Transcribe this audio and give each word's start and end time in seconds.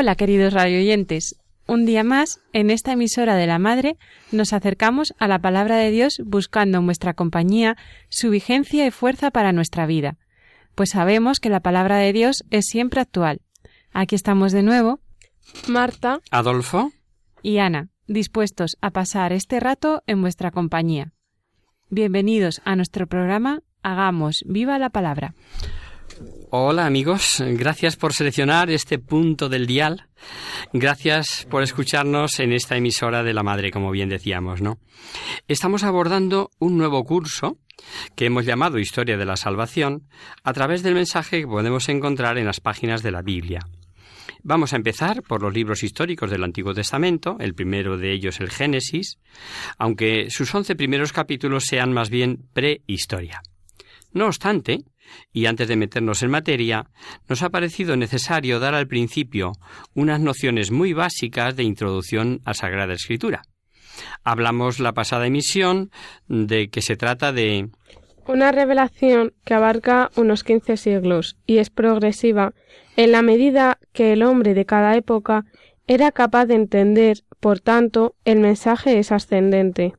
Hola 0.00 0.14
queridos 0.14 0.52
radioyentes. 0.52 1.40
Un 1.66 1.84
día 1.84 2.04
más, 2.04 2.40
en 2.52 2.70
esta 2.70 2.92
emisora 2.92 3.34
de 3.34 3.48
la 3.48 3.58
Madre, 3.58 3.96
nos 4.30 4.52
acercamos 4.52 5.12
a 5.18 5.26
la 5.26 5.40
palabra 5.40 5.74
de 5.74 5.90
Dios 5.90 6.22
buscando 6.24 6.78
en 6.78 6.84
vuestra 6.84 7.14
compañía 7.14 7.76
su 8.08 8.30
vigencia 8.30 8.86
y 8.86 8.92
fuerza 8.92 9.32
para 9.32 9.50
nuestra 9.50 9.86
vida, 9.86 10.16
pues 10.76 10.90
sabemos 10.90 11.40
que 11.40 11.48
la 11.48 11.58
palabra 11.58 11.96
de 11.96 12.12
Dios 12.12 12.44
es 12.50 12.66
siempre 12.66 13.00
actual. 13.00 13.40
Aquí 13.90 14.14
estamos 14.14 14.52
de 14.52 14.62
nuevo, 14.62 15.00
Marta, 15.66 16.20
Adolfo, 16.30 16.92
y 17.42 17.58
Ana, 17.58 17.88
dispuestos 18.06 18.76
a 18.80 18.92
pasar 18.92 19.32
este 19.32 19.58
rato 19.58 20.04
en 20.06 20.20
vuestra 20.20 20.52
compañía. 20.52 21.10
Bienvenidos 21.90 22.62
a 22.64 22.76
nuestro 22.76 23.08
programa 23.08 23.64
Hagamos 23.82 24.44
viva 24.46 24.78
la 24.78 24.90
palabra. 24.90 25.34
Hola 26.50 26.86
amigos, 26.86 27.42
gracias 27.46 27.96
por 27.96 28.12
seleccionar 28.12 28.70
este 28.70 28.98
punto 28.98 29.48
del 29.48 29.66
dial. 29.66 30.08
Gracias 30.72 31.46
por 31.50 31.62
escucharnos 31.62 32.40
en 32.40 32.52
esta 32.52 32.76
emisora 32.76 33.22
de 33.22 33.34
la 33.34 33.42
Madre, 33.42 33.70
como 33.70 33.90
bien 33.90 34.08
decíamos, 34.08 34.60
¿no? 34.60 34.78
Estamos 35.46 35.84
abordando 35.84 36.50
un 36.58 36.76
nuevo 36.76 37.04
curso 37.04 37.58
que 38.16 38.26
hemos 38.26 38.44
llamado 38.44 38.78
Historia 38.78 39.16
de 39.16 39.24
la 39.24 39.36
Salvación 39.36 40.08
a 40.42 40.52
través 40.52 40.82
del 40.82 40.94
mensaje 40.94 41.40
que 41.40 41.46
podemos 41.46 41.88
encontrar 41.88 42.38
en 42.38 42.46
las 42.46 42.60
páginas 42.60 43.02
de 43.02 43.12
la 43.12 43.22
Biblia. 43.22 43.60
Vamos 44.42 44.72
a 44.72 44.76
empezar 44.76 45.22
por 45.22 45.42
los 45.42 45.52
libros 45.52 45.82
históricos 45.82 46.30
del 46.30 46.44
Antiguo 46.44 46.74
Testamento, 46.74 47.36
el 47.40 47.54
primero 47.54 47.96
de 47.98 48.12
ellos 48.12 48.40
el 48.40 48.50
Génesis, 48.50 49.18
aunque 49.78 50.30
sus 50.30 50.54
once 50.54 50.76
primeros 50.76 51.12
capítulos 51.12 51.64
sean 51.64 51.92
más 51.92 52.08
bien 52.10 52.48
prehistoria. 52.52 53.42
No 54.12 54.26
obstante, 54.26 54.84
y 55.32 55.46
antes 55.46 55.68
de 55.68 55.76
meternos 55.76 56.22
en 56.22 56.30
materia, 56.30 56.86
nos 57.28 57.42
ha 57.42 57.50
parecido 57.50 57.96
necesario 57.96 58.60
dar 58.60 58.74
al 58.74 58.88
principio 58.88 59.52
unas 59.94 60.20
nociones 60.20 60.70
muy 60.70 60.92
básicas 60.92 61.56
de 61.56 61.64
introducción 61.64 62.40
a 62.44 62.54
Sagrada 62.54 62.94
Escritura. 62.94 63.42
Hablamos 64.24 64.80
la 64.80 64.92
pasada 64.92 65.26
emisión 65.26 65.90
de 66.28 66.70
que 66.70 66.82
se 66.82 66.96
trata 66.96 67.32
de 67.32 67.70
una 68.26 68.52
revelación 68.52 69.32
que 69.44 69.54
abarca 69.54 70.10
unos 70.14 70.44
15 70.44 70.76
siglos 70.76 71.38
y 71.46 71.58
es 71.58 71.70
progresiva 71.70 72.52
en 72.96 73.12
la 73.12 73.22
medida 73.22 73.78
que 73.92 74.12
el 74.12 74.22
hombre 74.22 74.52
de 74.52 74.66
cada 74.66 74.94
época 74.96 75.46
era 75.86 76.12
capaz 76.12 76.44
de 76.44 76.54
entender, 76.54 77.24
por 77.40 77.60
tanto, 77.60 78.14
el 78.26 78.40
mensaje 78.40 78.98
es 78.98 79.12
ascendente. 79.12 79.94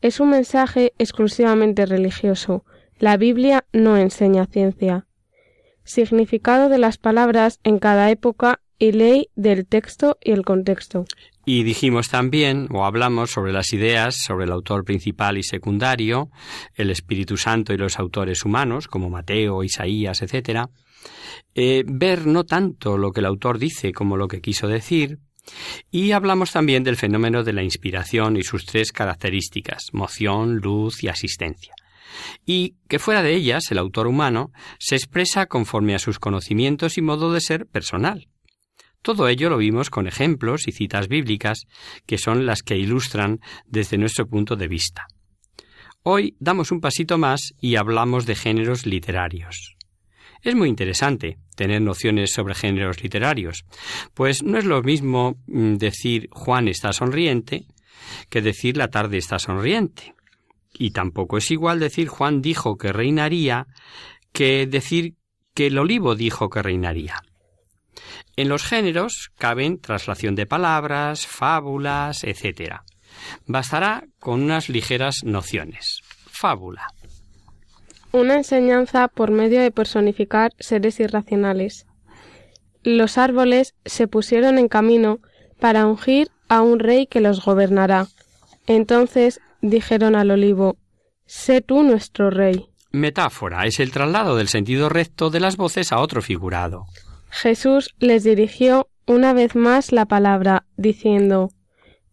Es 0.00 0.20
un 0.20 0.30
mensaje 0.30 0.92
exclusivamente 0.98 1.86
religioso. 1.86 2.64
La 3.04 3.18
Biblia 3.18 3.66
no 3.74 3.98
enseña 3.98 4.46
ciencia. 4.46 5.06
Significado 5.84 6.70
de 6.70 6.78
las 6.78 6.96
palabras 6.96 7.60
en 7.62 7.78
cada 7.78 8.10
época 8.10 8.62
y 8.78 8.92
ley 8.92 9.28
del 9.36 9.66
texto 9.66 10.16
y 10.24 10.30
el 10.30 10.42
contexto. 10.42 11.04
Y 11.44 11.64
dijimos 11.64 12.08
también, 12.08 12.66
o 12.72 12.86
hablamos 12.86 13.30
sobre 13.30 13.52
las 13.52 13.74
ideas 13.74 14.16
sobre 14.16 14.46
el 14.46 14.52
autor 14.52 14.84
principal 14.86 15.36
y 15.36 15.42
secundario, 15.42 16.30
el 16.76 16.88
Espíritu 16.88 17.36
Santo 17.36 17.74
y 17.74 17.76
los 17.76 17.98
autores 17.98 18.42
humanos, 18.46 18.88
como 18.88 19.10
Mateo, 19.10 19.62
Isaías, 19.62 20.22
etc. 20.22 20.70
Eh, 21.54 21.84
ver 21.86 22.26
no 22.26 22.44
tanto 22.44 22.96
lo 22.96 23.12
que 23.12 23.20
el 23.20 23.26
autor 23.26 23.58
dice 23.58 23.92
como 23.92 24.16
lo 24.16 24.28
que 24.28 24.40
quiso 24.40 24.66
decir. 24.66 25.18
Y 25.90 26.12
hablamos 26.12 26.52
también 26.52 26.84
del 26.84 26.96
fenómeno 26.96 27.44
de 27.44 27.52
la 27.52 27.62
inspiración 27.62 28.38
y 28.38 28.44
sus 28.44 28.64
tres 28.64 28.92
características, 28.92 29.88
moción, 29.92 30.56
luz 30.56 31.04
y 31.04 31.08
asistencia. 31.08 31.74
Y 32.44 32.76
que 32.88 32.98
fuera 32.98 33.22
de 33.22 33.34
ellas, 33.34 33.70
el 33.70 33.78
autor 33.78 34.06
humano 34.06 34.52
se 34.78 34.96
expresa 34.96 35.46
conforme 35.46 35.94
a 35.94 35.98
sus 35.98 36.18
conocimientos 36.18 36.98
y 36.98 37.02
modo 37.02 37.32
de 37.32 37.40
ser 37.40 37.66
personal. 37.66 38.28
Todo 39.02 39.28
ello 39.28 39.50
lo 39.50 39.58
vimos 39.58 39.90
con 39.90 40.06
ejemplos 40.06 40.66
y 40.66 40.72
citas 40.72 41.08
bíblicas 41.08 41.66
que 42.06 42.16
son 42.16 42.46
las 42.46 42.62
que 42.62 42.78
ilustran 42.78 43.40
desde 43.66 43.98
nuestro 43.98 44.26
punto 44.26 44.56
de 44.56 44.66
vista. 44.66 45.06
Hoy 46.02 46.36
damos 46.38 46.70
un 46.70 46.80
pasito 46.80 47.18
más 47.18 47.54
y 47.60 47.76
hablamos 47.76 48.26
de 48.26 48.34
géneros 48.34 48.86
literarios. 48.86 49.76
Es 50.42 50.54
muy 50.54 50.68
interesante 50.68 51.38
tener 51.56 51.80
nociones 51.80 52.32
sobre 52.32 52.54
géneros 52.54 53.02
literarios, 53.02 53.64
pues 54.12 54.42
no 54.42 54.58
es 54.58 54.66
lo 54.66 54.82
mismo 54.82 55.36
mm, 55.46 55.76
decir 55.76 56.28
Juan 56.32 56.68
está 56.68 56.92
sonriente 56.92 57.66
que 58.28 58.42
decir 58.42 58.76
la 58.76 58.88
tarde 58.88 59.16
está 59.16 59.38
sonriente. 59.38 60.14
Y 60.76 60.90
tampoco 60.90 61.38
es 61.38 61.50
igual 61.50 61.80
decir 61.80 62.08
Juan 62.08 62.42
dijo 62.42 62.76
que 62.76 62.92
reinaría 62.92 63.66
que 64.32 64.66
decir 64.66 65.14
que 65.54 65.68
el 65.68 65.78
olivo 65.78 66.16
dijo 66.16 66.50
que 66.50 66.62
reinaría. 66.62 67.22
En 68.36 68.48
los 68.48 68.64
géneros 68.64 69.30
caben 69.38 69.80
traslación 69.80 70.34
de 70.34 70.46
palabras, 70.46 71.26
fábulas, 71.26 72.24
etc. 72.24 72.80
Bastará 73.46 74.04
con 74.18 74.42
unas 74.42 74.68
ligeras 74.68 75.22
nociones. 75.22 76.00
Fábula. 76.26 76.88
Una 78.10 78.34
enseñanza 78.34 79.08
por 79.08 79.30
medio 79.30 79.60
de 79.60 79.70
personificar 79.70 80.52
seres 80.58 80.98
irracionales. 80.98 81.86
Los 82.82 83.18
árboles 83.18 83.74
se 83.84 84.08
pusieron 84.08 84.58
en 84.58 84.68
camino 84.68 85.20
para 85.60 85.86
ungir 85.86 86.30
a 86.48 86.60
un 86.60 86.80
rey 86.80 87.06
que 87.06 87.20
los 87.20 87.44
gobernará. 87.44 88.08
Entonces 88.66 89.40
dijeron 89.64 90.14
al 90.14 90.30
olivo, 90.30 90.76
Sé 91.26 91.62
tú 91.62 91.82
nuestro 91.82 92.30
rey. 92.30 92.66
Metáfora 92.92 93.66
es 93.66 93.80
el 93.80 93.90
traslado 93.90 94.36
del 94.36 94.48
sentido 94.48 94.88
recto 94.88 95.30
de 95.30 95.40
las 95.40 95.56
voces 95.56 95.90
a 95.90 95.98
otro 96.00 96.22
figurado. 96.22 96.84
Jesús 97.30 97.94
les 97.98 98.22
dirigió 98.24 98.88
una 99.06 99.32
vez 99.32 99.56
más 99.56 99.90
la 99.90 100.06
palabra, 100.06 100.66
diciendo, 100.76 101.50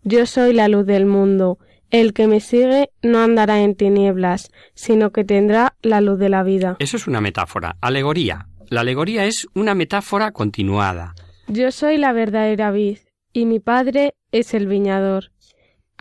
Yo 0.04 0.26
soy 0.26 0.54
la 0.54 0.68
luz 0.68 0.86
del 0.86 1.06
mundo. 1.06 1.60
El 1.92 2.14
que 2.14 2.28
me 2.28 2.40
sigue 2.40 2.90
no 3.02 3.20
andará 3.20 3.62
en 3.62 3.76
tinieblas, 3.76 4.50
sino 4.74 5.12
que 5.12 5.26
tendrá 5.26 5.76
la 5.82 6.00
luz 6.00 6.18
de 6.20 6.30
la 6.30 6.42
vida. 6.42 6.78
Eso 6.80 6.96
es 6.96 7.06
una 7.06 7.20
metáfora, 7.20 7.76
alegoría. 7.82 8.48
La 8.70 8.82
alegoría 8.82 9.26
es 9.26 9.48
una 9.54 9.76
metáfora 9.76 10.32
continuada. 10.32 11.14
Yo 11.48 11.70
soy 11.72 11.98
la 11.98 12.14
verdadera 12.14 12.72
vid, 12.72 13.00
y 13.34 13.46
mi 13.46 13.60
Padre 13.60 14.16
es 14.32 14.54
el 14.54 14.68
viñador. 14.68 15.31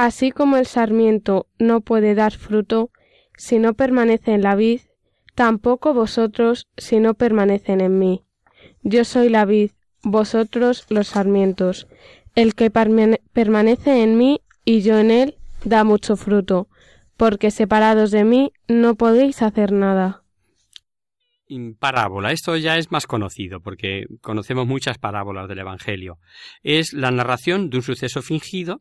Así 0.01 0.31
como 0.31 0.57
el 0.57 0.65
sarmiento 0.65 1.47
no 1.59 1.83
puede 1.83 2.15
dar 2.15 2.33
fruto 2.33 2.91
si 3.37 3.59
no 3.59 3.75
permanece 3.75 4.33
en 4.33 4.41
la 4.41 4.55
vid, 4.55 4.81
tampoco 5.35 5.93
vosotros 5.93 6.69
si 6.79 7.01
no 7.01 7.13
permanecen 7.13 7.83
en 7.83 7.99
mí. 7.99 8.25
Yo 8.83 9.05
soy 9.05 9.29
la 9.29 9.45
vid, 9.45 9.73
vosotros 10.03 10.87
los 10.89 11.09
sarmientos. 11.09 11.87
El 12.35 12.55
que 12.55 12.71
permanece 12.71 14.03
en 14.03 14.17
mí 14.17 14.41
y 14.65 14.81
yo 14.81 14.99
en 14.99 15.11
él 15.11 15.37
da 15.65 15.85
mucho 15.85 16.17
fruto, 16.17 16.69
porque 17.19 17.51
separados 17.51 18.11
de 18.11 18.25
mí 18.25 18.55
no 18.69 18.95
podéis 18.95 19.43
hacer 19.43 19.71
nada. 19.71 20.23
Parábola. 21.79 22.33
Esto 22.33 22.57
ya 22.57 22.79
es 22.79 22.91
más 22.91 23.07
conocido 23.07 23.61
porque 23.61 24.07
conocemos 24.23 24.67
muchas 24.67 24.97
parábolas 24.97 25.47
del 25.47 25.59
Evangelio. 25.59 26.19
Es 26.63 26.95
la 26.95 27.11
narración 27.11 27.69
de 27.69 27.77
un 27.77 27.83
suceso 27.83 28.23
fingido 28.23 28.81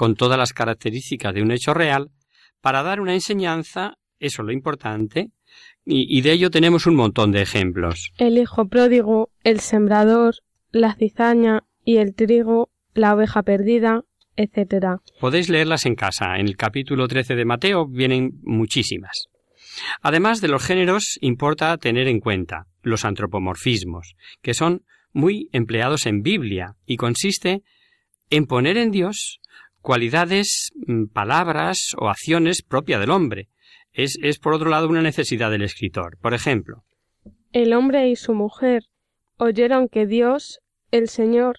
con 0.00 0.14
todas 0.14 0.38
las 0.38 0.54
características 0.54 1.34
de 1.34 1.42
un 1.42 1.50
hecho 1.50 1.74
real 1.74 2.08
para 2.62 2.82
dar 2.82 3.02
una 3.02 3.12
enseñanza, 3.12 3.98
eso 4.18 4.40
es 4.40 4.46
lo 4.46 4.50
importante, 4.50 5.28
y, 5.84 6.06
y 6.08 6.22
de 6.22 6.32
ello 6.32 6.48
tenemos 6.48 6.86
un 6.86 6.94
montón 6.94 7.32
de 7.32 7.42
ejemplos. 7.42 8.10
El 8.16 8.38
hijo 8.38 8.66
pródigo, 8.66 9.30
el 9.44 9.60
sembrador, 9.60 10.36
la 10.70 10.94
cizaña 10.94 11.64
y 11.84 11.98
el 11.98 12.14
trigo, 12.14 12.70
la 12.94 13.12
oveja 13.14 13.42
perdida, 13.42 14.04
etc. 14.36 15.02
Podéis 15.20 15.50
leerlas 15.50 15.84
en 15.84 15.96
casa. 15.96 16.38
En 16.38 16.48
el 16.48 16.56
capítulo 16.56 17.06
13 17.06 17.34
de 17.34 17.44
Mateo 17.44 17.86
vienen 17.86 18.40
muchísimas. 18.42 19.26
Además 20.00 20.40
de 20.40 20.48
los 20.48 20.64
géneros, 20.64 21.18
importa 21.20 21.76
tener 21.76 22.08
en 22.08 22.20
cuenta 22.20 22.68
los 22.80 23.04
antropomorfismos, 23.04 24.14
que 24.40 24.54
son 24.54 24.80
muy 25.12 25.50
empleados 25.52 26.06
en 26.06 26.22
Biblia 26.22 26.76
y 26.86 26.96
consiste 26.96 27.60
en 28.30 28.46
poner 28.46 28.78
en 28.78 28.92
Dios 28.92 29.39
cualidades, 29.80 30.70
mm, 30.86 31.06
palabras 31.06 31.94
o 31.98 32.08
acciones 32.08 32.62
propias 32.62 33.00
del 33.00 33.10
hombre. 33.10 33.48
Es, 33.92 34.18
es, 34.22 34.38
por 34.38 34.54
otro 34.54 34.70
lado 34.70 34.88
una 34.88 35.02
necesidad 35.02 35.50
del 35.50 35.62
escritor. 35.62 36.16
Por 36.20 36.34
ejemplo, 36.34 36.84
el 37.52 37.72
hombre 37.72 38.08
y 38.08 38.16
su 38.16 38.34
mujer 38.34 38.84
oyeron 39.36 39.88
que 39.88 40.06
Dios, 40.06 40.60
el 40.92 41.08
Señor, 41.08 41.56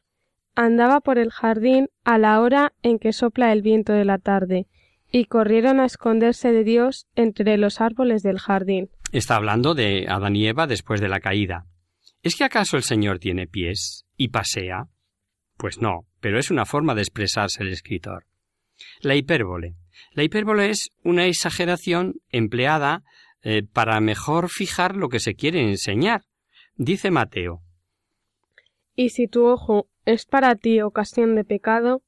andaba 0.55 1.01
por 1.01 1.17
el 1.17 1.31
jardín 1.31 1.89
a 2.03 2.17
la 2.17 2.39
hora 2.39 2.73
en 2.81 2.99
que 2.99 3.13
sopla 3.13 3.51
el 3.51 3.61
viento 3.61 3.93
de 3.93 4.05
la 4.05 4.17
tarde, 4.17 4.67
y 5.11 5.25
corrieron 5.25 5.79
a 5.79 5.85
esconderse 5.85 6.51
de 6.51 6.63
Dios 6.63 7.07
entre 7.15 7.57
los 7.57 7.81
árboles 7.81 8.23
del 8.23 8.39
jardín. 8.39 8.89
Está 9.11 9.35
hablando 9.35 9.73
de 9.73 10.05
Adán 10.07 10.35
y 10.37 10.47
Eva 10.47 10.67
después 10.67 11.01
de 11.01 11.09
la 11.09 11.19
caída. 11.19 11.65
¿Es 12.23 12.35
que 12.35 12.45
acaso 12.45 12.77
el 12.77 12.83
Señor 12.83 13.19
tiene 13.19 13.47
pies 13.47 14.05
y 14.15 14.29
pasea? 14.29 14.87
Pues 15.61 15.79
no, 15.79 16.07
pero 16.19 16.39
es 16.39 16.49
una 16.49 16.65
forma 16.65 16.95
de 16.95 17.01
expresarse 17.01 17.61
el 17.61 17.71
escritor. 17.71 18.25
La 19.01 19.13
hipérbole. 19.13 19.75
La 20.13 20.23
hipérbole 20.23 20.71
es 20.71 20.89
una 21.03 21.27
exageración 21.27 22.15
empleada 22.31 23.03
eh, 23.43 23.61
para 23.71 23.99
mejor 24.01 24.49
fijar 24.49 24.95
lo 24.95 25.07
que 25.07 25.19
se 25.19 25.35
quiere 25.35 25.61
enseñar. 25.61 26.23
Dice 26.77 27.11
Mateo. 27.11 27.61
Y 28.95 29.09
si 29.09 29.27
tu 29.27 29.45
ojo 29.45 29.87
es 30.03 30.25
para 30.25 30.55
ti 30.55 30.81
ocasión 30.81 31.35
de 31.35 31.43
pecado, 31.43 32.01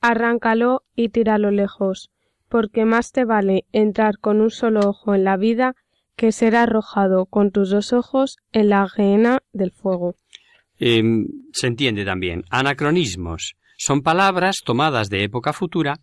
arráncalo 0.00 0.82
y 0.96 1.10
tíralo 1.10 1.50
lejos, 1.50 2.10
porque 2.48 2.86
más 2.86 3.12
te 3.12 3.26
vale 3.26 3.66
entrar 3.72 4.16
con 4.18 4.40
un 4.40 4.50
solo 4.50 4.80
ojo 4.80 5.14
en 5.14 5.24
la 5.24 5.36
vida 5.36 5.76
que 6.16 6.32
ser 6.32 6.56
arrojado 6.56 7.26
con 7.26 7.50
tus 7.50 7.68
dos 7.68 7.92
ojos 7.92 8.38
en 8.52 8.70
la 8.70 8.82
ajena 8.82 9.40
del 9.52 9.72
fuego. 9.72 10.16
Em, 10.78 11.26
se 11.52 11.66
entiende 11.66 12.04
también. 12.04 12.44
Anacronismos. 12.50 13.54
Son 13.76 14.02
palabras 14.02 14.58
tomadas 14.64 15.10
de 15.10 15.24
época 15.24 15.52
futura, 15.52 15.96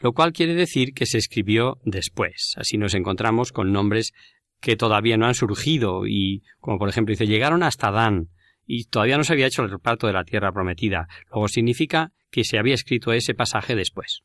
lo 0.00 0.12
cual 0.12 0.32
quiere 0.32 0.54
decir 0.54 0.92
que 0.92 1.06
se 1.06 1.18
escribió 1.18 1.78
después. 1.84 2.54
Así 2.56 2.78
nos 2.78 2.94
encontramos 2.94 3.52
con 3.52 3.72
nombres 3.72 4.12
que 4.60 4.76
todavía 4.76 5.16
no 5.16 5.26
han 5.26 5.34
surgido 5.34 6.06
y, 6.06 6.42
como 6.60 6.78
por 6.78 6.88
ejemplo 6.88 7.12
dice, 7.12 7.26
llegaron 7.26 7.62
hasta 7.62 7.90
Dan 7.90 8.28
y 8.66 8.84
todavía 8.84 9.16
no 9.16 9.24
se 9.24 9.32
había 9.32 9.46
hecho 9.46 9.62
el 9.62 9.70
reparto 9.70 10.06
de 10.06 10.12
la 10.12 10.24
tierra 10.24 10.52
prometida. 10.52 11.08
Luego 11.30 11.48
significa 11.48 12.12
que 12.30 12.44
se 12.44 12.58
había 12.58 12.74
escrito 12.74 13.12
ese 13.12 13.34
pasaje 13.34 13.74
después. 13.74 14.20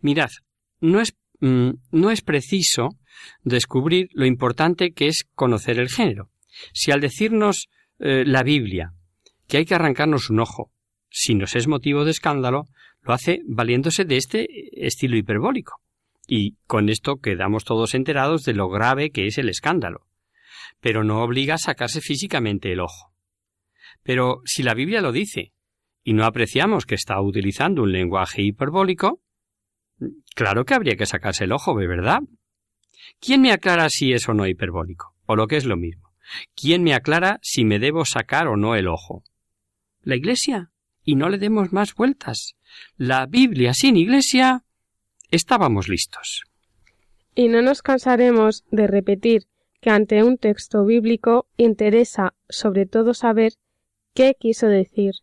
Mirad, 0.00 0.30
no 0.80 1.00
es, 1.00 1.14
mm, 1.40 1.70
no 1.90 2.10
es 2.10 2.20
preciso 2.20 2.90
descubrir 3.42 4.08
lo 4.12 4.26
importante 4.26 4.92
que 4.92 5.08
es 5.08 5.24
conocer 5.34 5.78
el 5.78 5.88
género. 5.88 6.30
Si 6.72 6.90
al 6.90 7.00
decirnos 7.00 7.68
eh, 7.98 8.24
la 8.26 8.42
Biblia 8.42 8.92
que 9.46 9.58
hay 9.58 9.64
que 9.64 9.74
arrancarnos 9.74 10.30
un 10.30 10.40
ojo, 10.40 10.70
si 11.16 11.36
nos 11.36 11.54
es 11.54 11.68
motivo 11.68 12.04
de 12.04 12.10
escándalo, 12.10 12.64
lo 13.02 13.12
hace 13.12 13.40
valiéndose 13.46 14.04
de 14.04 14.16
este 14.16 14.48
estilo 14.84 15.16
hiperbólico. 15.16 15.80
Y 16.26 16.56
con 16.66 16.88
esto 16.88 17.16
quedamos 17.16 17.64
todos 17.64 17.94
enterados 17.94 18.42
de 18.42 18.54
lo 18.54 18.68
grave 18.68 19.10
que 19.10 19.26
es 19.26 19.38
el 19.38 19.48
escándalo. 19.48 20.08
Pero 20.80 21.04
no 21.04 21.22
obliga 21.22 21.54
a 21.54 21.58
sacarse 21.58 22.00
físicamente 22.00 22.72
el 22.72 22.80
ojo. 22.80 23.12
Pero 24.02 24.42
si 24.44 24.62
la 24.62 24.74
Biblia 24.74 25.00
lo 25.00 25.12
dice, 25.12 25.52
y 26.02 26.14
no 26.14 26.24
apreciamos 26.24 26.84
que 26.84 26.96
está 26.96 27.20
utilizando 27.20 27.82
un 27.82 27.92
lenguaje 27.92 28.42
hiperbólico, 28.42 29.22
claro 30.34 30.64
que 30.64 30.74
habría 30.74 30.96
que 30.96 31.06
sacarse 31.06 31.44
el 31.44 31.52
ojo, 31.52 31.74
¿verdad? 31.74 32.20
¿Quién 33.20 33.40
me 33.40 33.52
aclara 33.52 33.88
si 33.88 34.12
es 34.12 34.28
o 34.28 34.34
no 34.34 34.46
hiperbólico? 34.46 35.14
O 35.26 35.36
lo 35.36 35.46
que 35.46 35.56
es 35.56 35.64
lo 35.64 35.76
mismo. 35.76 36.10
¿Quién 36.54 36.82
me 36.82 36.94
aclara 36.94 37.38
si 37.42 37.64
me 37.64 37.78
debo 37.78 38.04
sacar 38.04 38.48
o 38.48 38.56
no 38.56 38.74
el 38.74 38.88
ojo? 38.88 39.22
La 40.04 40.16
Iglesia. 40.16 40.70
Y 41.02 41.16
no 41.16 41.28
le 41.28 41.38
demos 41.38 41.72
más 41.72 41.94
vueltas. 41.94 42.54
La 42.96 43.26
Biblia 43.26 43.74
sin 43.74 43.96
Iglesia. 43.96 44.64
Estábamos 45.30 45.88
listos. 45.88 46.44
Y 47.34 47.48
no 47.48 47.62
nos 47.62 47.82
cansaremos 47.82 48.64
de 48.70 48.86
repetir 48.86 49.46
que 49.80 49.90
ante 49.90 50.22
un 50.22 50.38
texto 50.38 50.84
bíblico 50.84 51.46
interesa 51.56 52.34
sobre 52.48 52.86
todo 52.86 53.12
saber 53.12 53.54
qué 54.14 54.36
quiso 54.38 54.68
decir. 54.68 55.14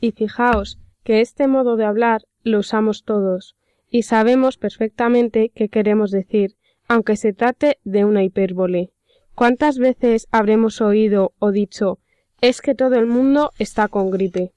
Y 0.00 0.12
fijaos 0.12 0.78
que 1.02 1.20
este 1.20 1.48
modo 1.48 1.76
de 1.76 1.84
hablar 1.84 2.22
lo 2.42 2.60
usamos 2.60 3.04
todos, 3.04 3.56
y 3.90 4.02
sabemos 4.02 4.56
perfectamente 4.56 5.50
qué 5.54 5.68
queremos 5.68 6.10
decir, 6.10 6.56
aunque 6.88 7.16
se 7.16 7.32
trate 7.32 7.78
de 7.84 8.04
una 8.04 8.22
hipérbole. 8.22 8.92
¿Cuántas 9.34 9.78
veces 9.78 10.28
habremos 10.30 10.80
oído 10.80 11.34
o 11.38 11.50
dicho 11.50 11.98
es 12.40 12.60
que 12.60 12.74
todo 12.74 12.96
el 12.96 13.06
mundo 13.06 13.52
está 13.58 13.88
con 13.88 14.10
gripe? 14.10 14.52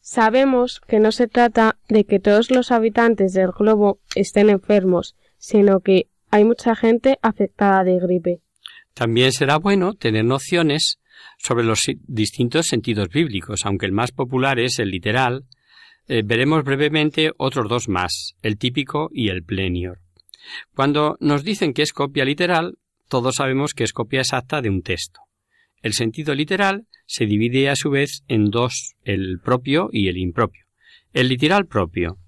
Sabemos 0.00 0.80
que 0.86 0.98
no 0.98 1.12
se 1.12 1.28
trata 1.28 1.78
de 1.88 2.04
que 2.04 2.18
todos 2.18 2.50
los 2.50 2.72
habitantes 2.72 3.32
del 3.32 3.52
globo 3.52 4.00
estén 4.14 4.50
enfermos, 4.50 5.16
sino 5.38 5.80
que 5.80 6.08
hay 6.30 6.44
mucha 6.44 6.74
gente 6.74 7.18
afectada 7.22 7.84
de 7.84 7.98
gripe. 7.98 8.40
También 8.94 9.32
será 9.32 9.58
bueno 9.58 9.94
tener 9.94 10.24
nociones 10.24 10.98
sobre 11.38 11.64
los 11.64 11.80
distintos 12.06 12.66
sentidos 12.66 13.08
bíblicos, 13.08 13.64
aunque 13.64 13.86
el 13.86 13.92
más 13.92 14.12
popular 14.12 14.58
es 14.58 14.78
el 14.78 14.90
literal, 14.90 15.44
eh, 16.08 16.22
veremos 16.24 16.64
brevemente 16.64 17.32
otros 17.38 17.68
dos 17.68 17.88
más, 17.88 18.34
el 18.42 18.58
típico 18.58 19.08
y 19.12 19.28
el 19.28 19.44
plenior. 19.44 20.00
Cuando 20.74 21.16
nos 21.20 21.44
dicen 21.44 21.72
que 21.72 21.82
es 21.82 21.92
copia 21.92 22.24
literal, 22.24 22.76
todos 23.08 23.36
sabemos 23.36 23.72
que 23.72 23.84
es 23.84 23.92
copia 23.92 24.20
exacta 24.20 24.60
de 24.60 24.70
un 24.70 24.82
texto. 24.82 25.20
El 25.82 25.92
sentido 25.92 26.34
literal 26.34 26.86
se 27.06 27.26
divide 27.26 27.68
a 27.68 27.76
su 27.76 27.90
vez 27.90 28.22
en 28.28 28.50
dos, 28.50 28.94
el 29.04 29.40
propio 29.40 29.88
y 29.92 30.08
el 30.08 30.16
impropio. 30.16 30.64
El 31.12 31.28
literal 31.28 31.66
propio. 31.66 32.18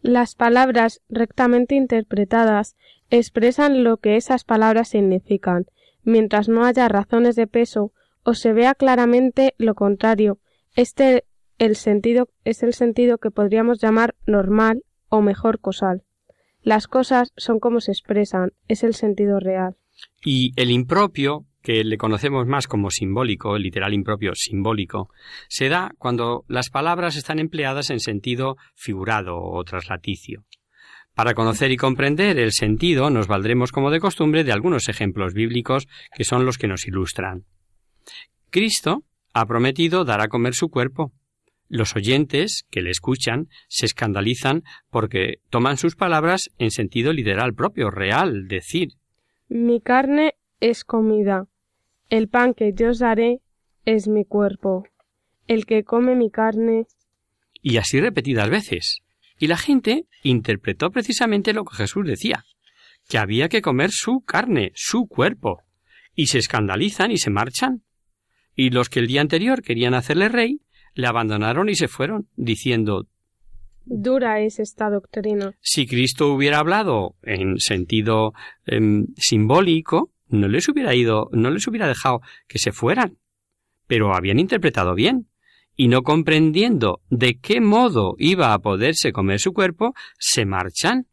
Las 0.00 0.34
palabras 0.34 1.00
rectamente 1.08 1.74
interpretadas 1.74 2.76
expresan 3.10 3.84
lo 3.84 3.98
que 3.98 4.16
esas 4.16 4.44
palabras 4.44 4.88
significan, 4.88 5.66
mientras 6.02 6.48
no 6.48 6.64
haya 6.64 6.88
razones 6.88 7.36
de 7.36 7.46
peso 7.46 7.92
o 8.24 8.34
se 8.34 8.52
vea 8.52 8.74
claramente 8.74 9.54
lo 9.58 9.74
contrario. 9.74 10.38
Este 10.76 11.24
el 11.58 11.76
sentido 11.76 12.28
es 12.44 12.62
el 12.62 12.74
sentido 12.74 13.18
que 13.18 13.30
podríamos 13.30 13.80
llamar 13.80 14.14
normal 14.26 14.82
o 15.08 15.20
mejor 15.20 15.60
cosal. 15.60 16.02
Las 16.62 16.88
cosas 16.88 17.32
son 17.36 17.60
como 17.60 17.80
se 17.80 17.92
expresan, 17.92 18.52
es 18.68 18.82
el 18.82 18.94
sentido 18.94 19.38
real. 19.38 19.76
Y 20.24 20.52
el 20.56 20.70
impropio, 20.70 21.44
que 21.62 21.84
le 21.84 21.96
conocemos 21.96 22.46
más 22.46 22.66
como 22.66 22.90
simbólico, 22.90 23.56
literal 23.56 23.94
impropio 23.94 24.32
simbólico, 24.34 25.10
se 25.48 25.68
da 25.68 25.92
cuando 25.98 26.44
las 26.48 26.70
palabras 26.70 27.16
están 27.16 27.38
empleadas 27.38 27.90
en 27.90 28.00
sentido 28.00 28.56
figurado 28.74 29.38
o 29.38 29.62
traslaticio. 29.64 30.44
Para 31.14 31.34
conocer 31.34 31.70
y 31.70 31.76
comprender 31.76 32.38
el 32.38 32.52
sentido 32.52 33.10
nos 33.10 33.26
valdremos 33.26 33.70
como 33.70 33.90
de 33.90 34.00
costumbre 34.00 34.44
de 34.44 34.52
algunos 34.52 34.88
ejemplos 34.88 35.34
bíblicos 35.34 35.86
que 36.14 36.24
son 36.24 36.44
los 36.44 36.58
que 36.58 36.68
nos 36.68 36.86
ilustran. 36.86 37.44
Cristo 38.50 39.04
ha 39.34 39.46
prometido 39.46 40.04
dar 40.04 40.20
a 40.20 40.28
comer 40.28 40.54
su 40.54 40.68
cuerpo, 40.68 41.12
los 41.72 41.96
oyentes 41.96 42.66
que 42.70 42.82
le 42.82 42.90
escuchan 42.90 43.48
se 43.66 43.86
escandalizan 43.86 44.62
porque 44.90 45.36
toman 45.48 45.78
sus 45.78 45.96
palabras 45.96 46.50
en 46.58 46.70
sentido 46.70 47.14
literal 47.14 47.54
propio, 47.54 47.90
real, 47.90 48.46
decir. 48.46 48.88
Mi 49.48 49.80
carne 49.80 50.34
es 50.60 50.84
comida. 50.84 51.46
El 52.12 52.28
pan 52.28 52.52
que 52.52 52.74
yo 52.74 52.90
os 52.90 52.98
daré 52.98 53.40
es 53.86 54.06
mi 54.06 54.26
cuerpo. 54.26 54.84
El 55.46 55.64
que 55.64 55.82
come 55.82 56.14
mi 56.14 56.30
carne. 56.30 56.84
Y 57.62 57.78
así 57.78 58.02
repetidas 58.02 58.50
veces. 58.50 58.98
Y 59.38 59.46
la 59.46 59.56
gente 59.56 60.04
interpretó 60.22 60.90
precisamente 60.90 61.54
lo 61.54 61.64
que 61.64 61.74
Jesús 61.74 62.06
decía, 62.06 62.44
que 63.08 63.16
había 63.16 63.48
que 63.48 63.62
comer 63.62 63.92
su 63.92 64.20
carne, 64.26 64.72
su 64.74 65.06
cuerpo. 65.06 65.62
Y 66.14 66.26
se 66.26 66.36
escandalizan 66.36 67.12
y 67.12 67.16
se 67.16 67.30
marchan. 67.30 67.82
Y 68.54 68.68
los 68.68 68.90
que 68.90 68.98
el 69.00 69.06
día 69.06 69.22
anterior 69.22 69.62
querían 69.62 69.94
hacerle 69.94 70.28
rey, 70.28 70.60
le 70.92 71.06
abandonaron 71.06 71.70
y 71.70 71.76
se 71.76 71.88
fueron, 71.88 72.28
diciendo 72.36 73.06
Dura 73.86 74.40
es 74.40 74.58
esta 74.58 74.90
doctrina. 74.90 75.54
Si 75.62 75.86
Cristo 75.86 76.30
hubiera 76.30 76.58
hablado 76.58 77.16
en 77.22 77.58
sentido 77.58 78.34
em, 78.66 79.06
simbólico, 79.16 80.12
no 80.32 80.48
les 80.48 80.68
hubiera 80.68 80.94
ido, 80.94 81.28
no 81.32 81.50
les 81.50 81.66
hubiera 81.68 81.86
dejado 81.86 82.20
que 82.48 82.58
se 82.58 82.72
fueran. 82.72 83.18
Pero 83.86 84.14
habían 84.14 84.40
interpretado 84.40 84.94
bien, 84.94 85.28
y 85.76 85.88
no 85.88 86.02
comprendiendo 86.02 87.00
de 87.10 87.38
qué 87.38 87.60
modo 87.60 88.14
iba 88.18 88.52
a 88.52 88.58
poderse 88.58 89.12
comer 89.12 89.38
su 89.38 89.52
cuerpo, 89.52 89.94
se 90.18 90.44
marchan. 90.44 91.06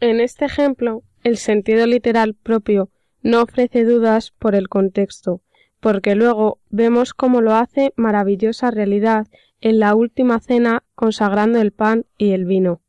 En 0.00 0.20
este 0.20 0.46
ejemplo, 0.46 1.02
el 1.22 1.36
sentido 1.36 1.86
literal 1.86 2.34
propio 2.34 2.90
no 3.22 3.42
ofrece 3.42 3.84
dudas 3.84 4.32
por 4.38 4.54
el 4.54 4.68
contexto, 4.68 5.42
porque 5.80 6.14
luego 6.14 6.58
vemos 6.70 7.14
cómo 7.14 7.40
lo 7.40 7.54
hace 7.54 7.92
maravillosa 7.96 8.70
realidad 8.70 9.26
en 9.60 9.78
la 9.78 9.94
última 9.94 10.40
cena 10.40 10.84
consagrando 10.94 11.60
el 11.60 11.72
pan 11.72 12.06
y 12.16 12.32
el 12.32 12.46
vino. 12.46 12.80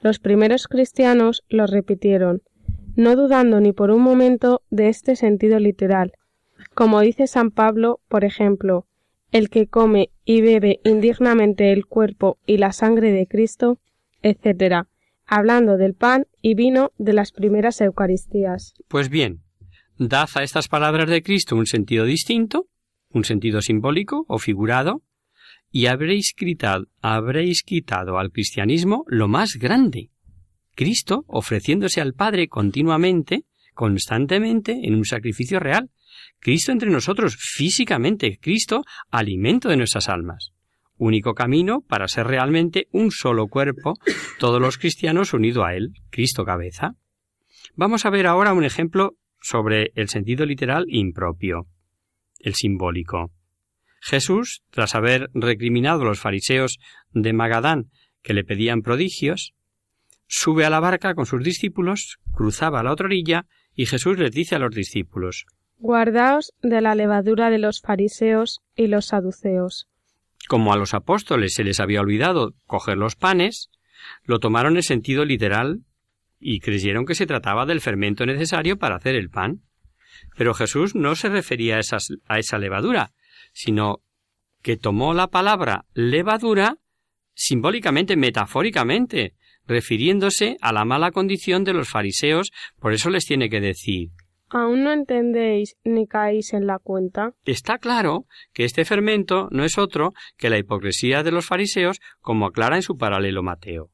Los 0.00 0.18
primeros 0.18 0.66
cristianos 0.66 1.42
lo 1.48 1.66
repitieron, 1.66 2.42
no 2.96 3.16
dudando 3.16 3.60
ni 3.60 3.72
por 3.72 3.90
un 3.90 4.02
momento 4.02 4.62
de 4.70 4.88
este 4.88 5.16
sentido 5.16 5.58
literal. 5.58 6.12
Como 6.74 7.00
dice 7.00 7.26
San 7.26 7.50
Pablo, 7.50 8.00
por 8.08 8.24
ejemplo, 8.24 8.86
el 9.30 9.48
que 9.48 9.66
come 9.66 10.10
y 10.24 10.42
bebe 10.42 10.80
indignamente 10.84 11.72
el 11.72 11.86
cuerpo 11.86 12.38
y 12.46 12.58
la 12.58 12.72
sangre 12.72 13.12
de 13.12 13.26
Cristo, 13.26 13.78
etc., 14.22 14.86
hablando 15.26 15.76
del 15.76 15.94
pan 15.94 16.26
y 16.42 16.54
vino 16.54 16.92
de 16.98 17.14
las 17.14 17.32
primeras 17.32 17.80
Eucaristías. 17.80 18.74
Pues 18.88 19.08
bien, 19.08 19.42
dad 19.98 20.28
a 20.34 20.42
estas 20.42 20.68
palabras 20.68 21.08
de 21.08 21.22
Cristo 21.22 21.56
un 21.56 21.66
sentido 21.66 22.04
distinto, 22.04 22.66
un 23.10 23.24
sentido 23.24 23.62
simbólico 23.62 24.24
o 24.28 24.38
figurado, 24.38 25.02
y 25.70 25.86
habréis 25.86 26.34
quitado, 26.34 26.86
habréis 27.00 27.62
quitado 27.62 28.18
al 28.18 28.30
cristianismo 28.30 29.04
lo 29.08 29.26
más 29.26 29.56
grande. 29.58 30.10
Cristo 30.74 31.24
ofreciéndose 31.26 32.00
al 32.00 32.14
Padre 32.14 32.48
continuamente, 32.48 33.44
constantemente, 33.74 34.80
en 34.84 34.94
un 34.94 35.04
sacrificio 35.04 35.60
real. 35.60 35.90
Cristo 36.38 36.72
entre 36.72 36.90
nosotros, 36.90 37.36
físicamente, 37.38 38.38
Cristo, 38.40 38.82
alimento 39.10 39.68
de 39.68 39.76
nuestras 39.76 40.08
almas. 40.08 40.52
Único 40.96 41.34
camino 41.34 41.80
para 41.80 42.08
ser 42.08 42.26
realmente 42.26 42.88
un 42.92 43.10
solo 43.10 43.48
cuerpo, 43.48 43.94
todos 44.38 44.60
los 44.60 44.78
cristianos 44.78 45.32
unidos 45.32 45.64
a 45.66 45.74
Él, 45.74 45.94
Cristo 46.10 46.44
cabeza. 46.44 46.94
Vamos 47.74 48.04
a 48.04 48.10
ver 48.10 48.26
ahora 48.26 48.52
un 48.52 48.64
ejemplo 48.64 49.16
sobre 49.40 49.92
el 49.94 50.08
sentido 50.08 50.46
literal 50.46 50.84
impropio, 50.88 51.66
el 52.38 52.54
simbólico. 52.54 53.32
Jesús, 54.00 54.62
tras 54.70 54.94
haber 54.94 55.30
recriminado 55.32 56.02
a 56.02 56.06
los 56.06 56.20
fariseos 56.20 56.78
de 57.12 57.32
Magadán 57.32 57.90
que 58.22 58.34
le 58.34 58.44
pedían 58.44 58.82
prodigios, 58.82 59.54
sube 60.34 60.64
a 60.64 60.70
la 60.70 60.80
barca 60.80 61.14
con 61.14 61.26
sus 61.26 61.44
discípulos, 61.44 62.18
cruzaba 62.32 62.80
a 62.80 62.82
la 62.82 62.92
otra 62.92 63.04
orilla, 63.04 63.44
y 63.74 63.84
Jesús 63.84 64.18
les 64.18 64.32
dice 64.32 64.54
a 64.54 64.58
los 64.58 64.74
discípulos 64.74 65.44
Guardaos 65.76 66.54
de 66.62 66.80
la 66.80 66.94
levadura 66.94 67.50
de 67.50 67.58
los 67.58 67.82
fariseos 67.82 68.62
y 68.74 68.86
los 68.86 69.06
saduceos. 69.06 69.88
Como 70.48 70.72
a 70.72 70.78
los 70.78 70.94
apóstoles 70.94 71.52
se 71.52 71.64
les 71.64 71.80
había 71.80 72.00
olvidado 72.00 72.54
coger 72.66 72.96
los 72.96 73.14
panes, 73.14 73.68
lo 74.24 74.38
tomaron 74.38 74.76
en 74.76 74.82
sentido 74.82 75.26
literal 75.26 75.82
y 76.40 76.60
creyeron 76.60 77.04
que 77.04 77.14
se 77.14 77.26
trataba 77.26 77.66
del 77.66 77.82
fermento 77.82 78.24
necesario 78.24 78.78
para 78.78 78.96
hacer 78.96 79.14
el 79.16 79.28
pan. 79.28 79.60
Pero 80.34 80.54
Jesús 80.54 80.94
no 80.94 81.14
se 81.14 81.28
refería 81.28 81.78
a, 81.78 81.98
a 82.26 82.38
esa 82.38 82.58
levadura, 82.58 83.12
sino 83.52 84.02
que 84.62 84.78
tomó 84.78 85.12
la 85.12 85.26
palabra 85.26 85.84
levadura 85.92 86.78
simbólicamente, 87.34 88.16
metafóricamente, 88.16 89.34
refiriéndose 89.66 90.56
a 90.60 90.72
la 90.72 90.84
mala 90.84 91.10
condición 91.10 91.64
de 91.64 91.72
los 91.72 91.88
fariseos, 91.88 92.52
por 92.80 92.92
eso 92.92 93.10
les 93.10 93.24
tiene 93.24 93.48
que 93.48 93.60
decir 93.60 94.10
¿Aún 94.54 94.84
no 94.84 94.92
entendéis 94.92 95.78
ni 95.82 96.06
caéis 96.06 96.52
en 96.52 96.66
la 96.66 96.78
cuenta? 96.78 97.32
Está 97.46 97.78
claro 97.78 98.26
que 98.52 98.64
este 98.64 98.84
fermento 98.84 99.48
no 99.50 99.64
es 99.64 99.78
otro 99.78 100.12
que 100.36 100.50
la 100.50 100.58
hipocresía 100.58 101.22
de 101.22 101.32
los 101.32 101.46
fariseos, 101.46 102.00
como 102.20 102.44
aclara 102.44 102.76
en 102.76 102.82
su 102.82 102.98
paralelo 102.98 103.42
Mateo. 103.42 103.88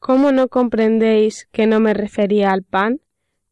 ¿Cómo 0.00 0.32
no 0.32 0.48
comprendéis 0.48 1.48
que 1.52 1.68
no 1.68 1.78
me 1.78 1.94
refería 1.94 2.50
al 2.50 2.64
pan? 2.64 3.00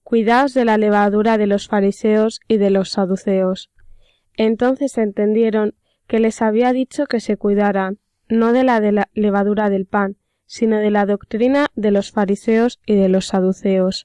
Cuidaos 0.02 0.52
de 0.52 0.64
la 0.64 0.78
levadura 0.78 1.38
de 1.38 1.47
los 1.47 1.69
fariseos 1.69 2.40
y 2.49 2.57
de 2.57 2.71
los 2.71 2.90
saduceos. 2.90 3.71
Entonces 4.37 4.99
entendieron 4.99 5.76
que 6.09 6.19
les 6.19 6.43
había 6.43 6.73
dicho 6.73 7.07
que 7.07 7.21
se 7.21 7.37
cuidaran, 7.37 7.99
no 8.28 8.52
de 8.52 8.64
la, 8.64 8.81
de 8.81 8.90
la 8.90 9.09
levadura 9.14 9.71
del 9.71 9.87
pan, 9.87 10.16
sino 10.46 10.78
de 10.78 10.90
la 10.90 11.06
doctrina 11.06 11.68
de 11.74 11.90
los 11.90 12.10
fariseos 12.10 12.78
y 12.86 12.94
de 12.94 13.08
los 13.08 13.26
saduceos. 13.26 14.04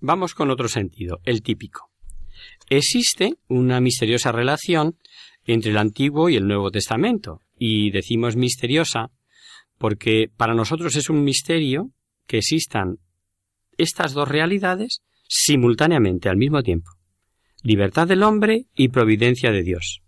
Vamos 0.00 0.34
con 0.34 0.50
otro 0.50 0.68
sentido, 0.68 1.20
el 1.24 1.42
típico. 1.42 1.90
Existe 2.68 3.34
una 3.48 3.80
misteriosa 3.80 4.32
relación 4.32 4.96
entre 5.44 5.70
el 5.70 5.78
Antiguo 5.78 6.28
y 6.28 6.36
el 6.36 6.46
Nuevo 6.46 6.70
Testamento, 6.70 7.40
y 7.58 7.90
decimos 7.90 8.36
misteriosa 8.36 9.10
porque 9.78 10.30
para 10.36 10.54
nosotros 10.54 10.96
es 10.96 11.10
un 11.10 11.24
misterio 11.24 11.90
que 12.26 12.38
existan 12.38 12.98
estas 13.76 14.12
dos 14.12 14.28
realidades 14.28 15.02
simultáneamente 15.28 16.28
al 16.28 16.36
mismo 16.36 16.62
tiempo 16.62 16.92
libertad 17.62 18.08
del 18.08 18.22
hombre 18.22 18.66
y 18.74 18.88
providencia 18.88 19.52
de 19.52 19.62
Dios, 19.62 20.02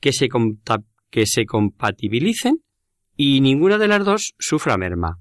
que 0.00 0.12
se, 0.12 0.28
que 1.10 1.26
se 1.26 1.46
compatibilicen 1.46 2.62
y 3.16 3.40
ninguna 3.40 3.78
de 3.78 3.88
las 3.88 4.04
dos 4.04 4.34
sufra 4.38 4.76
merma. 4.76 5.18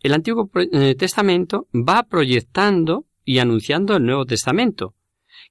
El 0.00 0.12
Antiguo 0.12 0.50
eh, 0.54 0.94
Testamento 0.94 1.66
va 1.74 2.04
proyectando 2.04 3.06
y 3.24 3.38
anunciando 3.38 3.96
el 3.96 4.04
Nuevo 4.04 4.24
Testamento, 4.24 4.94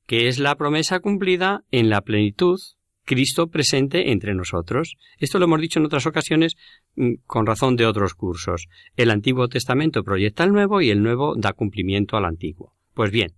que 0.06 0.28
es 0.28 0.40
la 0.40 0.56
promesa 0.56 1.00
cumplida 1.00 1.64
en 1.72 1.90
la 1.90 2.02
plenitud, 2.02 2.58
Cristo 3.06 3.48
presente 3.48 4.12
entre 4.12 4.34
nosotros. 4.34 4.96
Esto 5.20 5.40
lo 5.40 5.46
hemos 5.46 5.62
dicho 5.62 5.80
en 5.80 5.86
otras 5.86 6.08
ocasiones 6.08 6.56
mm, 6.96 7.16
con 7.26 7.46
razón 7.46 7.76
de 7.76 7.86
otros 7.86 8.16
cursos. 8.16 8.68
El 8.96 9.12
Antiguo 9.12 9.48
Testamento 9.48 10.04
proyecta 10.04 10.44
el 10.44 10.52
Nuevo 10.52 10.82
y 10.82 10.90
el 10.90 11.04
Nuevo 11.04 11.36
da 11.38 11.54
cumplimiento 11.54 12.18
al 12.18 12.26
Antiguo. 12.26 12.74
Pues 12.94 13.12
bien, 13.12 13.34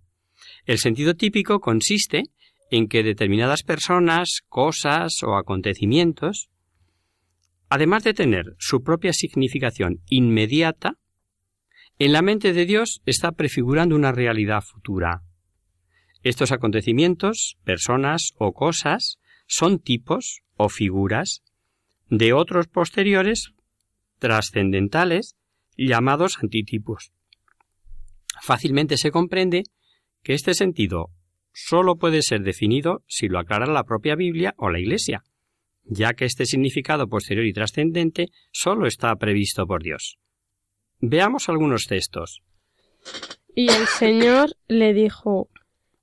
el 0.64 0.78
sentido 0.78 1.14
típico 1.14 1.60
consiste 1.60 2.24
en 2.70 2.88
que 2.88 3.02
determinadas 3.02 3.62
personas, 3.62 4.40
cosas 4.48 5.22
o 5.22 5.36
acontecimientos, 5.36 6.48
además 7.68 8.04
de 8.04 8.14
tener 8.14 8.54
su 8.58 8.82
propia 8.82 9.12
significación 9.12 10.00
inmediata, 10.08 10.94
en 11.98 12.12
la 12.12 12.22
mente 12.22 12.52
de 12.52 12.64
Dios 12.64 13.02
está 13.06 13.32
prefigurando 13.32 13.96
una 13.96 14.12
realidad 14.12 14.62
futura. 14.62 15.22
Estos 16.22 16.52
acontecimientos, 16.52 17.58
personas 17.64 18.32
o 18.38 18.52
cosas 18.52 19.18
son 19.46 19.78
tipos 19.78 20.40
o 20.56 20.68
figuras 20.68 21.42
de 22.08 22.32
otros 22.32 22.68
posteriores 22.68 23.52
trascendentales 24.18 25.36
llamados 25.76 26.38
antitipos. 26.42 27.12
Fácilmente 28.42 28.96
se 28.96 29.10
comprende 29.10 29.64
que 30.22 30.34
este 30.34 30.54
sentido 30.54 31.10
sólo 31.52 31.96
puede 31.96 32.22
ser 32.22 32.42
definido 32.42 33.02
si 33.06 33.28
lo 33.28 33.38
aclara 33.38 33.66
la 33.66 33.84
propia 33.84 34.14
Biblia 34.14 34.54
o 34.56 34.70
la 34.70 34.80
Iglesia, 34.80 35.22
ya 35.88 36.14
que 36.14 36.24
este 36.24 36.46
significado 36.46 37.08
posterior 37.08 37.46
y 37.46 37.52
trascendente 37.52 38.28
sólo 38.52 38.86
está 38.86 39.14
previsto 39.16 39.66
por 39.66 39.82
Dios. 39.82 40.18
Veamos 41.00 41.48
algunos 41.48 41.86
textos. 41.86 42.42
Y 43.54 43.70
el 43.70 43.86
Señor 43.86 44.50
le 44.68 44.92
dijo 44.92 45.48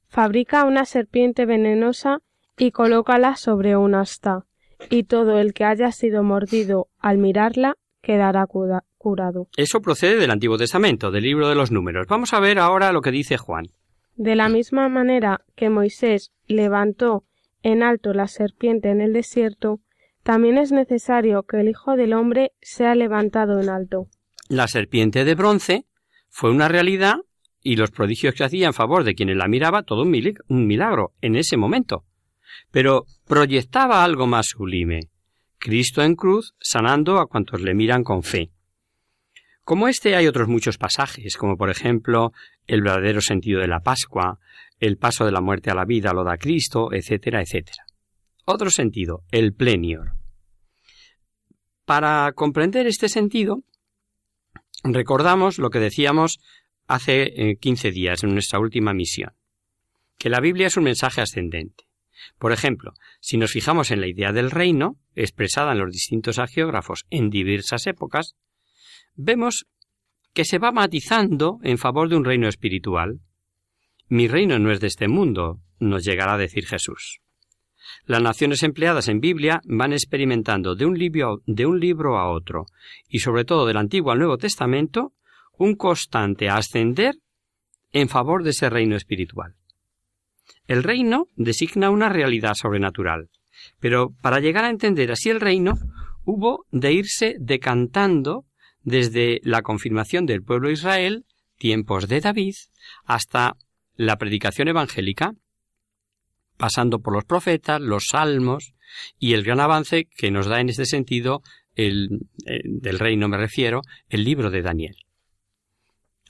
Fabrica 0.08 0.66
una 0.66 0.86
serpiente 0.86 1.46
venenosa 1.46 2.20
y 2.58 2.72
colócala 2.72 3.36
sobre 3.36 3.76
un 3.76 3.96
asta, 3.96 4.46
y 4.90 5.04
todo 5.04 5.40
el 5.40 5.54
que 5.54 5.66
haya 5.66 5.92
sido 5.92 6.24
mordido 6.24 6.88
al 7.00 7.18
mirarla 7.18 7.76
quedará 8.02 8.46
curado. 8.48 9.48
Eso 9.58 9.82
procede 9.82 10.18
del 10.18 10.32
Antiguo 10.32 10.58
Testamento, 10.58 11.12
del 11.12 11.24
libro 11.24 11.50
de 11.50 11.56
los 11.56 11.72
números. 11.72 12.08
Vamos 12.08 12.34
a 12.34 12.40
ver 12.40 12.60
ahora 12.60 12.92
lo 12.92 13.02
que 13.02 13.12
dice 13.12 13.38
Juan. 13.38 13.72
De 14.16 14.36
la 14.36 14.48
misma 14.48 14.88
manera 14.88 15.42
que 15.56 15.70
Moisés 15.70 16.32
levantó 16.48 17.26
en 17.66 17.82
alto 17.82 18.14
la 18.14 18.28
serpiente 18.28 18.92
en 18.92 19.02
el 19.02 19.12
desierto, 19.12 19.80
también 20.22 20.60
es 20.60 20.72
necesario 20.72 21.44
que 21.44 21.60
el 21.60 21.68
Hijo 21.68 21.96
del 21.96 22.14
Hombre 22.14 22.52
sea 22.62 22.94
levantado 22.94 23.60
en 23.60 23.70
alto. 23.70 24.08
La 24.48 24.68
serpiente 24.68 25.26
de 25.26 25.34
bronce 25.34 25.88
fue 26.30 26.52
una 26.52 26.68
realidad 26.68 27.16
y 27.64 27.76
los 27.76 27.90
prodigios 27.90 28.36
que 28.36 28.44
hacía 28.44 28.68
en 28.68 28.76
favor 28.76 29.04
de 29.04 29.16
quienes 29.16 29.36
la 29.36 29.48
miraba 29.48 29.82
todo 29.82 30.04
un 30.04 30.68
milagro 30.68 31.14
en 31.22 31.36
ese 31.36 31.58
momento. 31.58 32.06
Pero 32.70 33.06
proyectaba 33.28 34.04
algo 34.04 34.28
más 34.28 34.46
sublime. 34.46 35.10
Cristo 35.58 36.04
en 36.04 36.16
cruz 36.16 36.54
sanando 36.60 37.18
a 37.18 37.26
cuantos 37.26 37.62
le 37.62 37.74
miran 37.74 38.04
con 38.04 38.22
fe. 38.22 38.52
Como 39.64 39.88
este 39.88 40.16
hay 40.16 40.28
otros 40.28 40.48
muchos 40.48 40.78
pasajes, 40.78 41.36
como 41.36 41.58
por 41.58 41.72
ejemplo 41.72 42.32
el 42.68 42.84
verdadero 42.84 43.22
sentido 43.22 43.60
de 43.60 43.68
la 43.68 43.80
Pascua, 43.80 44.38
el 44.80 44.98
paso 44.98 45.26
de 45.26 45.32
la 45.32 45.42
muerte 45.42 45.72
a 45.72 45.76
la 45.76 45.86
vida 45.86 46.14
lo 46.14 46.24
da 46.24 46.38
Cristo, 46.38 46.94
etcétera, 46.94 47.42
etcétera. 47.42 47.86
Otro 48.46 48.70
sentido, 48.70 49.24
el 49.32 49.54
plenior. 49.54 50.14
Para 51.86 52.32
comprender 52.34 52.88
este 52.88 53.10
sentido, 53.10 53.64
recordamos 54.84 55.60
lo 55.60 55.70
que 55.70 55.80
decíamos 55.80 56.40
hace 56.88 57.58
15 57.60 57.88
eh, 57.88 57.92
días 57.92 58.24
en 58.24 58.34
nuestra 58.34 58.60
última 58.60 58.94
misión, 58.94 59.34
que 60.18 60.30
la 60.30 60.40
Biblia 60.40 60.68
es 60.68 60.78
un 60.78 60.84
mensaje 60.84 61.22
ascendente. 61.22 61.86
Por 62.40 62.52
ejemplo, 62.52 62.94
si 63.20 63.38
nos 63.38 63.52
fijamos 63.52 63.92
en 63.92 64.02
la 64.02 64.08
idea 64.08 64.32
del 64.32 64.52
reino, 64.52 64.98
expresada 65.16 65.74
en 65.74 65.80
los 65.80 65.92
distintos 65.92 66.40
agiógrafos 66.40 67.06
en 67.10 67.30
diversas 67.30 67.88
épocas, 67.88 68.36
vemos 69.16 69.66
que 70.34 70.46
se 70.46 70.60
va 70.60 70.72
matizando 70.72 71.60
en 71.64 71.78
favor 71.78 72.10
de 72.10 72.18
un 72.18 72.26
reino 72.26 72.48
espiritual. 72.48 73.22
Mi 74.08 74.28
reino 74.28 74.60
no 74.60 74.72
es 74.72 74.80
de 74.80 74.88
este 74.88 75.08
mundo, 75.08 75.60
nos 75.80 76.04
llegará 76.04 76.36
a 76.36 76.38
decir 76.38 76.68
Jesús. 76.68 77.22
Las 78.06 78.22
naciones 78.22 78.62
empleadas 78.62 79.08
en 79.08 79.20
Biblia 79.20 79.62
van 79.66 79.94
experimentando 79.94 80.76
de 80.76 80.86
un, 80.86 80.98
libro, 80.98 82.18
a 82.18 82.30
otro, 82.30 82.68
y 83.10 83.20
sobre 83.20 83.46
todo 83.46 83.66
del 83.66 83.78
Antiguo 83.78 84.12
al 84.12 84.20
Nuevo 84.20 84.38
Testamento, 84.38 85.14
un 85.58 85.76
constante 85.76 86.50
ascender 86.50 87.16
en 87.92 88.08
favor 88.08 88.44
de 88.44 88.52
ese 88.52 88.70
reino 88.70 88.96
espiritual. 88.96 89.56
El 90.68 90.84
reino 90.84 91.30
designa 91.36 91.90
una 91.90 92.10
realidad 92.10 92.54
sobrenatural, 92.54 93.30
pero 93.80 94.12
para 94.22 94.40
llegar 94.40 94.66
a 94.66 94.70
entender 94.70 95.12
así 95.12 95.30
el 95.30 95.42
reino, 95.42 95.74
hubo 96.26 96.66
de 96.72 96.94
irse 96.94 97.36
decantando 97.40 98.46
desde 98.84 99.40
la 99.44 99.64
confirmación 99.64 100.28
del 100.28 100.44
pueblo 100.44 100.68
de 100.68 100.74
Israel, 100.76 101.26
tiempos 101.58 102.08
de 102.08 102.22
David, 102.22 102.56
hasta 103.06 103.56
la 103.96 104.18
predicación 104.18 104.68
evangélica, 104.68 105.34
pasando 106.58 107.00
por 107.00 107.14
los 107.14 107.26
profetas, 107.26 107.82
los 107.82 108.08
salmos 108.10 108.74
y 109.20 109.34
el 109.34 109.44
gran 109.44 109.60
avance 109.60 110.08
que 110.16 110.32
nos 110.32 110.48
da 110.48 110.60
en 110.60 110.70
este 110.70 110.86
sentido 110.86 111.42
el, 111.76 112.28
eh, 112.46 112.62
del 112.64 113.00
reino 113.00 113.28
me 113.28 113.38
refiero, 113.38 113.82
el 114.10 114.24
libro 114.24 114.50
de 114.50 114.62
Daniel. 114.62 114.96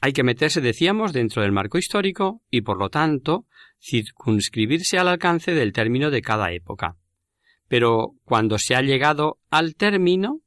Hay 0.02 0.14
que 0.14 0.24
meterse, 0.24 0.62
decíamos, 0.62 1.14
dentro 1.14 1.42
del 1.42 1.52
marco 1.52 1.78
histórico 1.78 2.42
y, 2.50 2.62
por 2.62 2.78
lo 2.78 2.90
tanto, 2.90 3.46
circunscribirse 3.82 4.98
al 4.98 5.08
alcance 5.08 5.54
del 5.54 5.74
término 5.74 6.12
de 6.12 6.22
cada 6.22 6.52
época. 6.52 6.98
Pero 7.68 8.14
cuando 8.24 8.58
se 8.60 8.76
ha 8.76 8.82
llegado 8.82 9.40
al 9.50 9.76
término, 9.76 10.42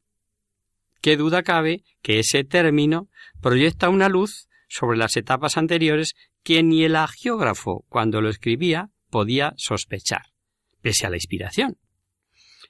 qué 1.00 1.16
duda 1.16 1.42
cabe 1.42 1.82
que 2.02 2.18
ese 2.20 2.44
término 2.44 3.08
proyecta 3.40 3.88
una 3.88 4.08
luz 4.08 4.48
sobre 4.68 4.98
las 4.98 5.16
etapas 5.16 5.56
anteriores 5.56 6.14
que 6.48 6.62
ni 6.62 6.82
el 6.82 6.96
agiógrafo, 6.96 7.84
cuando 7.90 8.22
lo 8.22 8.30
escribía, 8.30 8.88
podía 9.10 9.52
sospechar, 9.58 10.32
pese 10.80 11.04
a 11.06 11.10
la 11.10 11.16
inspiración. 11.16 11.76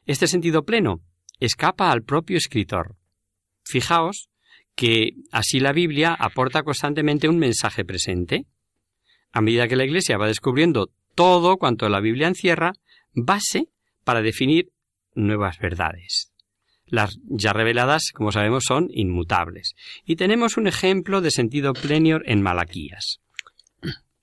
Este 0.04 0.26
sentido 0.26 0.64
pleno 0.64 1.00
escapa 1.38 1.92
al 1.92 2.02
propio 2.02 2.38
escritor. 2.38 2.97
Fijaos 3.62 4.30
que 4.75 5.12
así 5.30 5.61
la 5.61 5.73
Biblia 5.73 6.12
aporta 6.12 6.64
constantemente 6.64 7.28
un 7.28 7.38
mensaje 7.38 7.85
presente. 7.85 8.47
A 9.30 9.42
medida 9.42 9.68
que 9.68 9.76
la 9.76 9.85
Iglesia 9.85 10.18
va 10.18 10.26
descubriendo 10.26 10.90
todo 11.14 11.56
cuanto 11.56 11.88
la 11.88 12.00
Biblia 12.00 12.26
encierra, 12.26 12.73
base 13.12 13.68
para 14.02 14.23
definir 14.23 14.73
nuevas 15.14 15.61
verdades. 15.61 16.32
Las 16.85 17.16
ya 17.28 17.52
reveladas, 17.52 18.11
como 18.12 18.32
sabemos, 18.32 18.64
son 18.66 18.88
inmutables. 18.90 19.76
Y 20.04 20.16
tenemos 20.16 20.56
un 20.56 20.66
ejemplo 20.66 21.20
de 21.20 21.30
sentido 21.30 21.75
plenior 21.75 22.25
en 22.26 22.42
Malaquías. 22.42 23.20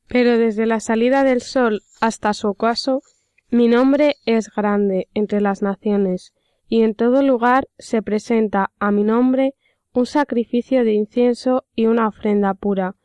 Pero 0.07 0.37
desde 0.37 0.65
la 0.65 0.79
salida 0.79 1.23
del 1.23 1.41
sol 1.41 1.81
hasta 2.01 2.33
su 2.33 2.47
ocaso, 2.47 3.01
mi 3.49 3.67
nombre 3.67 4.15
es 4.25 4.49
grande 4.49 5.07
entre 5.13 5.41
las 5.41 5.61
naciones, 5.61 6.33
y 6.67 6.81
en 6.81 6.95
todo 6.95 7.21
lugar 7.21 7.67
se 7.77 8.01
presenta 8.01 8.71
a 8.79 8.91
mi 8.91 9.03
nombre 9.03 9.53
un 9.93 10.05
sacrificio 10.05 10.83
de 10.83 10.93
incienso 10.93 11.65
y 11.75 11.85
una 11.85 12.07
ofrenda 12.07 12.53
pura, 12.53 12.95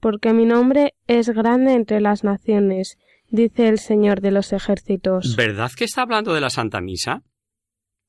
porque 0.00 0.32
mi 0.32 0.44
nombre 0.44 0.94
es 1.06 1.30
grande 1.30 1.72
entre 1.72 2.00
las 2.00 2.24
naciones, 2.24 2.98
dice 3.30 3.68
el 3.68 3.78
Señor 3.78 4.20
de 4.20 4.30
los 4.30 4.52
ejércitos. 4.52 5.36
¿Verdad 5.36 5.70
que 5.76 5.84
está 5.84 6.02
hablando 6.02 6.34
de 6.34 6.40
la 6.40 6.50
Santa 6.50 6.80
Misa? 6.80 7.22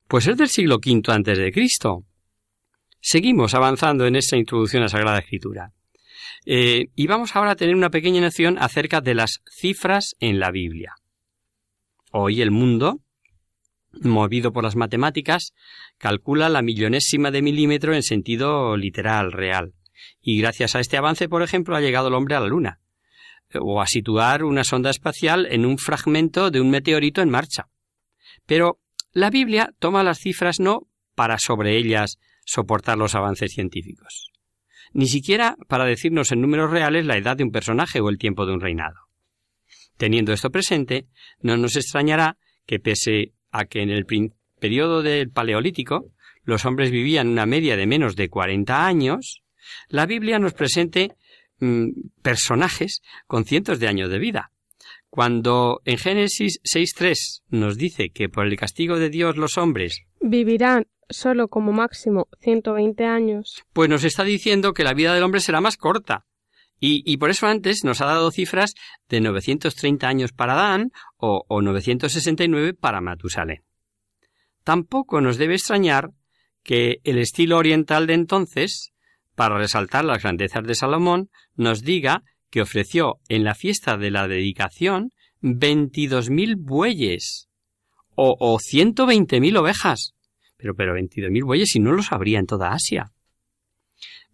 Pues 0.08 0.26
es 0.26 0.36
del 0.36 0.48
siglo 0.48 0.76
V 0.76 1.02
antes 1.12 1.38
de 1.38 1.50
Cristo. 1.50 2.04
Seguimos 3.00 3.54
avanzando 3.54 4.06
en 4.06 4.16
esta 4.16 4.36
introducción 4.36 4.82
a 4.82 4.88
Sagrada 4.88 5.18
Escritura. 5.18 5.72
Eh, 6.46 6.86
y 6.94 7.06
vamos 7.08 7.34
ahora 7.34 7.50
a 7.50 7.56
tener 7.56 7.74
una 7.74 7.90
pequeña 7.90 8.20
noción 8.20 8.56
acerca 8.58 9.00
de 9.00 9.14
las 9.14 9.42
cifras 9.50 10.14
en 10.20 10.38
la 10.38 10.50
Biblia. 10.52 10.94
Hoy 12.12 12.40
el 12.40 12.52
mundo, 12.52 13.00
movido 14.00 14.52
por 14.52 14.62
las 14.64 14.76
matemáticas, 14.76 15.52
calcula 15.98 16.48
la 16.48 16.62
millonésima 16.62 17.30
de 17.30 17.42
milímetro 17.42 17.94
en 17.94 18.02
sentido 18.02 18.76
literal, 18.76 19.32
real. 19.32 19.74
Y 20.20 20.38
gracias 20.40 20.76
a 20.76 20.80
este 20.80 20.96
avance, 20.96 21.28
por 21.28 21.42
ejemplo, 21.42 21.74
ha 21.74 21.80
llegado 21.80 22.08
el 22.08 22.14
hombre 22.14 22.36
a 22.36 22.40
la 22.40 22.46
Luna 22.46 22.80
o 23.60 23.80
a 23.80 23.86
situar 23.86 24.44
una 24.44 24.64
sonda 24.64 24.90
espacial 24.90 25.46
en 25.50 25.66
un 25.66 25.78
fragmento 25.78 26.50
de 26.50 26.60
un 26.60 26.70
meteorito 26.70 27.22
en 27.22 27.30
marcha. 27.30 27.68
Pero 28.46 28.80
la 29.12 29.30
Biblia 29.30 29.72
toma 29.78 30.02
las 30.02 30.18
cifras 30.18 30.60
no 30.60 30.88
para 31.14 31.38
sobre 31.38 31.76
ellas 31.76 32.18
soportar 32.44 32.98
los 32.98 33.14
avances 33.14 33.52
científicos, 33.52 34.30
ni 34.96 35.06
siquiera 35.06 35.56
para 35.68 35.84
decirnos 35.84 36.32
en 36.32 36.40
números 36.40 36.70
reales 36.70 37.06
la 37.06 37.16
edad 37.16 37.36
de 37.36 37.44
un 37.44 37.50
personaje 37.50 38.00
o 38.00 38.08
el 38.08 38.18
tiempo 38.18 38.46
de 38.46 38.52
un 38.52 38.60
reinado. 38.60 38.96
Teniendo 39.96 40.32
esto 40.32 40.50
presente, 40.50 41.06
no 41.40 41.56
nos 41.56 41.76
extrañará 41.76 42.36
que 42.66 42.80
pese 42.80 43.32
a 43.50 43.64
que 43.66 43.82
en 43.82 43.90
el 43.90 44.06
periodo 44.58 45.02
del 45.02 45.30
Paleolítico 45.30 46.12
los 46.44 46.64
hombres 46.64 46.90
vivían 46.90 47.28
una 47.28 47.46
media 47.46 47.76
de 47.76 47.86
menos 47.86 48.16
de 48.16 48.28
40 48.28 48.86
años, 48.86 49.42
la 49.88 50.06
Biblia 50.06 50.38
nos 50.38 50.54
presente 50.54 51.16
Mm, 51.58 52.10
personajes 52.20 53.00
con 53.26 53.46
cientos 53.46 53.80
de 53.80 53.88
años 53.88 54.10
de 54.10 54.18
vida. 54.18 54.52
Cuando 55.08 55.80
en 55.86 55.96
Génesis 55.96 56.60
6.3 56.64 57.44
nos 57.48 57.78
dice 57.78 58.10
que 58.10 58.28
por 58.28 58.46
el 58.46 58.58
castigo 58.58 58.98
de 58.98 59.08
Dios 59.08 59.38
los 59.38 59.56
hombres 59.56 60.02
vivirán 60.20 60.86
solo 61.08 61.48
como 61.48 61.72
máximo 61.72 62.28
120 62.40 63.04
años, 63.04 63.64
pues 63.72 63.88
nos 63.88 64.04
está 64.04 64.24
diciendo 64.24 64.72
que 64.72 64.84
la 64.84 64.94
vida 64.94 65.14
del 65.14 65.22
hombre 65.22 65.40
será 65.40 65.60
más 65.60 65.76
corta. 65.76 66.26
Y, 66.78 67.16
por 67.16 67.30
eso 67.30 67.46
antes 67.46 67.84
nos 67.84 68.02
ha 68.02 68.04
dado 68.04 68.30
cifras 68.30 68.74
de 69.08 69.22
930 69.22 70.06
años 70.06 70.32
para 70.32 70.52
Adán 70.52 70.90
o, 71.16 71.42
o 71.48 71.62
969 71.62 72.74
para 72.74 73.00
Matusalén. 73.00 73.64
Tampoco 74.62 75.22
nos 75.22 75.38
debe 75.38 75.54
extrañar 75.54 76.10
que 76.62 76.98
el 77.04 77.16
estilo 77.16 77.56
oriental 77.56 78.06
de 78.06 78.12
entonces 78.12 78.92
para 79.36 79.58
resaltar 79.58 80.04
las 80.04 80.22
grandezas 80.22 80.64
de 80.64 80.74
Salomón, 80.74 81.30
nos 81.54 81.82
diga 81.82 82.24
que 82.50 82.62
ofreció 82.62 83.20
en 83.28 83.44
la 83.44 83.54
fiesta 83.54 83.96
de 83.96 84.10
la 84.10 84.26
dedicación 84.26 85.12
veintidós 85.40 86.30
mil 86.30 86.56
bueyes 86.56 87.48
o, 88.16 88.34
o 88.40 88.58
ciento 88.58 89.06
veinte 89.06 89.38
mil 89.40 89.56
ovejas. 89.58 90.14
Pero, 90.56 90.74
pero 90.74 90.94
veintidós 90.94 91.30
mil 91.30 91.44
bueyes 91.44 91.74
y 91.76 91.80
no 91.80 91.92
los 91.92 92.12
habría 92.12 92.38
en 92.38 92.46
toda 92.46 92.72
Asia. 92.72 93.12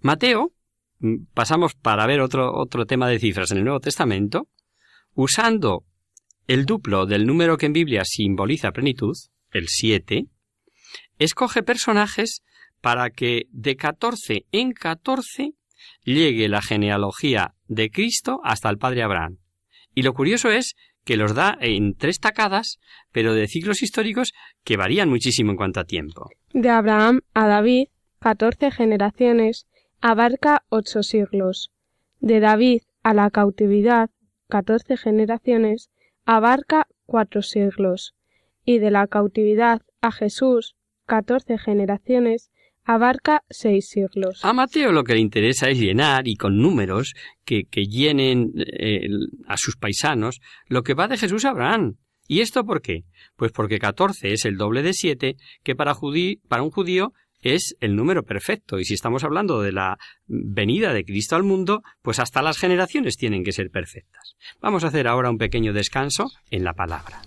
Mateo, 0.00 0.52
mm, 1.00 1.24
pasamos 1.34 1.74
para 1.74 2.06
ver 2.06 2.20
otro, 2.20 2.54
otro 2.54 2.86
tema 2.86 3.08
de 3.08 3.18
cifras 3.18 3.50
en 3.50 3.58
el 3.58 3.64
Nuevo 3.64 3.80
Testamento, 3.80 4.48
usando 5.14 5.84
el 6.46 6.64
duplo 6.64 7.06
del 7.06 7.26
número 7.26 7.56
que 7.56 7.66
en 7.66 7.72
Biblia 7.72 8.02
simboliza 8.04 8.72
plenitud, 8.72 9.16
el 9.50 9.68
siete, 9.68 10.26
escoge 11.18 11.62
personajes 11.62 12.42
para 12.80 13.10
que 13.10 13.46
de 13.50 13.76
catorce 13.76 14.44
en 14.50 14.72
catorce 14.72 15.54
llegue 16.04 16.48
la 16.48 16.62
genealogía 16.62 17.54
de 17.68 17.90
Cristo 17.90 18.40
hasta 18.44 18.68
el 18.70 18.78
padre 18.78 19.02
Abraham. 19.02 19.38
Y 19.94 20.02
lo 20.02 20.14
curioso 20.14 20.50
es 20.50 20.74
que 21.04 21.16
los 21.16 21.34
da 21.34 21.56
en 21.60 21.94
tres 21.94 22.20
tacadas, 22.20 22.78
pero 23.10 23.34
de 23.34 23.48
ciclos 23.48 23.82
históricos 23.82 24.32
que 24.64 24.76
varían 24.76 25.08
muchísimo 25.08 25.50
en 25.50 25.56
cuanto 25.56 25.80
a 25.80 25.84
tiempo. 25.84 26.30
De 26.52 26.70
Abraham 26.70 27.20
a 27.34 27.46
David, 27.46 27.88
catorce 28.20 28.70
generaciones, 28.70 29.66
abarca 30.00 30.64
ocho 30.68 31.02
siglos. 31.02 31.72
De 32.20 32.40
David 32.40 32.82
a 33.02 33.14
la 33.14 33.30
cautividad, 33.30 34.10
catorce 34.48 34.96
generaciones, 34.96 35.90
abarca 36.24 36.86
cuatro 37.06 37.42
siglos. 37.42 38.14
Y 38.64 38.78
de 38.78 38.92
la 38.92 39.08
cautividad 39.08 39.82
a 40.00 40.12
Jesús, 40.12 40.76
catorce 41.06 41.58
generaciones, 41.58 42.51
abarca 42.84 43.42
seis 43.50 43.88
siglos. 43.88 44.44
A 44.44 44.52
Mateo 44.52 44.92
lo 44.92 45.04
que 45.04 45.14
le 45.14 45.20
interesa 45.20 45.68
es 45.68 45.78
llenar, 45.78 46.26
y 46.26 46.36
con 46.36 46.58
números, 46.58 47.14
que, 47.44 47.64
llenen 47.72 48.52
eh, 48.56 49.08
a 49.46 49.56
sus 49.56 49.76
paisanos, 49.76 50.40
lo 50.68 50.82
que 50.82 50.94
va 50.94 51.08
de 51.08 51.18
Jesús 51.18 51.44
a 51.44 51.50
Abraham. 51.50 51.96
¿Y 52.28 52.40
esto 52.40 52.64
por 52.64 52.80
qué? 52.80 53.04
Pues 53.36 53.52
porque 53.52 53.78
catorce 53.78 54.32
es 54.32 54.44
el 54.44 54.56
doble 54.56 54.82
de 54.82 54.94
siete, 54.94 55.36
que 55.62 55.74
para, 55.74 55.94
para 56.48 56.62
un 56.62 56.70
judío 56.70 57.12
es 57.42 57.76
el 57.80 57.96
número 57.96 58.22
perfecto. 58.22 58.78
Y 58.78 58.84
si 58.84 58.94
estamos 58.94 59.24
hablando 59.24 59.60
de 59.60 59.72
la 59.72 59.98
venida 60.26 60.92
de 60.94 61.04
Cristo 61.04 61.36
al 61.36 61.42
mundo, 61.42 61.82
pues 62.00 62.20
hasta 62.20 62.40
las 62.40 62.58
generaciones 62.58 63.16
tienen 63.16 63.44
que 63.44 63.52
ser 63.52 63.70
perfectas. 63.70 64.36
Vamos 64.60 64.84
a 64.84 64.88
hacer 64.88 65.08
ahora 65.08 65.30
un 65.30 65.38
pequeño 65.38 65.72
descanso 65.72 66.30
en 66.50 66.64
la 66.64 66.72
palabra. 66.72 67.20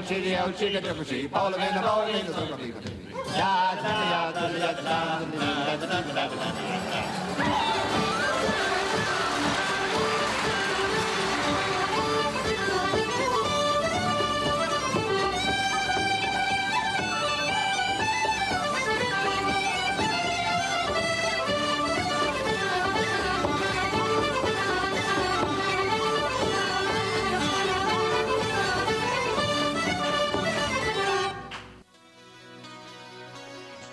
chitty-o, 0.00 0.52
chitty-o, 0.52 0.80
chicka-dicka-chee, 0.80 1.26
ballin' 1.28 1.60
in 1.60 1.76
a 1.76 1.82
ballin' 1.82 2.61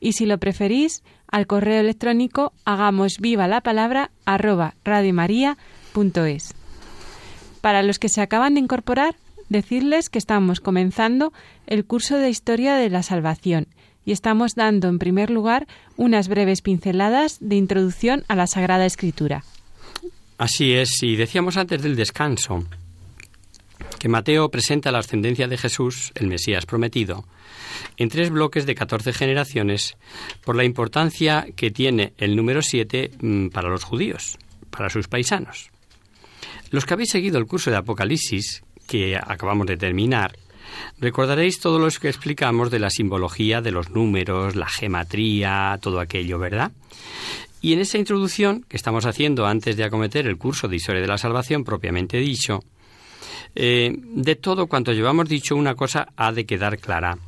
y 0.00 0.12
si 0.12 0.26
lo 0.26 0.38
preferís, 0.38 1.02
al 1.26 1.46
correo 1.46 1.80
electrónico 1.80 2.52
hagamos 2.64 3.18
viva 3.18 3.48
la 3.48 3.60
palabra 3.60 4.10
arroba. 4.24 4.74
Para 7.60 7.82
los 7.82 7.98
que 7.98 8.08
se 8.08 8.20
acaban 8.20 8.54
de 8.54 8.60
incorporar, 8.60 9.16
decirles 9.48 10.10
que 10.10 10.18
estamos 10.18 10.60
comenzando 10.60 11.32
el 11.66 11.84
curso 11.84 12.16
de 12.16 12.30
Historia 12.30 12.74
de 12.76 12.90
la 12.90 13.02
Salvación 13.02 13.66
y 14.04 14.12
estamos 14.12 14.54
dando 14.54 14.88
en 14.88 14.98
primer 14.98 15.30
lugar 15.30 15.66
unas 15.96 16.28
breves 16.28 16.60
pinceladas 16.62 17.38
de 17.40 17.56
introducción 17.56 18.24
a 18.28 18.36
la 18.36 18.46
Sagrada 18.46 18.86
Escritura. 18.86 19.44
Así 20.36 20.72
es, 20.72 21.02
y 21.02 21.16
decíamos 21.16 21.56
antes 21.56 21.82
del 21.82 21.96
descanso 21.96 22.64
que 23.98 24.08
Mateo 24.08 24.50
presenta 24.50 24.92
la 24.92 24.98
ascendencia 24.98 25.48
de 25.48 25.58
Jesús, 25.58 26.12
el 26.14 26.26
Mesías 26.26 26.66
prometido, 26.66 27.24
en 27.96 28.08
tres 28.08 28.30
bloques 28.30 28.66
de 28.66 28.74
14 28.74 29.12
generaciones 29.12 29.96
por 30.44 30.56
la 30.56 30.64
importancia 30.64 31.46
que 31.56 31.70
tiene 31.70 32.12
el 32.18 32.36
número 32.36 32.62
7 32.62 33.10
mm, 33.20 33.48
para 33.48 33.68
los 33.68 33.84
judíos, 33.84 34.38
para 34.70 34.90
sus 34.90 35.08
paisanos. 35.08 35.70
Los 36.70 36.86
que 36.86 36.94
habéis 36.94 37.10
seguido 37.10 37.38
el 37.38 37.46
curso 37.46 37.70
de 37.70 37.76
Apocalipsis, 37.76 38.64
que 38.86 39.16
acabamos 39.16 39.66
de 39.66 39.76
terminar, 39.76 40.36
recordaréis 40.98 41.60
todo 41.60 41.78
lo 41.78 41.88
que 41.88 42.08
explicamos 42.08 42.70
de 42.70 42.78
la 42.78 42.90
simbología 42.90 43.60
de 43.60 43.70
los 43.70 43.90
números, 43.90 44.56
la 44.56 44.68
gematría, 44.68 45.78
todo 45.80 46.00
aquello, 46.00 46.38
¿verdad? 46.38 46.72
Y 47.60 47.72
en 47.72 47.80
esa 47.80 47.98
introducción 47.98 48.64
que 48.68 48.76
estamos 48.76 49.06
haciendo 49.06 49.46
antes 49.46 49.76
de 49.76 49.84
acometer 49.84 50.26
el 50.26 50.36
curso 50.36 50.68
de 50.68 50.76
Historia 50.76 51.00
de 51.00 51.08
la 51.08 51.16
Salvación 51.16 51.64
propiamente 51.64 52.18
dicho, 52.18 52.62
eh, 53.54 53.94
de 53.96 54.36
todo 54.36 54.66
cuanto 54.66 54.92
llevamos 54.92 55.28
dicho, 55.28 55.56
una 55.56 55.74
cosa 55.74 56.08
ha 56.16 56.32
de 56.32 56.46
quedar 56.46 56.78
clara. 56.78 57.18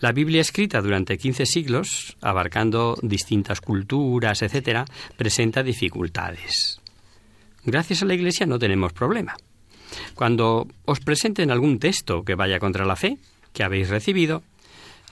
La 0.00 0.12
Biblia 0.12 0.40
escrita 0.40 0.80
durante 0.80 1.16
15 1.16 1.46
siglos, 1.46 2.16
abarcando 2.20 2.96
distintas 3.02 3.60
culturas, 3.60 4.42
etcétera, 4.42 4.84
presenta 5.16 5.62
dificultades. 5.62 6.80
Gracias 7.64 8.02
a 8.02 8.06
la 8.06 8.14
Iglesia 8.14 8.46
no 8.46 8.58
tenemos 8.58 8.92
problema. 8.92 9.36
Cuando 10.14 10.66
os 10.84 11.00
presenten 11.00 11.50
algún 11.50 11.78
texto 11.78 12.24
que 12.24 12.34
vaya 12.34 12.58
contra 12.58 12.84
la 12.84 12.96
fe 12.96 13.18
que 13.52 13.62
habéis 13.62 13.88
recibido, 13.88 14.42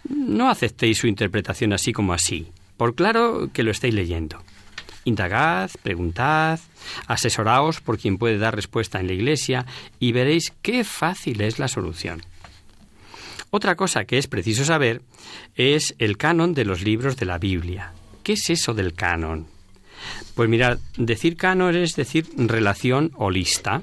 no 0.08 0.48
aceptéis 0.48 0.98
su 0.98 1.06
interpretación 1.06 1.72
así 1.72 1.92
como 1.92 2.12
así, 2.12 2.48
por 2.76 2.94
claro 2.94 3.50
que 3.52 3.62
lo 3.62 3.70
estáis 3.70 3.94
leyendo. 3.94 4.42
Indagad, 5.04 5.70
preguntad, 5.82 6.60
asesoraos 7.06 7.80
por 7.80 7.98
quien 7.98 8.18
puede 8.18 8.38
dar 8.38 8.54
respuesta 8.54 9.00
en 9.00 9.06
la 9.06 9.14
Iglesia 9.14 9.66
y 9.98 10.12
veréis 10.12 10.52
qué 10.62 10.84
fácil 10.84 11.40
es 11.40 11.58
la 11.58 11.68
solución. 11.68 12.22
Otra 13.50 13.74
cosa 13.74 14.04
que 14.04 14.18
es 14.18 14.28
preciso 14.28 14.64
saber 14.64 15.02
es 15.56 15.94
el 15.98 16.16
canon 16.16 16.54
de 16.54 16.64
los 16.64 16.82
libros 16.82 17.16
de 17.16 17.26
la 17.26 17.38
Biblia. 17.38 17.92
¿Qué 18.22 18.34
es 18.34 18.48
eso 18.50 18.74
del 18.74 18.94
canon? 18.94 19.48
Pues 20.34 20.48
mirad, 20.48 20.78
decir 20.96 21.36
canon 21.36 21.74
es 21.74 21.96
decir 21.96 22.26
relación 22.36 23.10
o 23.16 23.30
lista. 23.30 23.82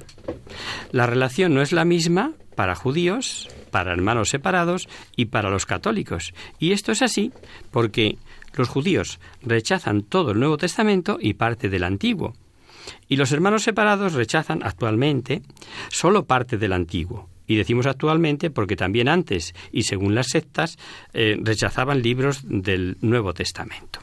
La 0.90 1.06
relación 1.06 1.54
no 1.54 1.62
es 1.62 1.72
la 1.72 1.84
misma 1.84 2.32
para 2.54 2.74
judíos, 2.74 3.48
para 3.70 3.92
hermanos 3.92 4.30
separados 4.30 4.88
y 5.14 5.26
para 5.26 5.50
los 5.50 5.66
católicos. 5.66 6.32
Y 6.58 6.72
esto 6.72 6.92
es 6.92 7.02
así 7.02 7.30
porque 7.70 8.16
los 8.58 8.68
judíos 8.68 9.20
rechazan 9.42 10.02
todo 10.02 10.32
el 10.32 10.40
Nuevo 10.40 10.58
Testamento 10.58 11.18
y 11.20 11.34
parte 11.34 11.68
del 11.68 11.84
Antiguo. 11.84 12.34
Y 13.08 13.16
los 13.16 13.32
hermanos 13.32 13.62
separados 13.62 14.14
rechazan 14.14 14.62
actualmente 14.62 15.42
solo 15.90 16.24
parte 16.24 16.58
del 16.58 16.72
Antiguo. 16.72 17.28
Y 17.46 17.56
decimos 17.56 17.86
actualmente 17.86 18.50
porque 18.50 18.76
también 18.76 19.08
antes 19.08 19.54
y 19.72 19.84
según 19.84 20.14
las 20.14 20.28
sectas 20.28 20.78
eh, 21.14 21.38
rechazaban 21.40 22.02
libros 22.02 22.42
del 22.44 22.98
Nuevo 23.00 23.32
Testamento. 23.32 24.00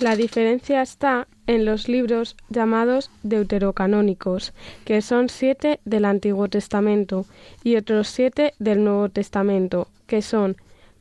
La 0.00 0.16
diferencia 0.16 0.82
está 0.82 1.26
en 1.46 1.64
los 1.64 1.88
libros 1.88 2.36
llamados 2.48 3.10
deuterocanónicos, 3.22 4.52
que 4.84 5.02
son 5.02 5.28
siete 5.28 5.80
del 5.84 6.04
Antiguo 6.04 6.48
Testamento, 6.48 7.26
y 7.62 7.76
otros 7.76 8.08
siete 8.08 8.54
del 8.58 8.84
Nuevo 8.84 9.08
Testamento, 9.08 9.88
que 10.06 10.22
son 10.22 10.56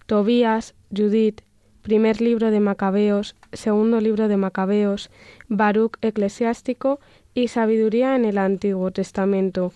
Tobías, 0.05 0.75
Judith, 0.95 1.41
primer 1.81 2.21
libro 2.21 2.51
de 2.51 2.59
Macabeos, 2.59 3.35
segundo 3.53 3.99
libro 3.99 4.27
de 4.27 4.37
Macabeos, 4.37 5.09
Baruch 5.47 5.97
eclesiástico 6.01 6.99
y 7.33 7.47
Sabiduría 7.47 8.15
en 8.15 8.25
el 8.25 8.37
Antiguo 8.37 8.91
Testamento, 8.91 9.73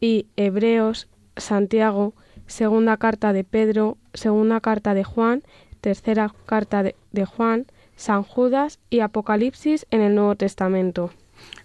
y 0.00 0.26
Hebreos, 0.36 1.08
Santiago, 1.36 2.14
segunda 2.46 2.96
carta 2.96 3.32
de 3.32 3.44
Pedro, 3.44 3.96
segunda 4.14 4.60
carta 4.60 4.94
de 4.94 5.04
Juan, 5.04 5.42
tercera 5.80 6.32
carta 6.46 6.82
de, 6.82 7.24
Juan, 7.24 7.66
San 7.96 8.22
Judas 8.22 8.78
y 8.90 9.00
Apocalipsis 9.00 9.86
en 9.90 10.00
el 10.00 10.14
Nuevo 10.14 10.34
Testamento. 10.34 11.10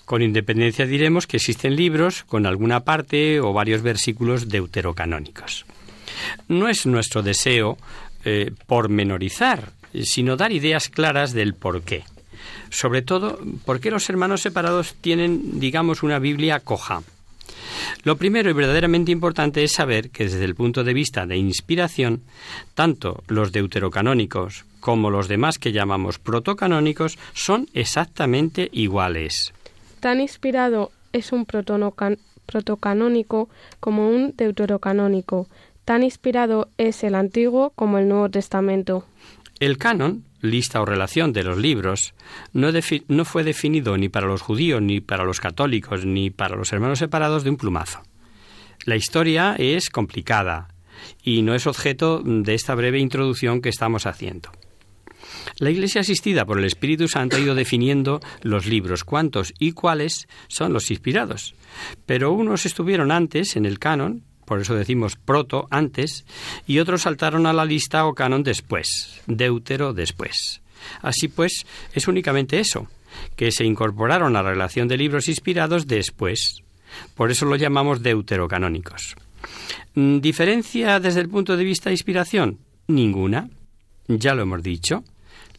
Con 0.05 0.21
independencia 0.21 0.85
diremos 0.85 1.27
que 1.27 1.37
existen 1.37 1.75
libros 1.75 2.23
con 2.23 2.45
alguna 2.45 2.81
parte 2.81 3.39
o 3.39 3.53
varios 3.53 3.81
versículos 3.81 4.49
deuterocanónicos. 4.49 5.65
No 6.47 6.67
es 6.67 6.85
nuestro 6.85 7.23
deseo 7.23 7.77
eh, 8.25 8.51
pormenorizar, 8.67 9.71
sino 9.93 10.37
dar 10.37 10.51
ideas 10.51 10.89
claras 10.89 11.33
del 11.33 11.53
por 11.53 11.81
qué. 11.81 12.03
Sobre 12.69 13.01
todo, 13.01 13.39
por 13.65 13.79
qué 13.79 13.91
los 13.91 14.09
hermanos 14.09 14.41
separados 14.41 14.95
tienen, 15.01 15.59
digamos, 15.59 16.03
una 16.03 16.19
Biblia 16.19 16.59
coja. 16.59 17.03
Lo 18.03 18.17
primero 18.17 18.49
y 18.49 18.53
verdaderamente 18.53 19.11
importante 19.11 19.63
es 19.63 19.73
saber 19.73 20.09
que 20.09 20.25
desde 20.25 20.45
el 20.45 20.55
punto 20.55 20.83
de 20.83 20.93
vista 20.93 21.25
de 21.25 21.37
inspiración, 21.37 22.21
tanto 22.73 23.23
los 23.27 23.51
deuterocanónicos 23.51 24.65
como 24.79 25.09
los 25.09 25.27
demás 25.27 25.59
que 25.59 25.71
llamamos 25.71 26.19
protocanónicos 26.19 27.17
son 27.33 27.67
exactamente 27.73 28.69
iguales. 28.71 29.53
Tan 29.99 30.19
inspirado 30.19 30.91
es 31.13 31.31
un 31.31 31.45
protocanónico 31.45 33.49
como 33.79 34.09
un 34.09 34.35
deuterocanónico. 34.35 35.47
Tan 35.85 36.03
inspirado 36.03 36.69
es 36.77 37.03
el 37.03 37.15
Antiguo 37.15 37.71
como 37.75 37.99
el 37.99 38.07
Nuevo 38.07 38.29
Testamento. 38.29 39.05
El 39.61 39.77
canon 39.77 40.25
lista 40.41 40.81
o 40.81 40.85
relación 40.85 41.33
de 41.33 41.43
los 41.43 41.55
libros 41.55 42.15
no, 42.51 42.71
fue 43.25 43.43
definido 43.43 43.95
ni 43.95 44.09
para 44.09 44.25
los 44.25 44.41
judíos, 44.41 44.81
ni 44.81 45.01
para 45.01 45.23
los 45.23 45.39
católicos, 45.39 46.03
ni 46.03 46.31
para 46.31 46.55
los 46.55 46.73
hermanos 46.73 46.97
separados 46.97 47.43
de 47.43 47.51
un 47.51 47.57
plumazo. 47.57 48.01
La 48.85 48.95
historia 48.95 49.55
es 49.59 49.91
complicada 49.91 50.69
y 51.23 51.43
no 51.43 51.53
es 51.53 51.67
objeto 51.67 52.23
de 52.25 52.55
esta 52.55 52.73
breve 52.73 52.97
introducción 52.97 53.61
que 53.61 53.69
estamos 53.69 54.07
haciendo. 54.07 54.49
La 55.59 55.69
Iglesia 55.69 56.01
asistida 56.01 56.43
por 56.43 56.57
el 56.57 56.65
Espíritu 56.65 57.07
Santo 57.07 57.35
ha 57.35 57.39
ido 57.39 57.53
definiendo 57.53 58.19
los 58.41 58.65
libros, 58.65 59.03
cuántos 59.03 59.53
y 59.59 59.73
cuáles 59.73 60.27
son 60.47 60.73
los 60.73 60.89
inspirados. 60.89 61.53
Pero 62.07 62.31
unos 62.31 62.65
estuvieron 62.65 63.11
antes 63.11 63.55
en 63.55 63.67
el 63.67 63.77
canon, 63.77 64.23
por 64.51 64.59
eso 64.59 64.75
decimos 64.75 65.15
proto 65.15 65.69
antes, 65.71 66.25
y 66.67 66.79
otros 66.79 67.03
saltaron 67.03 67.45
a 67.45 67.53
la 67.53 67.63
lista 67.63 68.05
o 68.05 68.13
canon 68.13 68.43
después, 68.43 69.21
deutero 69.25 69.93
después. 69.93 70.61
Así 71.01 71.29
pues, 71.29 71.65
es 71.93 72.09
únicamente 72.09 72.59
eso, 72.59 72.87
que 73.37 73.53
se 73.53 73.63
incorporaron 73.63 74.35
a 74.35 74.43
la 74.43 74.49
relación 74.49 74.89
de 74.89 74.97
libros 74.97 75.29
inspirados 75.29 75.87
después. 75.87 76.63
Por 77.15 77.31
eso 77.31 77.45
lo 77.45 77.55
llamamos 77.55 78.03
deuterocanónicos. 78.03 79.15
Mm, 79.95 80.19
¿Diferencia 80.19 80.99
desde 80.99 81.21
el 81.21 81.29
punto 81.29 81.55
de 81.55 81.63
vista 81.63 81.89
de 81.89 81.93
inspiración? 81.93 82.59
Ninguna. 82.87 83.49
Ya 84.09 84.35
lo 84.35 84.41
hemos 84.41 84.61
dicho. 84.61 85.05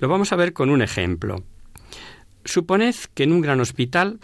Lo 0.00 0.08
vamos 0.08 0.34
a 0.34 0.36
ver 0.36 0.52
con 0.52 0.68
un 0.68 0.82
ejemplo. 0.82 1.42
Suponed 2.44 2.96
que 3.14 3.22
en 3.22 3.32
un 3.32 3.40
gran 3.40 3.58
hospital 3.60 4.20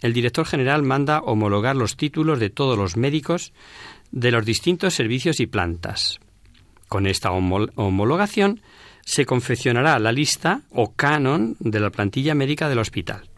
el 0.00 0.12
director 0.12 0.46
general 0.46 0.82
manda 0.82 1.20
homologar 1.20 1.76
los 1.76 1.96
títulos 1.96 2.38
de 2.38 2.50
todos 2.50 2.78
los 2.78 2.96
médicos 2.96 3.52
de 4.10 4.30
los 4.30 4.44
distintos 4.44 4.94
servicios 4.94 5.40
y 5.40 5.46
plantas. 5.46 6.18
Con 6.88 7.06
esta 7.06 7.30
homologación 7.30 8.62
se 9.04 9.26
confeccionará 9.26 9.98
la 9.98 10.12
lista 10.12 10.62
o 10.70 10.92
canon 10.92 11.56
de 11.60 11.80
la 11.80 11.90
plantilla 11.90 12.34
médica 12.34 12.68
del 12.68 12.78
hospital. 12.78 13.28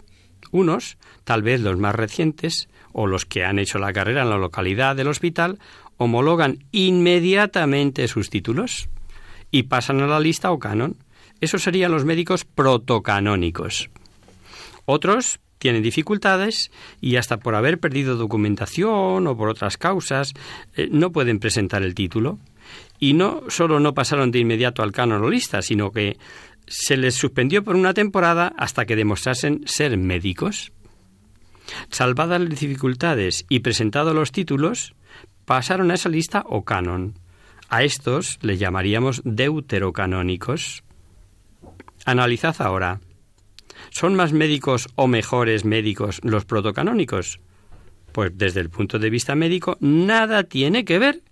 Unos, 0.52 0.98
tal 1.24 1.42
vez 1.42 1.60
los 1.60 1.78
más 1.78 1.94
recientes, 1.94 2.68
o 2.92 3.06
los 3.06 3.24
que 3.24 3.44
han 3.44 3.58
hecho 3.58 3.78
la 3.78 3.92
carrera 3.92 4.22
en 4.22 4.30
la 4.30 4.38
localidad 4.38 4.96
del 4.96 5.08
hospital, 5.08 5.58
homologan 5.96 6.64
inmediatamente 6.72 8.08
sus 8.08 8.30
títulos 8.30 8.88
y 9.50 9.64
pasan 9.64 10.00
a 10.00 10.06
la 10.06 10.20
lista 10.20 10.50
o 10.50 10.58
canon. 10.58 10.96
Esos 11.40 11.62
serían 11.62 11.92
los 11.92 12.04
médicos 12.04 12.44
protocanónicos. 12.44 13.90
Otros 14.86 15.40
tienen 15.60 15.82
dificultades 15.82 16.72
y 17.00 17.16
hasta 17.16 17.36
por 17.36 17.54
haber 17.54 17.78
perdido 17.78 18.16
documentación 18.16 19.26
o 19.26 19.36
por 19.36 19.48
otras 19.48 19.76
causas 19.76 20.32
eh, 20.74 20.88
no 20.90 21.12
pueden 21.12 21.38
presentar 21.38 21.82
el 21.82 21.94
título. 21.94 22.38
Y 22.98 23.12
no 23.12 23.42
solo 23.48 23.78
no 23.78 23.94
pasaron 23.94 24.30
de 24.30 24.40
inmediato 24.40 24.82
al 24.82 24.92
canon 24.92 25.22
o 25.22 25.30
lista, 25.30 25.62
sino 25.62 25.92
que 25.92 26.16
se 26.66 26.96
les 26.96 27.14
suspendió 27.14 27.62
por 27.62 27.76
una 27.76 27.94
temporada 27.94 28.52
hasta 28.56 28.86
que 28.86 28.96
demostrasen 28.96 29.62
ser 29.66 29.96
médicos. 29.96 30.72
Salvadas 31.90 32.40
las 32.40 32.58
dificultades 32.58 33.44
y 33.48 33.60
presentados 33.60 34.14
los 34.14 34.32
títulos, 34.32 34.94
pasaron 35.44 35.90
a 35.90 35.94
esa 35.94 36.08
lista 36.08 36.42
o 36.46 36.64
canon. 36.64 37.14
A 37.68 37.82
estos 37.82 38.38
le 38.40 38.56
llamaríamos 38.56 39.20
deuterocanónicos. 39.24 40.84
Analizad 42.06 42.56
ahora. 42.60 43.00
¿Son 43.90 44.14
más 44.14 44.32
médicos 44.32 44.88
o 44.94 45.06
mejores 45.06 45.64
médicos 45.64 46.20
los 46.22 46.44
protocanónicos? 46.44 47.40
Pues 48.12 48.32
desde 48.36 48.60
el 48.60 48.70
punto 48.70 48.98
de 48.98 49.10
vista 49.10 49.34
médico 49.34 49.76
nada 49.80 50.44
tiene 50.44 50.84
que 50.84 50.98
ver 50.98 51.22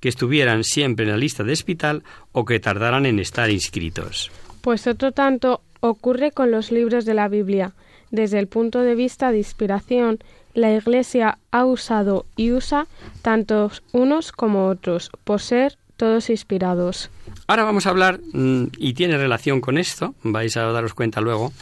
que 0.00 0.08
estuvieran 0.08 0.64
siempre 0.64 1.04
en 1.04 1.10
la 1.10 1.16
lista 1.16 1.42
de 1.42 1.52
hospital 1.52 2.04
o 2.32 2.44
que 2.44 2.60
tardaran 2.60 3.06
en 3.06 3.18
estar 3.18 3.50
inscritos. 3.50 4.30
Pues 4.60 4.86
otro 4.86 5.12
tanto 5.12 5.62
ocurre 5.80 6.30
con 6.32 6.50
los 6.50 6.70
libros 6.70 7.04
de 7.04 7.14
la 7.14 7.28
Biblia. 7.28 7.72
Desde 8.10 8.38
el 8.38 8.46
punto 8.46 8.80
de 8.80 8.94
vista 8.94 9.32
de 9.32 9.38
inspiración, 9.38 10.18
la 10.54 10.74
Iglesia 10.74 11.38
ha 11.50 11.64
usado 11.64 12.26
y 12.36 12.52
usa 12.52 12.86
tantos 13.22 13.82
unos 13.92 14.32
como 14.32 14.68
otros, 14.68 15.10
por 15.24 15.40
ser 15.40 15.76
todos 15.96 16.30
inspirados. 16.30 17.10
Ahora 17.48 17.64
vamos 17.64 17.86
a 17.86 17.90
hablar, 17.90 18.20
mm, 18.34 18.64
y 18.76 18.92
tiene 18.92 19.16
relación 19.16 19.62
con 19.62 19.78
esto, 19.78 20.14
vais 20.22 20.54
a 20.58 20.64
daros 20.70 20.92
cuenta 20.92 21.22
luego, 21.22 21.54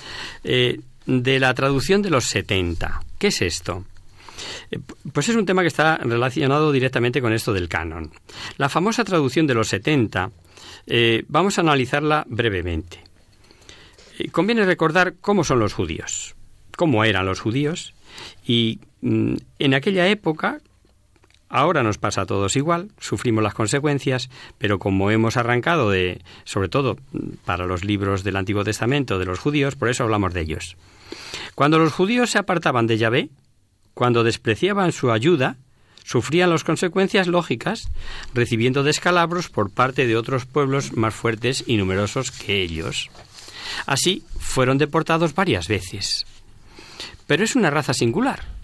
eh, 0.43 0.81
de 1.07 1.39
la 1.39 1.55
traducción 1.55 2.03
de 2.03 2.11
los 2.11 2.25
70. 2.25 3.03
¿Qué 3.21 3.29
es 3.29 3.41
esto? 3.41 3.85
Eh, 4.73 4.81
pues 5.13 5.29
es 5.29 5.37
un 5.37 5.47
tema 5.47 5.63
que 5.63 5.69
está 5.69 5.99
relacionado 5.99 6.73
directamente 6.73 7.23
con 7.23 7.33
esto 7.33 7.53
del 7.53 7.69
canon. 7.69 8.11
La 8.59 8.69
famosa 8.69 9.05
traducción 9.05 9.47
de 9.47 9.55
los 9.55 9.69
70, 9.69 10.33
eh, 10.89 11.23
vamos 11.29 11.57
a 11.57 11.61
analizarla 11.61 12.25
brevemente. 12.29 13.05
conviene 14.33 14.65
recordar 14.65 15.15
cómo 15.21 15.45
son 15.45 15.61
los 15.61 15.75
judíos, 15.75 16.35
cómo 16.77 17.05
eran 17.05 17.27
los 17.27 17.39
judíos, 17.39 17.95
y 18.45 18.81
mm, 19.03 19.37
en 19.61 19.75
aquella 19.75 20.09
época, 20.09 20.59
Ahora 21.49 21.85
nos 21.85 21.99
pasa 21.99 22.23
a 22.23 22.27
todos 22.27 22.57
igual, 22.57 22.91
sufrimos 22.99 23.43
las 23.43 23.55
consecuencias, 23.55 24.31
pero 24.59 24.81
como 24.81 25.13
hemos 25.13 25.37
arrancado 25.37 25.91
de, 25.91 26.21
sobre 26.45 26.69
todo 26.69 26.97
para 27.45 27.67
los 27.67 27.85
libros 27.85 28.25
del 28.25 28.37
Antiguo 28.37 28.65
Testamento 28.65 29.19
de 29.19 29.27
los 29.27 29.39
judíos, 29.39 29.77
por 29.77 29.89
eso 29.89 30.03
hablamos 30.03 30.35
de 30.35 30.41
ellos. 30.41 30.77
Cuando 31.55 31.79
los 31.79 31.93
judíos 31.93 32.31
se 32.31 32.39
apartaban 32.39 32.89
de 32.89 32.99
Yahvé, 32.99 33.29
cuando 33.95 34.25
despreciaban 34.25 34.91
su 34.91 35.13
ayuda, 35.13 35.57
sufrían 36.03 36.51
las 36.51 36.65
consecuencias 36.65 37.29
lógicas, 37.29 37.91
recibiendo 38.35 38.83
descalabros 38.83 39.49
por 39.49 39.71
parte 39.71 40.07
de 40.07 40.17
otros 40.17 40.47
pueblos 40.47 40.95
más 40.95 41.15
fuertes 41.15 41.63
y 41.67 41.77
numerosos 41.77 42.33
que 42.33 42.63
ellos. 42.63 43.09
Así 43.87 44.25
fueron 44.39 44.79
deportados 44.79 45.35
varias 45.35 45.69
veces. 45.69 46.27
Pero 47.29 47.45
es 47.45 47.55
una 47.55 47.71
raza 47.71 47.95
singular 47.95 48.56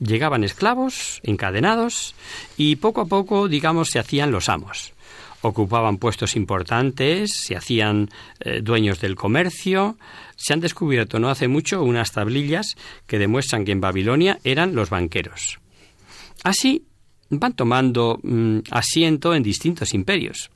Llegaban 0.00 0.44
esclavos, 0.44 1.20
encadenados, 1.22 2.14
y 2.56 2.76
poco 2.76 3.00
a 3.00 3.06
poco, 3.06 3.48
digamos, 3.48 3.90
se 3.90 3.98
hacían 3.98 4.30
los 4.30 4.48
amos. 4.48 4.92
Ocupaban 5.40 5.98
puestos 5.98 6.34
importantes, 6.34 7.32
se 7.32 7.56
hacían 7.56 8.08
eh, 8.40 8.60
dueños 8.60 9.00
del 9.00 9.14
comercio. 9.14 9.96
Se 10.36 10.52
han 10.52 10.60
descubierto 10.60 11.20
no 11.20 11.30
hace 11.30 11.46
mucho 11.46 11.82
unas 11.82 12.12
tablillas 12.12 12.76
que 13.06 13.18
demuestran 13.18 13.64
que 13.64 13.72
en 13.72 13.80
Babilonia 13.80 14.40
eran 14.42 14.74
los 14.74 14.90
banqueros. 14.90 15.60
Así 16.42 16.86
van 17.30 17.52
tomando 17.52 18.18
mm, 18.22 18.58
asiento 18.70 19.34
en 19.34 19.44
distintos 19.44 19.94
imperios. 19.94 20.50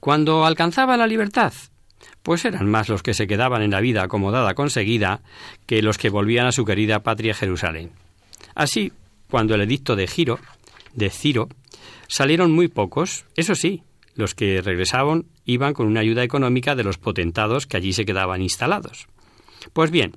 Cuando 0.00 0.46
alcanzaban 0.46 0.98
la 0.98 1.06
libertad, 1.06 1.52
pues 2.22 2.44
eran 2.44 2.68
más 2.68 2.88
los 2.88 3.02
que 3.02 3.14
se 3.14 3.26
quedaban 3.26 3.62
en 3.62 3.72
la 3.72 3.80
vida 3.80 4.02
acomodada 4.02 4.54
conseguida 4.54 5.20
que 5.66 5.82
los 5.82 5.98
que 5.98 6.10
volvían 6.10 6.46
a 6.46 6.52
su 6.52 6.64
querida 6.64 7.02
patria 7.02 7.34
Jerusalén. 7.34 7.90
Así, 8.54 8.92
cuando 9.30 9.54
el 9.54 9.62
edicto 9.62 9.96
de 9.96 10.06
Giro, 10.06 10.38
de 10.94 11.10
Ciro, 11.10 11.48
salieron 12.08 12.52
muy 12.52 12.68
pocos, 12.68 13.24
eso 13.36 13.54
sí, 13.54 13.82
los 14.14 14.34
que 14.34 14.60
regresaban 14.60 15.26
iban 15.44 15.74
con 15.74 15.86
una 15.86 16.00
ayuda 16.00 16.22
económica 16.22 16.74
de 16.74 16.84
los 16.84 16.98
potentados 16.98 17.66
que 17.66 17.76
allí 17.76 17.92
se 17.92 18.04
quedaban 18.04 18.42
instalados. 18.42 19.08
Pues 19.72 19.90
bien, 19.90 20.16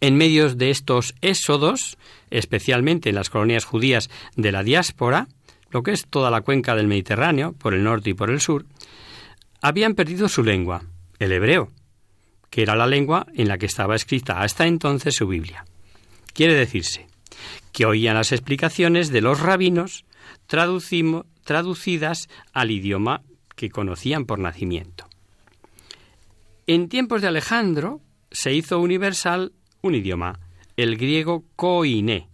en 0.00 0.16
medio 0.16 0.54
de 0.54 0.70
estos 0.70 1.14
éxodos, 1.20 1.98
especialmente 2.30 3.08
en 3.08 3.16
las 3.16 3.30
colonias 3.30 3.64
judías 3.64 4.10
de 4.36 4.52
la 4.52 4.62
diáspora, 4.62 5.28
lo 5.70 5.82
que 5.82 5.92
es 5.92 6.06
toda 6.06 6.30
la 6.30 6.40
cuenca 6.40 6.74
del 6.74 6.86
Mediterráneo, 6.86 7.52
por 7.52 7.74
el 7.74 7.84
norte 7.84 8.10
y 8.10 8.14
por 8.14 8.30
el 8.30 8.40
sur, 8.40 8.64
habían 9.60 9.94
perdido 9.94 10.28
su 10.28 10.42
lengua, 10.42 10.84
el 11.18 11.32
hebreo, 11.32 11.70
que 12.50 12.62
era 12.62 12.76
la 12.76 12.86
lengua 12.86 13.26
en 13.34 13.48
la 13.48 13.58
que 13.58 13.66
estaba 13.66 13.96
escrita 13.96 14.40
hasta 14.40 14.66
entonces 14.66 15.14
su 15.14 15.26
Biblia. 15.26 15.64
Quiere 16.38 16.54
decirse 16.54 17.08
que 17.72 17.84
oían 17.84 18.14
las 18.14 18.30
explicaciones 18.30 19.10
de 19.10 19.22
los 19.22 19.40
rabinos 19.40 20.04
traducidas 20.46 22.28
al 22.52 22.70
idioma 22.70 23.22
que 23.56 23.70
conocían 23.70 24.24
por 24.24 24.38
nacimiento. 24.38 25.08
En 26.68 26.88
tiempos 26.88 27.22
de 27.22 27.26
Alejandro 27.26 28.00
se 28.30 28.54
hizo 28.54 28.78
universal 28.78 29.50
un 29.82 29.96
idioma, 29.96 30.38
el 30.76 30.96
griego 30.96 31.42
koiné, 31.56 32.28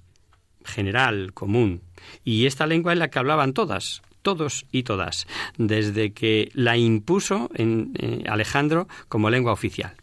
general, 0.67 1.33
común, 1.33 1.81
y 2.25 2.45
esta 2.45 2.67
lengua 2.67 2.93
es 2.93 2.99
la 2.99 3.09
que 3.09 3.21
hablaban 3.21 3.55
todas, 3.55 4.03
todos 4.21 4.67
y 4.71 4.83
todas, 4.83 5.27
desde 5.57 6.13
que 6.13 6.51
la 6.53 6.77
impuso 6.77 7.49
en 7.55 7.95
eh, 7.99 8.25
Alejandro 8.29 8.87
como 9.09 9.31
lengua 9.31 9.53
oficial. 9.53 9.95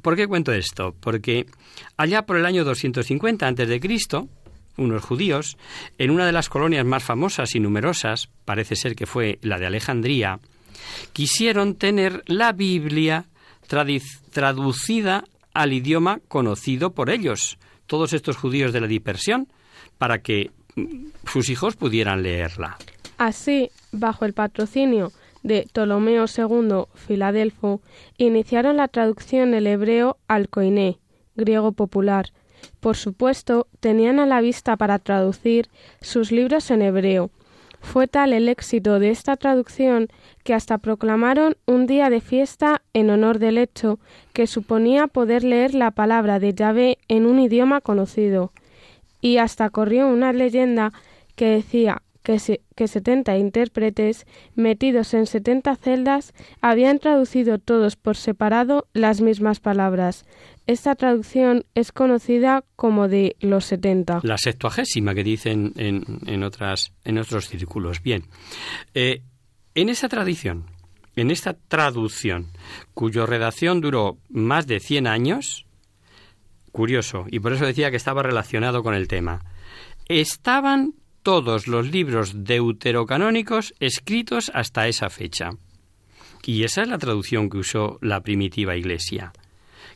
¿Por 0.00 0.16
qué 0.16 0.26
cuento 0.26 0.52
esto? 0.52 0.94
Porque 0.98 1.44
allá 1.96 2.22
por 2.22 2.36
el 2.36 2.46
año 2.46 2.64
250 2.64 3.46
a.C., 3.46 4.28
unos 4.76 5.04
judíos, 5.04 5.58
en 5.98 6.10
una 6.10 6.26
de 6.26 6.32
las 6.32 6.48
colonias 6.48 6.86
más 6.86 7.02
famosas 7.02 7.54
y 7.54 7.60
numerosas, 7.60 8.30
parece 8.44 8.76
ser 8.76 8.96
que 8.96 9.06
fue 9.06 9.38
la 9.42 9.58
de 9.58 9.66
Alejandría, 9.66 10.40
quisieron 11.12 11.74
tener 11.74 12.22
la 12.26 12.52
Biblia 12.52 13.26
traducida 14.32 15.24
al 15.52 15.72
idioma 15.72 16.20
conocido 16.28 16.92
por 16.92 17.10
ellos, 17.10 17.58
todos 17.86 18.12
estos 18.12 18.36
judíos 18.36 18.72
de 18.72 18.80
la 18.80 18.86
dispersión, 18.86 19.48
para 19.98 20.22
que 20.22 20.50
mm, 20.76 21.08
sus 21.26 21.50
hijos 21.50 21.76
pudieran 21.76 22.22
leerla. 22.22 22.78
Así, 23.18 23.70
bajo 23.92 24.24
el 24.24 24.32
patrocinio 24.32 25.12
de 25.42 25.66
Ptolomeo 25.72 26.24
II 26.24 26.84
Filadelfo 26.94 27.80
iniciaron 28.18 28.76
la 28.76 28.88
traducción 28.88 29.52
del 29.52 29.66
hebreo 29.66 30.18
al 30.28 30.48
koiné, 30.48 30.98
griego 31.40 31.72
popular. 31.72 32.26
Por 32.80 32.96
supuesto, 32.96 33.66
tenían 33.80 34.20
a 34.20 34.26
la 34.26 34.40
vista 34.40 34.76
para 34.76 34.98
traducir 34.98 35.68
sus 36.00 36.30
libros 36.30 36.70
en 36.70 36.82
hebreo. 36.82 37.30
Fue 37.80 38.06
tal 38.06 38.32
el 38.32 38.48
éxito 38.48 38.98
de 38.98 39.10
esta 39.10 39.36
traducción 39.36 40.08
que 40.44 40.54
hasta 40.54 40.78
proclamaron 40.78 41.56
un 41.66 41.86
día 41.86 42.10
de 42.10 42.20
fiesta 42.20 42.82
en 42.92 43.08
honor 43.10 43.38
del 43.38 43.56
hecho 43.58 43.98
que 44.34 44.46
suponía 44.46 45.06
poder 45.06 45.44
leer 45.44 45.74
la 45.74 45.90
palabra 45.90 46.38
de 46.38 46.54
Yahvé 46.54 46.98
en 47.08 47.26
un 47.26 47.40
idioma 47.40 47.80
conocido. 47.80 48.52
Y 49.22 49.38
hasta 49.38 49.70
corrió 49.70 50.08
una 50.08 50.32
leyenda 50.32 50.92
que 51.36 51.46
decía 51.46 52.02
que, 52.22 52.38
se- 52.38 52.60
que 52.76 52.86
70 52.88 53.36
intérpretes, 53.38 54.26
metidos 54.54 55.14
en 55.14 55.26
70 55.26 55.76
celdas, 55.76 56.32
habían 56.60 56.98
traducido 56.98 57.58
todos 57.58 57.96
por 57.96 58.16
separado 58.16 58.86
las 58.92 59.20
mismas 59.20 59.60
palabras. 59.60 60.24
Esta 60.66 60.94
traducción 60.94 61.64
es 61.74 61.92
conocida 61.92 62.64
como 62.76 63.08
de 63.08 63.36
los 63.40 63.64
70. 63.64 64.20
La 64.22 64.38
septuagésima 64.38 65.14
que 65.14 65.24
dicen 65.24 65.72
en, 65.76 66.04
en 66.26 66.42
otras, 66.44 66.92
en 67.04 67.18
otros 67.18 67.48
círculos. 67.48 68.02
Bien. 68.02 68.24
Eh, 68.94 69.22
en 69.74 69.88
esa 69.88 70.08
tradición, 70.08 70.66
en 71.16 71.30
esta 71.30 71.54
traducción, 71.54 72.48
cuyo 72.94 73.26
redacción 73.26 73.80
duró 73.80 74.18
más 74.28 74.66
de 74.66 74.78
100 74.80 75.06
años, 75.06 75.66
curioso, 76.72 77.24
y 77.30 77.40
por 77.40 77.52
eso 77.52 77.66
decía 77.66 77.90
que 77.90 77.96
estaba 77.96 78.22
relacionado 78.22 78.82
con 78.82 78.94
el 78.94 79.08
tema, 79.08 79.42
estaban 80.08 80.94
todos 81.30 81.68
los 81.68 81.88
libros 81.88 82.42
deuterocanónicos 82.42 83.72
escritos 83.78 84.50
hasta 84.52 84.88
esa 84.88 85.10
fecha. 85.10 85.50
Y 86.44 86.64
esa 86.64 86.82
es 86.82 86.88
la 86.88 86.98
traducción 86.98 87.48
que 87.48 87.58
usó 87.58 87.98
la 88.00 88.20
primitiva 88.20 88.74
Iglesia. 88.74 89.32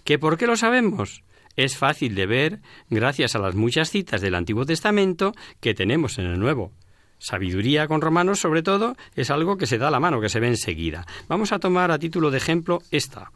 ¿Que 0.05 0.17
por 0.17 0.39
qué 0.39 0.47
lo 0.47 0.57
sabemos? 0.57 1.25
Es 1.57 1.77
fácil 1.77 2.15
de 2.15 2.27
ver 2.27 2.61
gracias 2.89 3.35
a 3.35 3.41
las 3.41 3.57
muchas 3.57 3.91
citas 3.91 4.21
del 4.21 4.37
Antiguo 4.37 4.65
Testamento 4.65 5.33
que 5.59 5.75
tenemos 5.75 6.21
en 6.21 6.27
el 6.27 6.39
Nuevo. 6.39 6.71
Sabiduría 7.19 7.89
con 7.89 8.01
romanos, 8.01 8.39
sobre 8.39 8.63
todo, 8.63 8.95
es 9.17 9.29
algo 9.33 9.57
que 9.57 9.67
se 9.67 9.79
da 9.79 9.91
la 9.91 9.99
mano, 9.99 10.21
que 10.21 10.29
se 10.29 10.39
ve 10.39 10.47
enseguida. 10.47 11.05
Vamos 11.27 11.51
a 11.51 11.59
tomar 11.59 11.91
a 11.91 11.99
título 11.99 12.31
de 12.31 12.39
ejemplo 12.39 12.79
esta. 12.93 13.33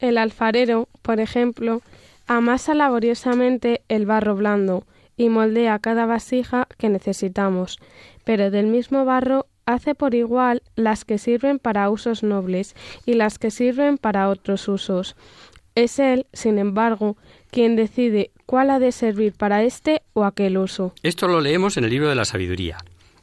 El 0.00 0.18
alfarero, 0.18 0.86
por 1.00 1.18
ejemplo, 1.18 1.80
amasa 2.26 2.74
laboriosamente 2.74 3.80
el 3.88 4.04
barro 4.04 4.36
blando 4.36 4.84
y 5.22 5.28
moldea 5.28 5.78
cada 5.78 6.04
vasija 6.04 6.66
que 6.78 6.88
necesitamos, 6.88 7.78
pero 8.24 8.50
del 8.50 8.66
mismo 8.66 9.04
barro 9.04 9.46
hace 9.66 9.94
por 9.94 10.16
igual 10.16 10.62
las 10.74 11.04
que 11.04 11.16
sirven 11.18 11.60
para 11.60 11.88
usos 11.90 12.24
nobles 12.24 12.74
y 13.06 13.14
las 13.14 13.38
que 13.38 13.52
sirven 13.52 13.98
para 13.98 14.28
otros 14.28 14.66
usos. 14.66 15.14
Es 15.76 16.00
él, 16.00 16.26
sin 16.32 16.58
embargo, 16.58 17.16
quien 17.52 17.76
decide 17.76 18.32
cuál 18.46 18.70
ha 18.70 18.80
de 18.80 18.90
servir 18.90 19.32
para 19.32 19.62
este 19.62 20.02
o 20.12 20.24
aquel 20.24 20.58
uso. 20.58 20.92
Esto 21.04 21.28
lo 21.28 21.40
leemos 21.40 21.76
en 21.76 21.84
el 21.84 21.90
libro 21.90 22.08
de 22.08 22.16
la 22.16 22.24
sabiduría. 22.24 22.78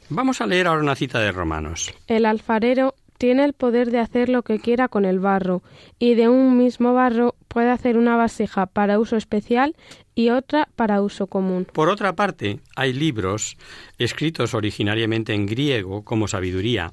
Vamos 0.08 0.40
a 0.40 0.46
leer 0.46 0.66
ahora 0.68 0.80
una 0.80 0.96
cita 0.96 1.20
de 1.20 1.30
Romanos. 1.30 1.92
El 2.08 2.24
alfarero 2.24 2.94
tiene 3.20 3.44
el 3.44 3.52
poder 3.52 3.90
de 3.90 3.98
hacer 3.98 4.30
lo 4.30 4.42
que 4.42 4.58
quiera 4.60 4.88
con 4.88 5.04
el 5.04 5.18
barro, 5.18 5.62
y 5.98 6.14
de 6.14 6.30
un 6.30 6.56
mismo 6.56 6.94
barro 6.94 7.34
puede 7.48 7.68
hacer 7.68 7.98
una 7.98 8.16
vasija 8.16 8.64
para 8.64 8.98
uso 8.98 9.18
especial 9.18 9.76
y 10.14 10.30
otra 10.30 10.70
para 10.74 11.02
uso 11.02 11.26
común. 11.26 11.66
Por 11.70 11.90
otra 11.90 12.14
parte, 12.14 12.60
hay 12.76 12.94
libros 12.94 13.58
escritos 13.98 14.54
originariamente 14.54 15.34
en 15.34 15.44
griego 15.44 16.02
como 16.02 16.28
sabiduría, 16.28 16.92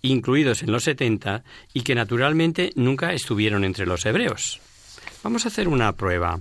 incluidos 0.00 0.62
en 0.62 0.70
los 0.70 0.84
70 0.84 1.42
y 1.72 1.80
que 1.80 1.96
naturalmente 1.96 2.70
nunca 2.76 3.12
estuvieron 3.12 3.64
entre 3.64 3.84
los 3.84 4.06
hebreos. 4.06 4.60
Vamos 5.24 5.44
a 5.44 5.48
hacer 5.48 5.66
una 5.66 5.90
prueba 5.94 6.38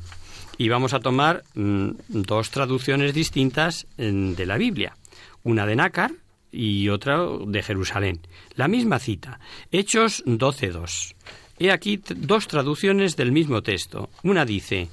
y 0.60 0.70
vamos 0.70 0.94
a 0.94 1.00
tomar 1.00 1.42
mm, 1.56 1.90
dos 2.08 2.52
traducciones 2.52 3.16
distintas 3.16 3.88
mm, 3.98 4.34
de 4.34 4.46
la 4.46 4.58
Biblia, 4.58 4.96
una 5.42 5.66
de 5.66 5.76
Nácar 5.76 6.12
y 6.54 6.88
otra 6.90 7.20
de 7.48 7.62
Jerusalén. 7.64 8.22
La 8.56 8.68
misma 8.68 9.00
cita, 9.00 9.40
Hechos 9.72 10.24
12.2. 10.26 11.16
He 11.60 11.72
aquí 11.72 12.00
dos 12.16 12.48
traducciones 12.48 13.16
del 13.16 13.32
mismo 13.32 13.62
texto. 13.62 14.10
Una 14.24 14.46
dice, 14.46 14.90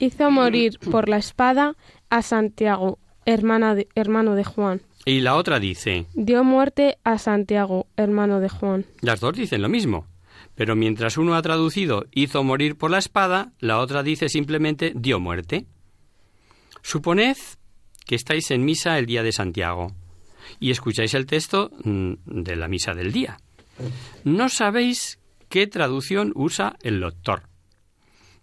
Hizo 0.00 0.30
morir 0.30 0.78
por 0.90 1.08
la 1.08 1.16
espada 1.18 1.76
a 2.10 2.22
Santiago, 2.22 2.98
hermana 3.24 3.74
de- 3.74 3.88
hermano 3.94 4.34
de 4.34 4.44
Juan. 4.44 4.82
y 5.06 5.20
la 5.20 5.36
otra 5.36 5.60
dice, 5.60 6.06
Dio 6.14 6.44
muerte 6.44 6.98
a 7.04 7.18
Santiago, 7.18 7.86
hermano 7.96 8.40
de 8.40 8.48
Juan. 8.48 8.84
Las 9.00 9.20
dos 9.20 9.34
dicen 9.34 9.62
lo 9.62 9.68
mismo. 9.68 10.06
Pero 10.56 10.76
mientras 10.76 11.16
uno 11.18 11.34
ha 11.34 11.42
traducido 11.42 12.04
hizo 12.12 12.44
morir 12.44 12.76
por 12.76 12.90
la 12.90 12.98
espada, 12.98 13.52
la 13.58 13.78
otra 13.80 14.02
dice 14.04 14.28
simplemente 14.28 14.92
dio 14.94 15.18
muerte. 15.18 15.66
Suponed 16.82 17.36
que 18.06 18.14
estáis 18.14 18.50
en 18.50 18.64
misa 18.64 18.98
el 18.98 19.06
día 19.06 19.22
de 19.22 19.32
Santiago 19.32 19.92
y 20.60 20.70
escucháis 20.70 21.14
el 21.14 21.26
texto 21.26 21.70
mm, 21.84 22.12
de 22.24 22.56
la 22.56 22.68
misa 22.68 22.94
del 22.94 23.12
día. 23.12 23.38
No 24.24 24.48
sabéis 24.48 25.18
qué 25.48 25.66
traducción 25.66 26.32
usa 26.34 26.76
el 26.82 27.00
doctor. 27.00 27.42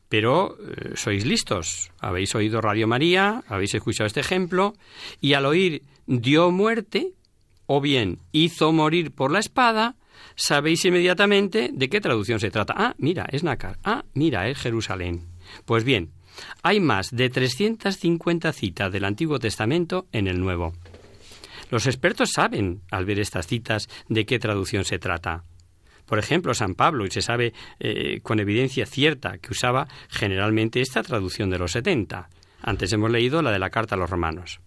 Pero 0.10 0.58
eh, 0.60 0.92
sois 0.96 1.26
listos. 1.26 1.92
Habéis 2.00 2.36
oído 2.36 2.60
Radio 2.60 2.88
María, 2.88 3.44
habéis 3.48 3.74
escuchado 3.74 4.08
este 4.08 4.20
ejemplo, 4.20 4.74
y 5.22 5.34
al 5.34 5.46
oír 5.46 5.84
dio 6.06 6.52
muerte, 6.52 7.14
o 7.66 7.80
bien 7.80 8.20
hizo 8.34 8.74
morir 8.74 9.12
por 9.12 9.32
la 9.32 9.40
espada, 9.40 9.96
sabéis 10.36 10.84
inmediatamente 10.84 11.70
de 11.72 11.90
qué 11.90 12.02
traducción 12.02 12.40
se 12.40 12.52
trata. 12.52 12.74
Ah, 12.76 12.96
mira, 12.98 13.26
es 13.32 13.44
Nácar. 13.44 13.78
Ah, 13.84 14.04
mira, 14.14 14.50
es 14.50 14.58
Jerusalén. 14.58 15.28
Pues 15.66 15.84
bien, 15.84 16.12
hay 16.64 16.80
más 16.80 17.12
de 17.12 17.30
350 17.30 18.52
citas 18.54 18.92
del 18.92 19.06
Antiguo 19.06 19.40
Testamento 19.40 20.08
en 20.12 20.28
el 20.28 20.40
Nuevo. 20.40 20.74
Los 21.72 21.88
expertos 21.88 22.32
saben, 22.34 22.82
al 22.92 23.06
ver 23.06 23.20
estas 23.20 23.48
citas, 23.48 23.88
de 24.10 24.26
qué 24.26 24.38
traducción 24.40 24.84
se 24.84 25.00
trata. 25.00 25.46
Por 26.06 26.20
ejemplo, 26.20 26.54
San 26.54 26.76
Pablo, 26.76 27.06
y 27.06 27.12
se 27.12 27.22
sabe 27.22 27.54
eh, 27.80 28.20
con 28.22 28.42
evidencia 28.42 28.86
cierta 28.86 29.38
que 29.38 29.54
usaba 29.54 29.88
generalmente 30.10 30.82
esta 30.82 31.02
traducción 31.02 31.50
de 31.50 31.58
los 31.58 31.72
70. 31.72 32.30
Antes 32.62 32.92
hemos 32.92 33.10
leído 33.10 33.42
la 33.42 33.52
de 33.52 33.60
la 33.60 33.70
carta 33.70 33.96
a 33.96 33.98
los 33.98 34.10
romanos. 34.10 34.60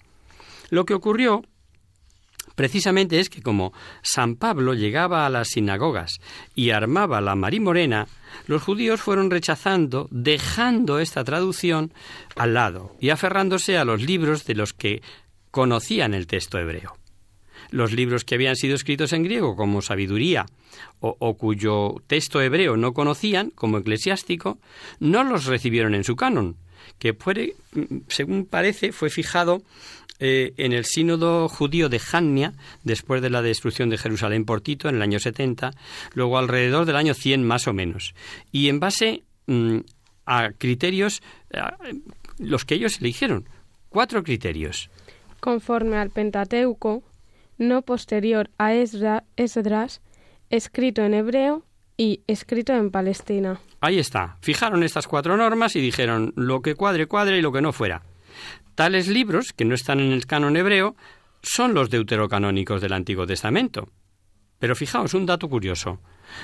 Lo 0.70 0.86
que 0.86 0.94
ocurrió 0.94 1.42
precisamente 2.54 3.20
es 3.20 3.28
que 3.28 3.42
como 3.42 3.74
San 4.00 4.36
Pablo 4.36 4.72
llegaba 4.72 5.26
a 5.26 5.30
las 5.30 5.48
sinagogas 5.48 6.20
y 6.54 6.70
armaba 6.70 7.20
la 7.20 7.34
marimorena, 7.34 8.06
los 8.46 8.62
judíos 8.62 9.02
fueron 9.02 9.30
rechazando, 9.30 10.08
dejando 10.10 11.00
esta 11.00 11.22
traducción 11.22 11.92
al 12.34 12.54
lado 12.54 12.96
y 12.98 13.10
aferrándose 13.10 13.76
a 13.76 13.84
los 13.84 14.00
libros 14.00 14.46
de 14.46 14.54
los 14.54 14.72
que 14.72 15.02
conocían 15.54 16.14
el 16.14 16.26
texto 16.26 16.58
hebreo. 16.58 16.96
Los 17.70 17.92
libros 17.92 18.24
que 18.24 18.34
habían 18.34 18.56
sido 18.56 18.74
escritos 18.74 19.12
en 19.12 19.22
griego, 19.22 19.54
como 19.54 19.82
Sabiduría, 19.82 20.46
o, 20.98 21.36
cuyo 21.36 22.02
texto 22.08 22.42
hebreo 22.42 22.76
no 22.76 22.92
conocían, 22.92 23.50
como 23.50 23.78
eclesiástico, 23.78 24.58
no 24.98 25.22
los 25.22 25.44
recibieron 25.44 25.94
en 25.94 26.02
su 26.02 26.16
canon, 26.16 26.56
que 26.98 27.14
puede, 27.14 27.54
según 28.08 28.46
parece 28.46 28.90
fue 28.90 29.10
fijado 29.10 29.62
eh, 30.18 30.54
en 30.56 30.72
el 30.72 30.86
sínodo 30.86 31.48
judío 31.48 31.88
de 31.88 32.00
Jannia, 32.00 32.54
después 32.82 33.22
de 33.22 33.30
la 33.30 33.40
destrucción 33.40 33.90
de 33.90 33.98
Jerusalén 33.98 34.44
por 34.44 34.60
Tito 34.60 34.88
en 34.88 34.96
el 34.96 35.02
año 35.02 35.20
70, 35.20 35.70
luego 36.14 36.36
alrededor 36.36 36.84
del 36.84 36.96
año 36.96 37.14
100 37.14 37.44
más 37.44 37.68
o 37.68 37.72
menos, 37.72 38.16
y 38.50 38.70
en 38.70 38.80
base 38.80 39.22
mm, 39.46 39.78
a 40.26 40.50
criterios, 40.50 41.22
los 42.38 42.64
que 42.64 42.74
ellos 42.74 42.98
eligieron, 43.00 43.48
cuatro 43.88 44.24
criterios. 44.24 44.90
Conforme 45.44 45.98
al 45.98 46.08
Pentateuco, 46.08 47.02
no 47.58 47.82
posterior 47.82 48.48
a 48.56 48.72
Esdra- 48.72 49.24
Esdras, 49.36 50.00
escrito 50.48 51.02
en 51.02 51.12
hebreo 51.12 51.66
y 51.98 52.22
escrito 52.26 52.72
en 52.72 52.90
Palestina. 52.90 53.60
Ahí 53.82 53.98
está. 53.98 54.38
Fijaron 54.40 54.82
estas 54.82 55.06
cuatro 55.06 55.36
normas 55.36 55.76
y 55.76 55.82
dijeron 55.82 56.32
lo 56.34 56.62
que 56.62 56.74
cuadre, 56.74 57.04
cuadre 57.06 57.36
y 57.36 57.42
lo 57.42 57.52
que 57.52 57.60
no 57.60 57.74
fuera. 57.74 58.00
Tales 58.74 59.06
libros, 59.06 59.52
que 59.52 59.66
no 59.66 59.74
están 59.74 60.00
en 60.00 60.12
el 60.12 60.24
canon 60.24 60.56
hebreo, 60.56 60.96
son 61.42 61.74
los 61.74 61.90
deuterocanónicos 61.90 62.80
del 62.80 62.94
Antiguo 62.94 63.26
Testamento. 63.26 63.90
Pero 64.58 64.74
fijaos 64.74 65.12
un 65.12 65.26
dato 65.26 65.50
curioso. 65.50 66.00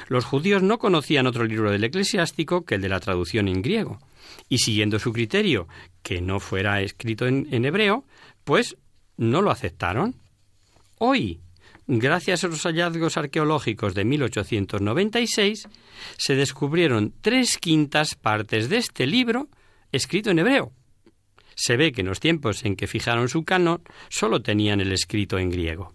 Los 0.08 0.26
judíos 0.26 0.62
no 0.62 0.78
conocían 0.78 1.26
otro 1.26 1.44
libro 1.44 1.70
del 1.70 1.84
eclesiástico 1.84 2.66
que 2.66 2.74
el 2.74 2.82
de 2.82 2.90
la 2.90 3.00
traducción 3.00 3.48
en 3.48 3.62
griego. 3.62 3.98
Y 4.50 4.58
siguiendo 4.58 4.98
su 4.98 5.10
criterio, 5.14 5.68
que 6.02 6.20
no 6.20 6.38
fuera 6.38 6.82
escrito 6.82 7.26
en 7.26 7.64
hebreo, 7.64 8.04
pues 8.44 8.76
no 9.20 9.42
lo 9.42 9.50
aceptaron. 9.50 10.16
Hoy, 10.98 11.40
gracias 11.86 12.42
a 12.42 12.48
los 12.48 12.62
hallazgos 12.62 13.18
arqueológicos 13.18 13.94
de 13.94 14.04
1896, 14.06 15.68
se 16.16 16.34
descubrieron 16.34 17.12
tres 17.20 17.58
quintas 17.58 18.14
partes 18.14 18.70
de 18.70 18.78
este 18.78 19.06
libro 19.06 19.48
escrito 19.92 20.30
en 20.30 20.38
hebreo. 20.38 20.72
Se 21.54 21.76
ve 21.76 21.92
que 21.92 22.00
en 22.00 22.06
los 22.06 22.18
tiempos 22.18 22.64
en 22.64 22.76
que 22.76 22.86
fijaron 22.86 23.28
su 23.28 23.44
canon 23.44 23.82
solo 24.08 24.40
tenían 24.40 24.80
el 24.80 24.90
escrito 24.90 25.38
en 25.38 25.50
griego. 25.50 25.94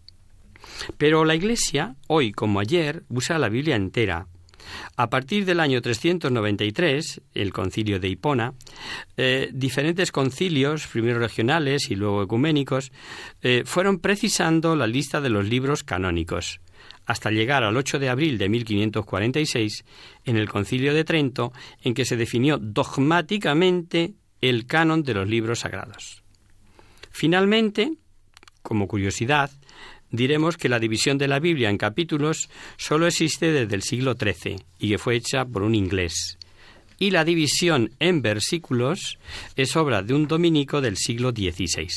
Pero 1.00 1.26
la 1.26 1.34
Iglesia, 1.34 1.96
hoy 2.08 2.32
como 2.32 2.60
ayer, 2.60 3.04
usa 3.10 3.40
la 3.40 3.50
Biblia 3.50 3.76
entera. 3.76 4.28
A 4.96 5.10
partir 5.10 5.46
del 5.46 5.60
año 5.60 5.82
393, 5.82 7.22
el 7.34 7.54
concilio 7.54 8.00
de 8.00 8.10
Hipona, 8.10 8.54
eh, 9.18 9.50
diferentes 9.54 10.12
concilios, 10.12 10.88
primero 10.88 11.20
regionales 11.20 11.90
y 11.90 11.96
luego 11.96 12.24
ecuménicos, 12.24 12.92
eh, 13.42 13.64
fueron 13.66 14.00
precisando 14.00 14.76
la 14.76 14.88
lista 14.88 15.22
de 15.22 15.30
los 15.30 15.48
libros 15.48 15.84
canónicos, 15.84 16.62
hasta 17.06 17.32
llegar 17.32 17.64
al 17.64 17.78
8 17.78 18.00
de 18.00 18.10
abril 18.10 18.38
de 18.38 18.50
1546, 18.50 19.86
en 20.26 20.38
el 20.38 20.50
concilio 20.50 20.94
de 20.94 21.04
Trento, 21.04 21.54
en 21.84 21.94
que 21.94 22.06
se 22.06 22.18
definió 22.18 22.58
dogmáticamente 22.58 24.14
el 24.42 24.66
canon 24.66 25.04
de 25.04 25.14
los 25.14 25.28
libros 25.28 25.60
sagrados. 25.60 26.24
Finalmente, 27.12 27.94
como 28.62 28.88
curiosidad, 28.88 29.52
diremos 30.16 30.58
que 30.58 30.70
la 30.70 30.80
división 30.80 31.18
de 31.18 31.28
la 31.28 31.40
Biblia 31.40 31.70
en 31.70 31.78
capítulos 31.78 32.50
solo 32.78 33.08
existe 33.08 33.52
desde 33.52 33.76
el 33.76 33.82
siglo 33.82 34.16
XIII 34.16 34.58
y 34.80 34.90
que 34.90 34.98
fue 34.98 35.16
hecha 35.16 35.46
por 35.46 35.64
un 35.64 35.76
inglés. 35.76 36.38
Y 36.98 37.12
la 37.12 37.26
división 37.26 37.92
en 38.00 38.22
versículos 38.22 39.20
es 39.56 39.76
obra 39.76 40.02
de 40.02 40.14
un 40.14 40.28
dominico 40.28 40.82
del 40.82 40.98
siglo 40.98 41.32
XVI. 41.32 41.90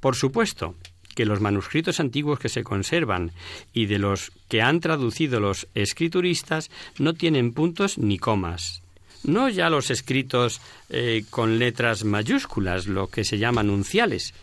Por 0.00 0.16
supuesto 0.16 0.74
que 1.14 1.24
los 1.24 1.40
manuscritos 1.40 1.98
antiguos 1.98 2.38
que 2.38 2.48
se 2.48 2.62
conservan 2.62 3.32
y 3.72 3.86
de 3.86 3.98
los 3.98 4.32
que 4.48 4.62
han 4.62 4.80
traducido 4.80 5.40
los 5.40 5.66
escrituristas 5.74 6.70
no 6.98 7.14
tienen 7.14 7.52
puntos 7.52 7.98
ni 7.98 8.18
comas. 8.18 8.82
No 9.24 9.48
ya 9.48 9.70
los 9.70 9.90
escritos 9.90 10.60
eh, 10.90 11.24
con 11.30 11.58
letras 11.58 12.04
mayúsculas, 12.04 12.86
lo 12.86 13.08
que 13.08 13.24
se 13.24 13.38
llaman 13.38 13.70
unciales, 13.70 14.34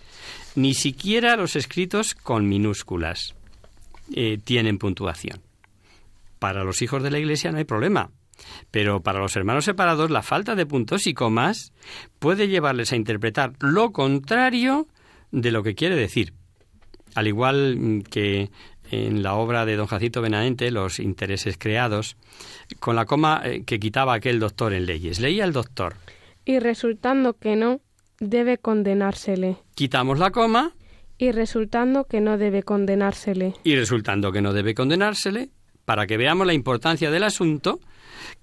ni 0.56 0.74
siquiera 0.74 1.36
los 1.36 1.56
escritos 1.56 2.16
con 2.16 2.48
minúsculas 2.48 3.36
eh, 4.14 4.38
tienen 4.44 4.78
puntuación. 4.78 5.42
Para 6.40 6.64
los 6.64 6.82
hijos 6.82 7.02
de 7.04 7.12
la 7.12 7.20
Iglesia 7.20 7.52
no 7.52 7.58
hay 7.58 7.64
problema, 7.64 8.12
pero 8.72 9.02
para 9.02 9.20
los 9.20 9.36
hermanos 9.36 9.66
separados 9.66 10.12
la 10.12 10.22
falta 10.22 10.56
de 10.56 10.66
puntos 10.66 11.08
y 11.08 11.14
comas 11.14 11.72
puede 12.20 12.48
llevarles 12.48 12.92
a 12.92 12.96
interpretar 12.96 13.54
lo 13.60 13.92
contrario 13.92 14.88
de 15.32 15.52
lo 15.52 15.64
que 15.64 15.76
quiere 15.76 15.96
decir. 15.96 16.34
Al 17.16 17.28
igual 17.28 18.04
que 18.10 18.50
en 18.92 19.24
la 19.24 19.34
obra 19.36 19.66
de 19.66 19.76
don 19.76 19.88
Jacito 19.88 20.22
Benavente, 20.22 20.70
Los 20.70 21.00
intereses 21.00 21.58
creados, 21.58 22.16
con 22.80 22.96
la 22.96 23.06
coma 23.06 23.42
eh, 23.44 23.64
que 23.66 23.80
quitaba 23.80 24.14
aquel 24.14 24.40
doctor 24.40 24.74
en 24.74 24.86
leyes. 24.86 25.20
Leía 25.20 25.46
el 25.46 25.54
doctor. 25.54 25.96
Y 26.46 26.60
resultando 26.60 27.34
que 27.34 27.56
no, 27.56 27.82
debe 28.20 28.58
condenársele. 28.58 29.58
Quitamos 29.76 30.20
la 30.20 30.32
coma. 30.32 30.74
Y 31.18 31.32
resultando 31.32 32.06
que 32.06 32.22
no 32.22 32.38
debe 32.38 32.64
condenársele. 32.64 33.54
Y 33.64 33.76
resultando 33.76 34.32
que 34.32 34.42
no 34.42 34.54
debe 34.54 34.74
condenársele, 34.74 35.50
para 35.86 36.08
que 36.08 36.18
veamos 36.18 36.48
la 36.48 36.54
importancia 36.54 37.12
del 37.12 37.24
asunto, 37.24 37.80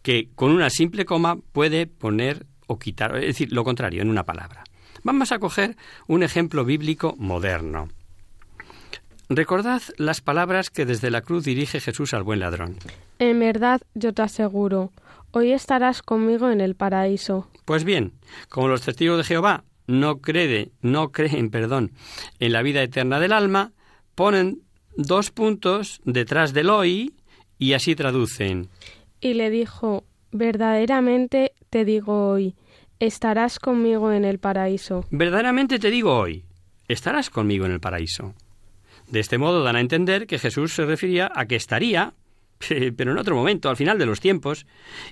que 0.02 0.28
con 0.34 0.52
una 0.52 0.70
simple 0.70 1.04
coma 1.04 1.36
puede 1.52 1.86
poner 1.86 2.46
o 2.66 2.78
quitar, 2.78 3.16
es 3.16 3.26
decir, 3.26 3.52
lo 3.52 3.64
contrario, 3.64 4.02
en 4.02 4.10
una 4.10 4.24
palabra. 4.24 4.64
Vamos 5.02 5.32
a 5.32 5.38
coger 5.38 5.76
un 6.06 6.22
ejemplo 6.22 6.64
bíblico 6.64 7.14
moderno. 7.18 7.88
Recordad 9.28 9.80
las 9.96 10.20
palabras 10.20 10.70
que 10.70 10.84
desde 10.84 11.10
la 11.10 11.22
cruz 11.22 11.44
dirige 11.44 11.80
Jesús 11.80 12.14
al 12.14 12.24
buen 12.24 12.40
ladrón. 12.40 12.76
En 13.18 13.38
verdad 13.38 13.80
yo 13.94 14.12
te 14.12 14.22
aseguro, 14.22 14.92
hoy 15.32 15.52
estarás 15.52 16.02
conmigo 16.02 16.50
en 16.50 16.60
el 16.60 16.74
paraíso. 16.74 17.48
Pues 17.64 17.84
bien, 17.84 18.12
como 18.48 18.68
los 18.68 18.82
testigos 18.82 19.18
de 19.18 19.24
Jehová 19.24 19.64
no 19.86 20.20
creen, 20.20 20.72
no 20.82 21.12
creen, 21.12 21.50
perdón, 21.50 21.92
en 22.38 22.52
la 22.52 22.62
vida 22.62 22.82
eterna 22.82 23.20
del 23.20 23.32
alma, 23.32 23.72
ponen 24.14 24.62
dos 24.96 25.30
puntos 25.30 26.00
detrás 26.04 26.52
del 26.52 26.70
hoy 26.70 27.14
y 27.58 27.72
así 27.74 27.94
traducen. 27.94 28.68
Y 29.20 29.34
le 29.34 29.50
dijo, 29.50 30.04
verdaderamente 30.32 31.52
te 31.68 31.84
digo 31.84 32.28
hoy, 32.28 32.54
estarás 32.98 33.58
conmigo 33.58 34.12
en 34.12 34.24
el 34.24 34.38
paraíso. 34.38 35.04
Verdaderamente 35.10 35.78
te 35.78 35.90
digo 35.90 36.16
hoy, 36.16 36.44
estarás 36.88 37.30
conmigo 37.30 37.66
en 37.66 37.72
el 37.72 37.80
paraíso. 37.80 38.34
De 39.08 39.20
este 39.20 39.38
modo 39.38 39.62
dan 39.62 39.76
a 39.76 39.80
entender 39.80 40.26
que 40.26 40.38
Jesús 40.38 40.72
se 40.72 40.84
refería 40.84 41.30
a 41.34 41.46
que 41.46 41.56
estaría, 41.56 42.14
pero 42.96 43.12
en 43.12 43.18
otro 43.18 43.34
momento, 43.34 43.68
al 43.68 43.76
final 43.76 43.98
de 43.98 44.06
los 44.06 44.20
tiempos, 44.20 44.66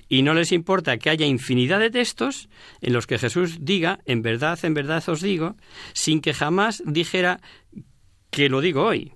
y 0.07 0.21
no 0.21 0.33
les 0.33 0.51
importa 0.51 0.97
que 0.97 1.09
haya 1.09 1.25
infinidad 1.25 1.79
de 1.79 1.89
textos 1.89 2.49
en 2.81 2.93
los 2.93 3.07
que 3.07 3.17
Jesús 3.17 3.57
diga, 3.61 3.99
en 4.05 4.21
verdad, 4.21 4.59
en 4.63 4.73
verdad 4.73 5.07
os 5.09 5.21
digo, 5.21 5.55
sin 5.93 6.21
que 6.21 6.33
jamás 6.33 6.83
dijera 6.85 7.41
que 8.29 8.49
lo 8.49 8.61
digo 8.61 8.83
hoy, 8.83 9.13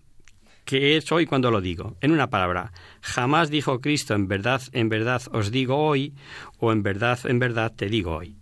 que 0.65 0.97
es 0.97 1.11
hoy 1.11 1.25
cuando 1.25 1.51
lo 1.51 1.61
digo. 1.61 1.95
En 2.01 2.11
una 2.11 2.29
palabra, 2.29 2.71
jamás 3.01 3.49
dijo 3.49 3.79
Cristo, 3.81 4.15
en 4.15 4.27
verdad, 4.27 4.61
en 4.71 4.89
verdad 4.89 5.21
os 5.31 5.51
digo 5.51 5.77
hoy, 5.77 6.13
o 6.57 6.71
en 6.71 6.81
verdad, 6.83 7.19
en 7.25 7.39
verdad 7.39 7.73
te 7.75 7.87
digo 7.87 8.15
hoy. 8.15 8.37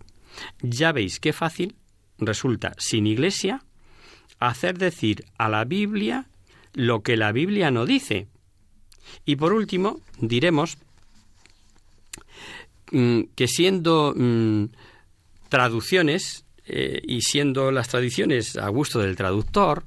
Ya 0.62 0.92
veis 0.92 1.20
qué 1.20 1.32
fácil 1.32 1.76
resulta 2.18 2.72
sin 2.78 3.06
iglesia 3.06 3.62
hacer 4.38 4.78
decir 4.78 5.24
a 5.36 5.48
la 5.48 5.64
Biblia 5.64 6.26
lo 6.72 7.02
que 7.02 7.16
la 7.16 7.32
Biblia 7.32 7.70
no 7.70 7.84
dice. 7.84 8.28
Y 9.24 9.36
por 9.36 9.52
último, 9.52 10.00
diremos 10.18 10.78
mm, 12.90 13.20
que 13.34 13.48
siendo 13.48 14.14
mm, 14.16 14.64
traducciones 15.48 16.44
eh, 16.66 17.00
y 17.02 17.20
siendo 17.22 17.70
las 17.70 17.88
tradiciones 17.88 18.56
a 18.56 18.68
gusto 18.68 19.00
del 19.00 19.16
traductor, 19.16 19.84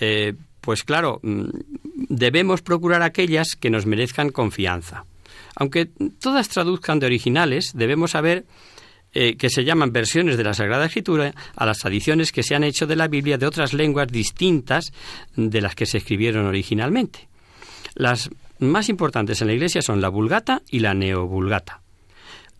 eh, 0.00 0.34
pues 0.60 0.84
claro, 0.84 1.20
mm, 1.22 1.44
debemos 2.08 2.62
procurar 2.62 3.02
aquellas 3.02 3.56
que 3.56 3.70
nos 3.70 3.86
merezcan 3.86 4.30
confianza. 4.30 5.04
Aunque 5.56 5.88
todas 6.20 6.48
traduzcan 6.48 7.00
de 7.00 7.06
originales, 7.06 7.72
debemos 7.74 8.12
saber 8.12 8.44
eh, 9.12 9.36
que 9.36 9.50
se 9.50 9.64
llaman 9.64 9.92
versiones 9.92 10.36
de 10.36 10.44
la 10.44 10.54
Sagrada 10.54 10.86
Escritura 10.86 11.34
a 11.56 11.66
las 11.66 11.78
tradiciones 11.78 12.30
que 12.30 12.44
se 12.44 12.54
han 12.54 12.62
hecho 12.62 12.86
de 12.86 12.94
la 12.94 13.08
Biblia 13.08 13.38
de 13.38 13.46
otras 13.46 13.72
lenguas 13.72 14.06
distintas 14.06 14.92
de 15.34 15.60
las 15.60 15.74
que 15.74 15.86
se 15.86 15.98
escribieron 15.98 16.46
originalmente. 16.46 17.28
Las 17.94 18.30
más 18.60 18.88
importantes 18.88 19.40
en 19.40 19.48
la 19.48 19.54
Iglesia 19.54 19.82
son 19.82 20.00
la 20.00 20.08
Vulgata 20.08 20.62
y 20.70 20.80
la 20.80 20.94
Neovulgata. 20.94 21.82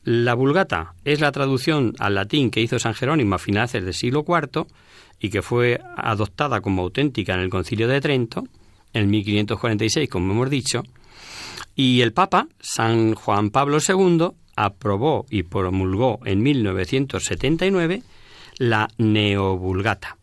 La 0.05 0.34
Vulgata 0.34 0.94
es 1.05 1.20
la 1.20 1.30
traducción 1.30 1.94
al 1.98 2.14
latín 2.14 2.51
que 2.51 2.61
hizo 2.61 2.78
San 2.78 2.94
Jerónimo 2.94 3.34
a 3.34 3.38
finales 3.38 3.72
del 3.72 3.92
siglo 3.92 4.24
IV 4.26 4.66
y 5.20 5.28
que 5.28 5.42
fue 5.42 5.80
adoptada 5.96 6.61
como 6.61 6.82
auténtica 6.82 7.34
en 7.34 7.40
el 7.40 7.51
Concilio 7.51 7.86
de 7.86 8.01
Trento 8.01 8.44
en 8.92 9.11
1546, 9.11 10.09
como 10.09 10.32
hemos 10.32 10.51
dicho, 10.51 10.82
y 11.76 12.01
el 12.01 12.12
Papa, 12.12 12.48
San 12.61 13.14
Juan 13.14 13.51
Pablo 13.51 13.78
II, 13.86 14.28
aprobó 14.57 15.26
y 15.30 15.44
promulgó 15.44 16.20
en 16.24 16.42
1979 16.42 18.03
la 18.59 18.88
Neovulgata, 18.98 20.16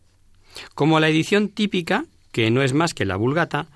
como 0.74 1.00
la 1.00 1.08
edición 1.08 1.48
típica, 1.48 2.04
que 2.32 2.50
no 2.50 2.62
es 2.62 2.74
más 2.74 2.94
que 2.94 3.04
la 3.04 3.16
Vulgata, 3.16 3.66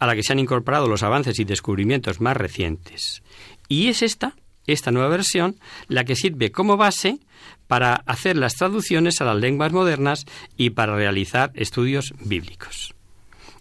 a 0.00 0.06
la 0.06 0.16
que 0.16 0.24
se 0.24 0.32
han 0.32 0.40
incorporado 0.40 0.88
los 0.88 1.04
avances 1.04 1.38
y 1.38 1.44
descubrimientos 1.44 2.20
más 2.20 2.36
recientes. 2.36 3.22
Y 3.68 3.88
es 3.88 4.02
esta, 4.02 4.34
esta 4.66 4.90
nueva 4.90 5.08
versión, 5.08 5.56
la 5.86 6.04
que 6.04 6.16
sirve 6.16 6.50
como 6.50 6.76
base 6.76 7.20
para 7.68 7.94
hacer 8.06 8.36
las 8.36 8.56
traducciones 8.56 9.20
a 9.20 9.24
las 9.24 9.36
lenguas 9.36 9.72
modernas 9.72 10.26
y 10.56 10.70
para 10.70 10.96
realizar 10.96 11.52
estudios 11.54 12.14
bíblicos. 12.18 12.94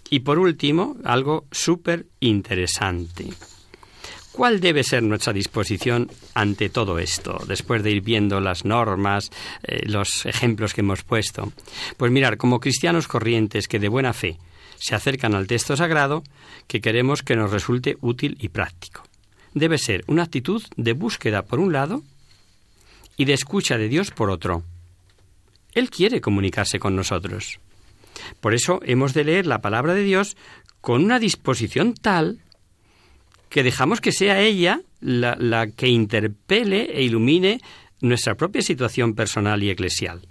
Y 0.09 0.21
por 0.21 0.39
último, 0.39 0.97
algo 1.03 1.45
súper 1.51 2.07
interesante. 2.19 3.27
¿Cuál 4.31 4.61
debe 4.61 4.83
ser 4.83 5.03
nuestra 5.03 5.33
disposición 5.33 6.09
ante 6.33 6.69
todo 6.69 6.97
esto, 6.97 7.39
después 7.45 7.83
de 7.83 7.91
ir 7.91 8.01
viendo 8.01 8.39
las 8.39 8.63
normas, 8.63 9.29
eh, 9.63 9.81
los 9.85 10.25
ejemplos 10.25 10.73
que 10.73 10.81
hemos 10.81 11.03
puesto? 11.03 11.51
Pues 11.97 12.11
mirar, 12.11 12.37
como 12.37 12.59
cristianos 12.61 13.07
corrientes 13.07 13.67
que 13.67 13.79
de 13.79 13.89
buena 13.89 14.13
fe 14.13 14.37
se 14.79 14.95
acercan 14.95 15.35
al 15.35 15.47
texto 15.47 15.75
sagrado, 15.77 16.23
que 16.67 16.81
queremos 16.81 17.21
que 17.21 17.35
nos 17.35 17.51
resulte 17.51 17.97
útil 18.01 18.37
y 18.39 18.49
práctico. 18.49 19.03
Debe 19.53 19.77
ser 19.77 20.03
una 20.07 20.23
actitud 20.23 20.63
de 20.77 20.93
búsqueda 20.93 21.43
por 21.43 21.59
un 21.59 21.73
lado 21.73 22.03
y 23.17 23.25
de 23.25 23.33
escucha 23.33 23.77
de 23.77 23.89
Dios 23.89 24.11
por 24.11 24.29
otro. 24.29 24.63
Él 25.73 25.89
quiere 25.89 26.21
comunicarse 26.21 26.79
con 26.79 26.95
nosotros. 26.95 27.59
Por 28.39 28.53
eso 28.53 28.79
hemos 28.83 29.13
de 29.13 29.23
leer 29.23 29.45
la 29.45 29.61
palabra 29.61 29.93
de 29.93 30.03
Dios 30.03 30.37
con 30.81 31.03
una 31.03 31.19
disposición 31.19 31.93
tal 31.93 32.39
que 33.49 33.63
dejamos 33.63 34.01
que 34.01 34.11
sea 34.11 34.41
ella 34.41 34.81
la, 35.01 35.67
que 35.67 35.87
interpele 35.87 36.91
e 36.93 37.03
ilumine 37.03 37.59
nuestra 38.01 38.35
propia 38.35 38.61
situación 38.61 39.15
personal 39.15 39.63
y 39.63 39.69
eclesial, 39.69 40.21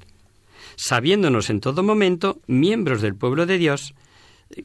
sabiéndonos 0.77 1.51
en 1.51 1.61
todo 1.61 1.83
momento 1.83 2.41
miembros 2.47 3.03
del 3.03 3.15
pueblo 3.15 3.45
de 3.45 3.59
Dios 3.59 3.95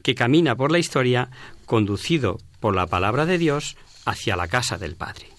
que 0.02 0.14
camina 0.14 0.56
por 0.56 0.72
la 0.72 0.78
historia 0.78 1.30
conducido 1.66 2.38
por 2.60 2.74
la 2.74 2.86
palabra 2.86 3.26
de 3.26 3.38
Dios 3.38 3.76
hacia 4.04 4.36
la 4.36 4.48
casa 4.48 4.78
del 4.78 4.96
Padre. 4.96 5.33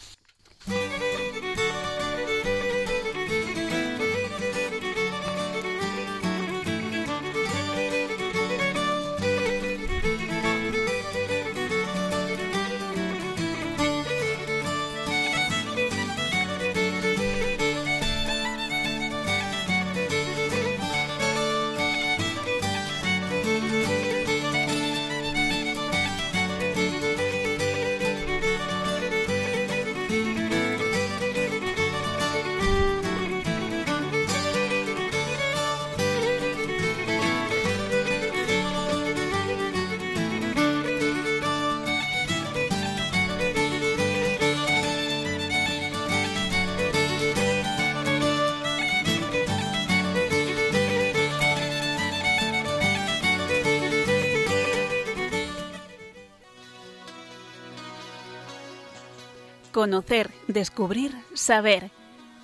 Conocer, 59.76 60.32
descubrir, 60.48 61.12
saber. 61.34 61.92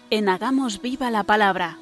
En 0.09 0.27
Hagamos 0.27 0.81
Viva 0.81 1.09
la 1.09 1.23
Palabra. 1.23 1.77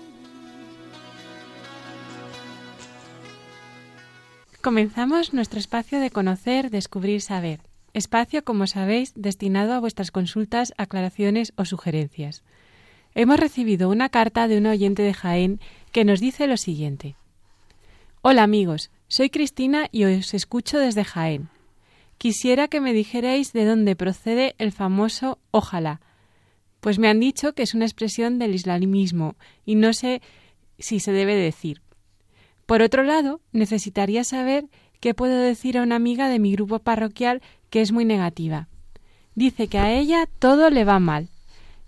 Comenzamos 4.62 5.34
nuestro 5.34 5.58
espacio 5.58 6.00
de 6.00 6.12
conocer, 6.12 6.70
descubrir, 6.70 7.22
saber. 7.22 7.62
Espacio, 7.96 8.44
como 8.44 8.68
sabéis, 8.68 9.14
destinado 9.16 9.74
a 9.74 9.80
vuestras 9.80 10.12
consultas, 10.12 10.72
aclaraciones 10.78 11.52
o 11.56 11.66
sugerencias. 11.66 12.44
Hemos 13.16 13.40
recibido 13.40 13.90
una 13.90 14.10
carta 14.10 14.48
de 14.48 14.60
un 14.60 14.68
oyente 14.68 15.02
de 15.02 15.16
Jaén 15.16 15.60
que 15.92 16.06
nos 16.06 16.20
dice 16.20 16.46
lo 16.46 16.58
siguiente. 16.58 17.16
Hola 18.22 18.44
amigos, 18.44 18.92
soy 19.08 19.32
Cristina 19.32 19.88
y 19.92 20.04
os 20.04 20.36
escucho 20.36 20.78
desde 20.78 21.04
Jaén. 21.04 21.50
Quisiera 22.20 22.68
que 22.68 22.82
me 22.82 22.92
dijerais 22.92 23.54
de 23.54 23.64
dónde 23.64 23.96
procede 23.96 24.54
el 24.58 24.74
famoso 24.74 25.40
ojalá, 25.52 26.02
pues 26.82 27.00
me 27.00 27.08
han 27.08 27.22
dicho 27.22 27.54
que 27.54 27.64
es 27.64 27.74
una 27.74 27.86
expresión 27.86 28.40
del 28.40 28.54
islamismo 28.54 29.38
y 29.66 29.76
no 29.76 29.94
sé 29.94 30.22
si 30.78 31.00
se 31.00 31.14
debe 31.14 31.36
decir. 31.36 31.82
Por 32.66 32.82
otro 32.82 33.04
lado, 33.04 33.40
necesitaría 33.54 34.26
saber 34.26 34.66
qué 35.00 35.14
puedo 35.14 35.38
decir 35.38 35.78
a 35.78 35.82
una 35.82 35.96
amiga 35.96 36.28
de 36.28 36.40
mi 36.40 36.52
grupo 36.52 36.80
parroquial 36.80 37.42
que 37.70 37.80
es 37.80 37.94
muy 37.94 38.04
negativa. 38.04 38.68
Dice 39.34 39.70
que 39.70 39.80
a 39.80 39.94
ella 39.94 40.28
todo 40.40 40.70
le 40.70 40.84
va 40.84 41.00
mal 41.00 41.30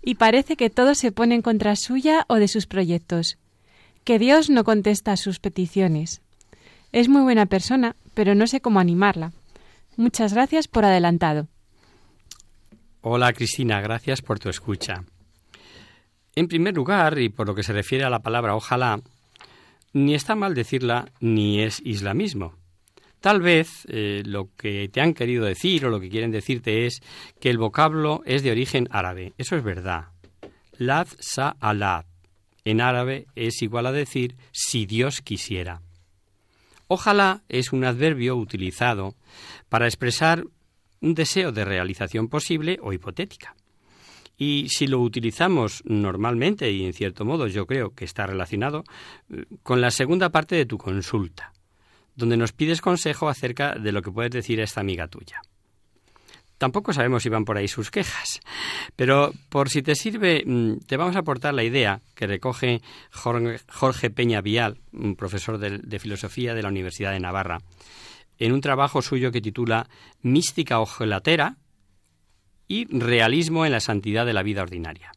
y 0.02 0.14
parece 0.14 0.56
que 0.56 0.70
todo 0.70 0.94
se 0.94 1.12
pone 1.12 1.34
en 1.34 1.42
contra 1.42 1.76
suya 1.76 2.24
o 2.28 2.36
de 2.36 2.48
sus 2.48 2.66
proyectos, 2.66 3.36
que 4.02 4.18
Dios 4.18 4.48
no 4.48 4.64
contesta 4.64 5.12
a 5.12 5.18
sus 5.18 5.40
peticiones. 5.40 6.22
Es 6.90 7.10
muy 7.10 7.20
buena 7.20 7.44
persona, 7.44 7.96
pero 8.14 8.34
no 8.34 8.46
sé 8.46 8.62
cómo 8.62 8.80
animarla. 8.80 9.32
Muchas 9.96 10.32
gracias 10.32 10.68
por 10.68 10.84
adelantado. 10.84 11.48
Hola 13.02 13.32
Cristina, 13.32 13.80
gracias 13.80 14.22
por 14.22 14.38
tu 14.38 14.48
escucha. 14.48 15.04
En 16.34 16.48
primer 16.48 16.74
lugar, 16.74 17.18
y 17.18 17.28
por 17.28 17.46
lo 17.46 17.54
que 17.54 17.62
se 17.62 17.72
refiere 17.72 18.04
a 18.04 18.10
la 18.10 18.22
palabra 18.22 18.54
ojalá, 18.54 19.00
ni 19.92 20.14
está 20.14 20.34
mal 20.34 20.54
decirla 20.54 21.10
ni 21.20 21.60
es 21.60 21.80
islamismo. 21.84 22.54
Tal 23.20 23.40
vez 23.40 23.86
eh, 23.88 24.22
lo 24.24 24.48
que 24.56 24.88
te 24.88 25.00
han 25.00 25.14
querido 25.14 25.44
decir 25.44 25.84
o 25.86 25.90
lo 25.90 26.00
que 26.00 26.08
quieren 26.08 26.30
decirte 26.30 26.86
es 26.86 27.02
que 27.40 27.50
el 27.50 27.58
vocablo 27.58 28.22
es 28.24 28.42
de 28.42 28.50
origen 28.50 28.88
árabe. 28.90 29.32
Eso 29.38 29.56
es 29.56 29.62
verdad. 29.62 30.06
Lad 30.76 31.06
sa 31.20 31.56
alad. 31.60 32.04
En 32.64 32.80
árabe 32.80 33.26
es 33.36 33.62
igual 33.62 33.86
a 33.86 33.92
decir 33.92 34.36
si 34.50 34.86
Dios 34.86 35.20
quisiera. 35.20 35.82
Ojalá 36.94 37.40
es 37.48 37.72
un 37.72 37.84
adverbio 37.84 38.36
utilizado 38.36 39.14
para 39.70 39.86
expresar 39.86 40.44
un 41.00 41.14
deseo 41.14 41.50
de 41.50 41.64
realización 41.64 42.28
posible 42.28 42.78
o 42.82 42.92
hipotética. 42.92 43.56
Y 44.36 44.66
si 44.68 44.86
lo 44.86 45.00
utilizamos 45.00 45.82
normalmente, 45.86 46.70
y 46.70 46.84
en 46.84 46.92
cierto 46.92 47.24
modo 47.24 47.46
yo 47.46 47.66
creo 47.66 47.94
que 47.94 48.04
está 48.04 48.26
relacionado, 48.26 48.84
eh, 49.30 49.46
con 49.62 49.80
la 49.80 49.90
segunda 49.90 50.28
parte 50.28 50.54
de 50.54 50.66
tu 50.66 50.76
consulta, 50.76 51.54
donde 52.14 52.36
nos 52.36 52.52
pides 52.52 52.82
consejo 52.82 53.30
acerca 53.30 53.74
de 53.74 53.90
lo 53.90 54.02
que 54.02 54.12
puedes 54.12 54.30
decir 54.30 54.60
a 54.60 54.64
esta 54.64 54.82
amiga 54.82 55.08
tuya. 55.08 55.40
Tampoco 56.62 56.92
sabemos 56.92 57.24
si 57.24 57.28
van 57.28 57.44
por 57.44 57.58
ahí 57.58 57.66
sus 57.66 57.90
quejas, 57.90 58.38
pero 58.94 59.32
por 59.48 59.68
si 59.68 59.82
te 59.82 59.96
sirve, 59.96 60.44
mm, 60.46 60.86
te 60.86 60.96
vamos 60.96 61.16
a 61.16 61.18
aportar 61.18 61.54
la 61.54 61.64
idea 61.64 62.02
que 62.14 62.28
recoge 62.28 62.82
Jorge 63.10 64.10
Peña 64.10 64.40
Vial, 64.42 64.78
un 64.92 65.16
profesor 65.16 65.58
de, 65.58 65.98
filosofía 65.98 66.54
de 66.54 66.62
la 66.62 66.68
Universidad 66.68 67.10
de 67.10 67.18
Navarra, 67.18 67.58
en 68.38 68.52
un 68.52 68.60
trabajo 68.60 69.02
suyo 69.02 69.32
que 69.32 69.40
titula 69.40 69.88
Mística 70.20 70.78
ojelatera 70.78 71.56
y 72.68 72.84
realismo 72.96 73.66
en 73.66 73.72
la 73.72 73.80
santidad 73.80 74.24
de 74.24 74.32
la 74.32 74.44
vida 74.44 74.62
ordinaria. 74.62 75.10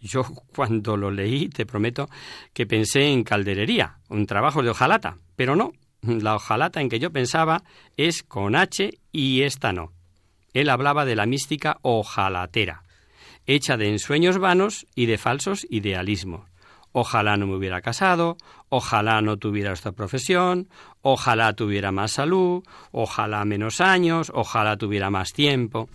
Yo 0.00 0.22
cuando 0.54 0.96
lo 0.96 1.10
leí, 1.10 1.48
te 1.48 1.66
prometo 1.66 2.08
que 2.52 2.64
pensé 2.64 3.08
en 3.08 3.24
calderería, 3.24 3.98
un 4.08 4.24
trabajo 4.26 4.62
de 4.62 4.70
hojalata, 4.70 5.18
pero 5.34 5.56
no, 5.56 5.72
la 6.02 6.36
hojalata 6.36 6.80
en 6.80 6.88
que 6.88 7.00
yo 7.00 7.10
pensaba 7.10 7.64
es 7.96 8.22
con 8.22 8.54
H 8.54 9.00
y 9.10 9.42
esta 9.42 9.72
no. 9.72 9.97
Él 10.58 10.70
hablaba 10.70 11.04
de 11.04 11.14
la 11.14 11.24
mística 11.24 11.78
ojalatera, 11.82 12.82
hecha 13.46 13.76
de 13.76 13.90
ensueños 13.90 14.38
vanos 14.38 14.88
y 14.96 15.06
de 15.06 15.16
falsos 15.16 15.64
idealismos. 15.70 16.50
Ojalá 16.90 17.36
no 17.36 17.46
me 17.46 17.54
hubiera 17.54 17.80
casado, 17.80 18.36
ojalá 18.68 19.22
no 19.22 19.36
tuviera 19.36 19.72
esta 19.72 19.92
profesión, 19.92 20.68
ojalá 21.00 21.52
tuviera 21.52 21.92
más 21.92 22.10
salud, 22.10 22.64
ojalá 22.90 23.44
menos 23.44 23.80
años, 23.80 24.32
ojalá 24.34 24.76
tuviera 24.76 25.10
más 25.10 25.32
tiempo. 25.32 25.88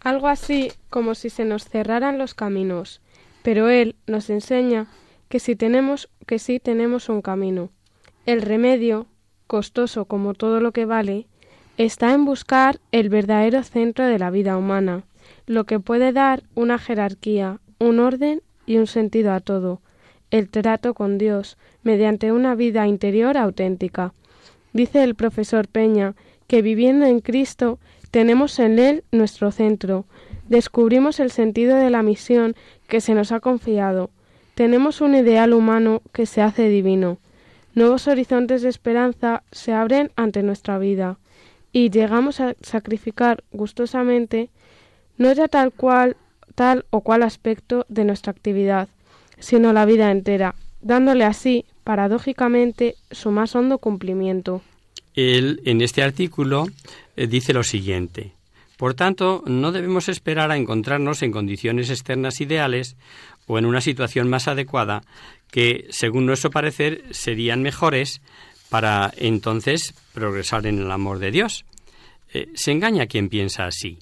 Algo 0.00 0.28
así 0.28 0.70
como 0.90 1.14
si 1.14 1.30
se 1.30 1.46
nos 1.46 1.64
cerraran 1.64 2.18
los 2.18 2.34
caminos, 2.34 3.00
pero 3.42 3.70
él 3.70 3.96
nos 4.06 4.28
enseña 4.28 4.88
que 5.30 5.40
si 5.40 5.56
tenemos 5.56 6.10
que 6.26 6.38
sí 6.38 6.60
tenemos 6.60 7.08
un 7.08 7.22
camino. 7.22 7.70
El 8.26 8.42
remedio, 8.42 9.06
costoso 9.46 10.04
como 10.04 10.34
todo 10.34 10.60
lo 10.60 10.72
que 10.72 10.84
vale, 10.84 11.26
está 11.76 12.12
en 12.12 12.24
buscar 12.24 12.78
el 12.92 13.08
verdadero 13.08 13.62
centro 13.62 14.04
de 14.04 14.18
la 14.18 14.30
vida 14.30 14.56
humana, 14.56 15.04
lo 15.46 15.64
que 15.64 15.80
puede 15.80 16.12
dar 16.12 16.44
una 16.54 16.78
jerarquía, 16.78 17.58
un 17.78 17.98
orden 17.98 18.42
y 18.66 18.76
un 18.76 18.86
sentido 18.86 19.32
a 19.32 19.40
todo, 19.40 19.80
el 20.30 20.48
trato 20.48 20.94
con 20.94 21.18
Dios, 21.18 21.58
mediante 21.82 22.32
una 22.32 22.54
vida 22.54 22.86
interior 22.86 23.36
auténtica. 23.36 24.14
Dice 24.72 25.02
el 25.02 25.14
profesor 25.14 25.68
Peña 25.68 26.14
que 26.46 26.62
viviendo 26.62 27.06
en 27.06 27.20
Cristo 27.20 27.78
tenemos 28.10 28.58
en 28.58 28.78
Él 28.78 29.04
nuestro 29.10 29.50
centro, 29.50 30.04
descubrimos 30.48 31.18
el 31.18 31.30
sentido 31.30 31.76
de 31.76 31.90
la 31.90 32.02
misión 32.02 32.54
que 32.86 33.00
se 33.00 33.14
nos 33.14 33.32
ha 33.32 33.40
confiado, 33.40 34.10
tenemos 34.54 35.00
un 35.00 35.16
ideal 35.16 35.52
humano 35.52 36.02
que 36.12 36.26
se 36.26 36.40
hace 36.40 36.68
divino, 36.68 37.18
nuevos 37.74 38.06
horizontes 38.06 38.62
de 38.62 38.68
esperanza 38.68 39.42
se 39.50 39.72
abren 39.72 40.12
ante 40.14 40.44
nuestra 40.44 40.78
vida, 40.78 41.18
y 41.74 41.90
llegamos 41.90 42.40
a 42.40 42.54
sacrificar 42.62 43.42
gustosamente 43.50 44.48
no 45.18 45.32
ya 45.32 45.48
tal 45.48 45.72
cual 45.72 46.16
tal 46.54 46.86
o 46.90 47.00
cual 47.00 47.24
aspecto 47.24 47.84
de 47.88 48.04
nuestra 48.04 48.30
actividad, 48.30 48.88
sino 49.40 49.72
la 49.72 49.84
vida 49.84 50.12
entera, 50.12 50.54
dándole 50.80 51.24
así, 51.24 51.64
paradójicamente, 51.82 52.94
su 53.10 53.32
más 53.32 53.56
hondo 53.56 53.78
cumplimiento. 53.78 54.62
Él, 55.14 55.60
en 55.64 55.80
este 55.80 56.04
artículo, 56.04 56.68
eh, 57.16 57.26
dice 57.26 57.52
lo 57.52 57.64
siguiente. 57.64 58.34
Por 58.76 58.94
tanto, 58.94 59.42
no 59.46 59.72
debemos 59.72 60.08
esperar 60.08 60.52
a 60.52 60.56
encontrarnos 60.56 61.22
en 61.22 61.32
condiciones 61.32 61.90
externas 61.90 62.40
ideales 62.40 62.96
o 63.46 63.58
en 63.58 63.66
una 63.66 63.80
situación 63.80 64.28
más 64.28 64.46
adecuada 64.46 65.02
que, 65.50 65.86
según 65.90 66.26
nuestro 66.26 66.50
parecer, 66.50 67.02
serían 67.10 67.62
mejores 67.62 68.20
para 68.74 69.14
entonces 69.18 69.94
progresar 70.12 70.66
en 70.66 70.80
el 70.80 70.90
amor 70.90 71.20
de 71.20 71.30
Dios. 71.30 71.64
Eh, 72.32 72.48
se 72.56 72.72
engaña 72.72 73.06
quien 73.06 73.28
piensa 73.28 73.66
así. 73.66 74.00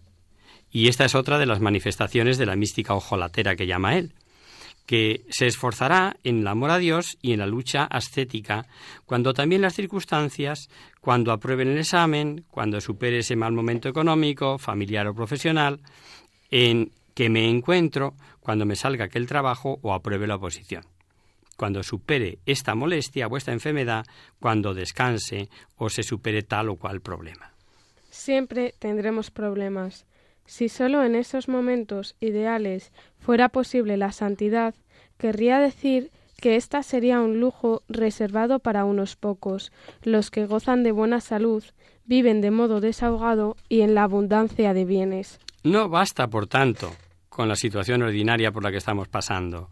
Y 0.71 0.89
esta 0.89 1.05
es 1.05 1.15
otra 1.15 1.37
de 1.37 1.45
las 1.45 1.61
manifestaciones 1.61 2.39
de 2.39 2.47
la 2.47 2.57
mística 2.57 2.95
ojolatera 2.95 3.55
que 3.55 3.67
llama 3.67 3.99
él, 3.99 4.15
que 4.87 5.27
se 5.29 5.47
esforzará 5.47 6.17
en 6.25 6.39
el 6.39 6.47
amor 6.47 6.71
a 6.71 6.79
Dios 6.79 7.19
y 7.21 7.35
en 7.35 7.41
la 7.41 7.47
lucha 7.47 7.85
ascética, 7.85 8.65
cuando 9.05 9.35
también 9.35 9.61
las 9.61 9.75
circunstancias, 9.75 10.71
cuando 11.03 11.33
aprueben 11.33 11.69
el 11.69 11.77
examen, 11.77 12.47
cuando 12.51 12.81
supere 12.81 13.19
ese 13.19 13.37
mal 13.37 13.53
momento 13.53 13.91
económico, 13.91 14.57
familiar 14.57 15.07
o 15.07 15.15
profesional, 15.15 15.81
en 16.51 16.93
que 17.13 17.29
me 17.29 17.47
encuentro 17.47 18.15
cuando 18.41 18.65
me 18.65 18.75
salga 18.75 19.05
aquel 19.05 19.27
trabajo 19.27 19.81
o 19.83 19.93
apruebe 19.93 20.27
la 20.27 20.37
oposición 20.37 20.87
cuando 21.57 21.83
supere 21.83 22.39
esta 22.47 22.75
molestia 22.75 23.27
o 23.27 23.37
esta 23.37 23.53
enfermedad, 23.53 24.05
cuando 24.41 24.75
descanse 24.75 25.49
o 25.77 25.89
se 25.91 26.03
supere 26.03 26.43
tal 26.43 26.69
o 26.69 26.77
cual 26.77 27.01
problema. 27.01 27.53
Siempre 28.11 28.75
tendremos 28.79 29.31
problemas. 29.31 30.07
Si 30.45 30.69
solo 30.69 31.05
en 31.05 31.15
esos 31.15 31.49
momentos 31.49 32.17
ideales 32.21 32.93
fuera 33.19 33.49
posible 33.49 33.97
la 33.97 34.13
santidad, 34.13 34.75
querría 35.19 35.59
decir 35.59 36.11
que 36.43 36.57
ésta 36.57 36.83
sería 36.83 37.21
un 37.21 37.39
lujo 37.39 37.83
reservado 37.89 38.59
para 38.59 38.85
unos 38.85 39.15
pocos, 39.15 39.71
los 40.03 40.31
que 40.31 40.45
gozan 40.45 40.83
de 40.83 40.91
buena 40.91 41.21
salud, 41.21 41.63
viven 42.05 42.41
de 42.41 42.51
modo 42.51 42.81
desahogado 42.81 43.57
y 43.69 43.83
en 43.83 43.95
la 43.95 44.03
abundancia 44.03 44.75
de 44.75 44.85
bienes. 44.85 45.39
No 45.63 45.89
basta, 45.89 46.29
por 46.29 46.49
tanto, 46.49 46.93
con 47.29 47.49
la 47.49 47.55
situación 47.55 48.03
ordinaria 48.03 48.51
por 48.51 48.65
la 48.65 48.73
que 48.73 48.79
estamos 48.79 49.09
pasando. 49.09 49.71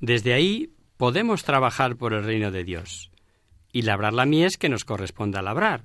Desde 0.00 0.32
ahí 0.32 0.70
podemos 0.98 1.44
trabajar 1.44 1.96
por 1.96 2.12
el 2.12 2.24
reino 2.24 2.50
de 2.50 2.64
Dios 2.64 3.10
y 3.72 3.82
labrar 3.82 4.12
la 4.12 4.26
mies 4.26 4.58
que 4.58 4.68
nos 4.68 4.84
corresponda 4.84 5.40
labrar. 5.40 5.84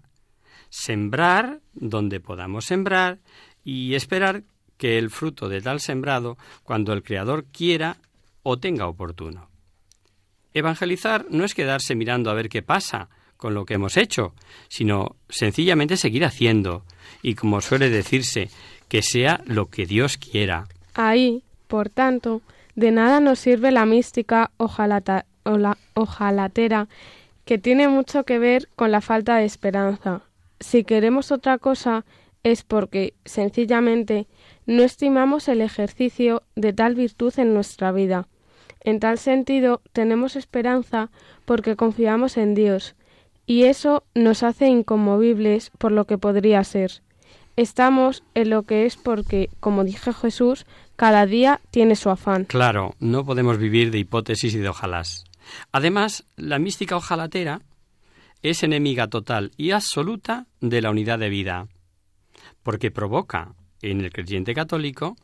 Sembrar 0.69 1.61
donde 1.73 2.19
podamos 2.19 2.65
sembrar 2.65 3.19
y 3.63 3.93
esperar 3.93 4.43
que 4.77 4.97
el 4.97 5.11
fruto 5.11 5.47
de 5.47 5.61
tal 5.61 5.79
sembrado, 5.79 6.37
cuando 6.63 6.91
el 6.91 7.03
Creador 7.03 7.45
quiera 7.45 7.97
o 8.41 8.57
tenga 8.57 8.87
oportuno. 8.87 9.49
Evangelizar 10.53 11.27
no 11.29 11.45
es 11.45 11.53
quedarse 11.53 11.95
mirando 11.95 12.29
a 12.29 12.33
ver 12.33 12.49
qué 12.49 12.61
pasa 12.61 13.09
con 13.37 13.53
lo 13.53 13.65
que 13.65 13.75
hemos 13.75 13.97
hecho, 13.97 14.33
sino 14.67 15.15
sencillamente 15.29 15.95
seguir 15.95 16.25
haciendo 16.25 16.85
y, 17.21 17.35
como 17.35 17.61
suele 17.61 17.89
decirse, 17.89 18.49
que 18.87 19.01
sea 19.01 19.41
lo 19.45 19.67
que 19.67 19.85
Dios 19.85 20.17
quiera. 20.17 20.67
Ahí, 20.95 21.43
por 21.67 21.89
tanto, 21.89 22.41
de 22.75 22.91
nada 22.91 23.19
nos 23.19 23.39
sirve 23.39 23.71
la 23.71 23.85
mística 23.85 24.51
ojalatera, 24.57 25.25
que 27.45 27.57
tiene 27.57 27.87
mucho 27.87 28.23
que 28.23 28.39
ver 28.39 28.69
con 28.75 28.91
la 28.91 29.01
falta 29.01 29.37
de 29.37 29.45
esperanza. 29.45 30.21
Si 30.59 30.83
queremos 30.83 31.31
otra 31.31 31.57
cosa, 31.57 32.05
es 32.43 32.63
porque, 32.63 33.13
sencillamente, 33.25 34.27
no 34.65 34.83
estimamos 34.83 35.47
el 35.47 35.61
ejercicio 35.61 36.43
de 36.55 36.73
tal 36.73 36.95
virtud 36.95 37.33
en 37.37 37.53
nuestra 37.53 37.91
vida. 37.91 38.27
En 38.81 38.99
tal 38.99 39.17
sentido, 39.17 39.81
tenemos 39.91 40.35
esperanza 40.35 41.09
porque 41.45 41.75
confiamos 41.75 42.37
en 42.37 42.53
Dios, 42.53 42.95
y 43.45 43.63
eso 43.63 44.03
nos 44.13 44.43
hace 44.43 44.67
inconmovibles 44.67 45.71
por 45.77 45.91
lo 45.91 46.05
que 46.05 46.17
podría 46.17 46.63
ser. 46.63 47.01
Estamos 47.55 48.23
en 48.33 48.49
lo 48.49 48.63
que 48.63 48.85
es 48.85 48.97
porque, 48.97 49.49
como 49.59 49.83
dije 49.83 50.13
Jesús, 50.13 50.65
cada 50.95 51.25
día 51.25 51.61
tiene 51.71 51.95
su 51.95 52.09
afán. 52.09 52.45
Claro, 52.45 52.95
no 52.99 53.25
podemos 53.25 53.57
vivir 53.57 53.91
de 53.91 53.99
hipótesis 53.99 54.55
y 54.55 54.59
de 54.59 54.69
ojalás. 54.69 55.25
Además, 55.71 56.25
la 56.35 56.57
mística 56.59 56.95
ojalatera 56.95 57.61
es 58.41 58.63
enemiga 58.63 59.07
total 59.07 59.51
y 59.57 59.71
absoluta 59.71 60.47
de 60.61 60.81
la 60.81 60.89
unidad 60.89 61.19
de 61.19 61.29
vida, 61.29 61.67
porque 62.63 62.91
provoca 62.91 63.53
en 63.81 64.01
el 64.01 64.11
creyente 64.11 64.53
católico 64.53 65.15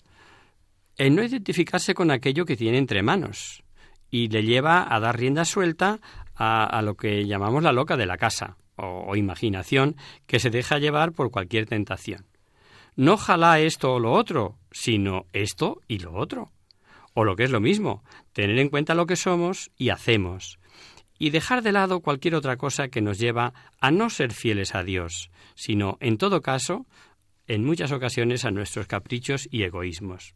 el 0.98 1.16
no 1.16 1.24
identificarse 1.24 1.94
con 1.94 2.12
aquello 2.12 2.46
que 2.46 2.58
tiene 2.58 2.78
entre 2.78 3.02
manos 3.02 3.64
y 4.12 4.28
le 4.28 4.44
lleva 4.44 4.94
a 4.94 5.00
dar 5.00 5.18
rienda 5.18 5.46
suelta 5.46 6.00
a, 6.36 6.82
lo 6.82 6.96
que 6.96 7.26
llamamos 7.26 7.64
la 7.64 7.74
loca 7.74 7.98
de 7.98 8.06
la 8.06 8.18
casa 8.18 8.58
o, 8.82 9.16
imaginación 9.16 9.96
que 10.28 10.40
se 10.40 10.50
deja 10.50 10.80
llevar 10.80 11.12
por 11.12 11.32
cualquier 11.32 11.66
tentación. 11.66 12.26
No 12.96 13.14
ojalá 13.14 13.60
esto 13.60 13.94
o 13.94 14.00
lo 14.00 14.12
otro, 14.12 14.58
sino 14.72 15.26
esto 15.34 15.82
y 15.88 16.00
lo 16.00 16.14
otro. 16.14 16.52
O 17.14 17.24
lo 17.24 17.36
que 17.36 17.44
es 17.44 17.52
lo 17.52 17.60
mismo, 17.60 18.04
tener 18.34 18.58
en 18.60 18.70
cuenta 18.70 18.94
lo 18.94 19.06
que 19.06 19.16
somos 19.16 19.72
y 19.78 19.90
hacemos, 19.90 20.60
y 21.18 21.32
dejar 21.32 21.62
de 21.62 21.74
lado 21.74 22.00
cualquier 22.00 22.36
otra 22.36 22.58
cosa 22.58 22.88
que 22.88 23.02
nos 23.02 23.20
lleva 23.20 23.54
a 23.80 23.92
no 23.92 24.10
ser 24.10 24.32
fieles 24.32 24.74
a 24.74 24.84
Dios, 24.84 25.32
sino, 25.56 25.98
en 26.00 26.18
todo 26.18 26.42
caso, 26.42 26.86
en 27.48 27.66
muchas 27.66 27.92
ocasiones 27.92 28.46
a 28.46 28.52
nuestros 28.52 28.88
caprichos 28.88 29.48
y 29.52 29.64
egoísmos. 29.64 30.36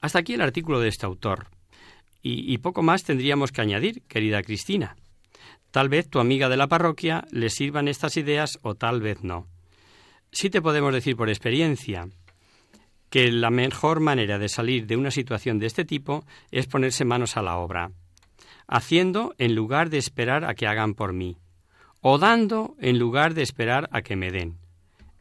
Hasta 0.00 0.18
aquí 0.18 0.34
el 0.34 0.42
artículo 0.42 0.80
de 0.80 0.88
este 0.88 1.06
autor. 1.06 1.48
Y, 2.20 2.58
poco 2.58 2.82
más 2.82 3.04
tendríamos 3.04 3.52
que 3.52 3.62
añadir, 3.62 4.02
querida 4.02 4.42
Cristina. 4.42 4.96
Tal 5.70 5.88
vez 5.88 6.08
tu 6.08 6.18
amiga 6.18 6.48
de 6.48 6.56
la 6.56 6.66
parroquia 6.66 7.26
le 7.30 7.50
sirvan 7.50 7.88
estas 7.88 8.16
ideas 8.16 8.58
o 8.62 8.74
tal 8.74 9.00
vez 9.00 9.22
no. 9.22 9.46
Sí 10.32 10.50
te 10.50 10.62
podemos 10.62 10.92
decir 10.92 11.16
por 11.16 11.28
experiencia 11.28 12.08
que 13.10 13.30
la 13.32 13.50
mejor 13.50 14.00
manera 14.00 14.38
de 14.38 14.48
salir 14.48 14.86
de 14.86 14.96
una 14.96 15.10
situación 15.10 15.58
de 15.58 15.66
este 15.66 15.84
tipo 15.84 16.24
es 16.50 16.66
ponerse 16.66 17.04
manos 17.04 17.36
a 17.36 17.42
la 17.42 17.56
obra, 17.56 17.90
haciendo 18.66 19.34
en 19.38 19.54
lugar 19.54 19.88
de 19.90 19.98
esperar 19.98 20.44
a 20.44 20.54
que 20.54 20.66
hagan 20.66 20.94
por 20.94 21.12
mí, 21.12 21.38
o 22.00 22.18
dando 22.18 22.76
en 22.80 22.98
lugar 22.98 23.34
de 23.34 23.42
esperar 23.42 23.88
a 23.92 24.02
que 24.02 24.16
me 24.16 24.30
den. 24.30 24.58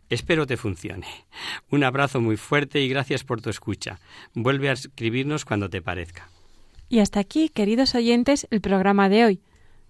Espero 0.10 0.48
te 0.48 0.58
funcione. 0.58 1.08
Un 1.70 1.84
abrazo 1.84 2.22
muy 2.22 2.38
fuerte 2.38 2.82
y 2.82 2.90
gracias 2.90 3.24
por 3.24 3.42
tu 3.42 3.50
escucha. 3.50 4.00
Vuelve 4.34 4.70
a 4.70 4.74
escribirnos 4.74 5.46
cuando 5.46 5.70
te 5.70 5.82
parezca. 5.82 6.30
Y 6.90 7.00
hasta 7.00 7.20
aquí, 7.20 7.50
queridos 7.50 7.96
oyentes, 7.96 8.48
el 8.50 8.62
programa 8.62 9.10
de 9.10 9.26
hoy. 9.26 9.42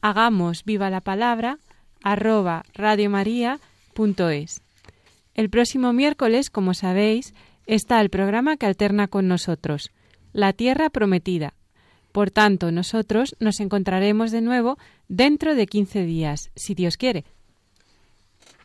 hagamos 0.00 0.64
viva 0.64 0.90
la 0.90 1.00
palabra 1.00 1.58
arroba 2.02 2.64
radiomaria.es. 2.74 4.62
El 5.34 5.50
próximo 5.50 5.92
miércoles, 5.92 6.50
como 6.50 6.74
sabéis, 6.74 7.34
está 7.66 8.00
el 8.00 8.10
programa 8.10 8.56
que 8.56 8.66
alterna 8.66 9.08
con 9.08 9.28
nosotros, 9.28 9.90
La 10.32 10.52
Tierra 10.52 10.90
Prometida. 10.90 11.54
Por 12.12 12.30
tanto, 12.30 12.72
nosotros 12.72 13.36
nos 13.38 13.60
encontraremos 13.60 14.32
de 14.32 14.40
nuevo 14.40 14.78
dentro 15.08 15.54
de 15.54 15.66
15 15.66 16.04
días, 16.04 16.50
si 16.56 16.74
Dios 16.74 16.96
quiere 16.96 17.24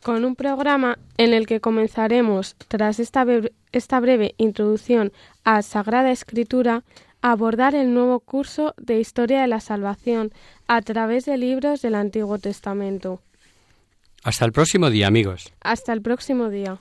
con 0.06 0.24
un 0.24 0.36
programa 0.36 1.00
en 1.18 1.34
el 1.34 1.48
que 1.48 1.60
comenzaremos, 1.60 2.56
tras 2.68 3.00
esta, 3.00 3.26
esta 3.72 4.00
breve 4.00 4.36
introducción 4.38 5.12
a 5.44 5.64
Sagrada 5.64 6.12
Escritura, 6.12 6.84
abordar 7.32 7.74
el 7.74 7.92
nuevo 7.92 8.20
curso 8.20 8.76
de 8.78 9.00
Historia 9.00 9.42
de 9.42 9.48
la 9.48 9.60
Salvación 9.60 10.32
a 10.68 10.84
través 10.84 11.26
de 11.26 11.38
libros 11.38 11.82
del 11.82 11.96
Antiguo 11.96 12.38
Testamento. 12.38 13.20
Hasta 14.24 14.46
el 14.46 14.52
próximo 14.52 14.92
día, 14.92 15.08
amigos. 15.08 15.52
Hasta 15.62 15.92
el 15.94 16.04
próximo 16.04 16.50
día. 16.50 16.78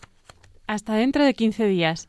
Hasta 0.67 0.97
dentro 0.97 1.25
de 1.25 1.33
15 1.33 1.65
días. 1.65 2.09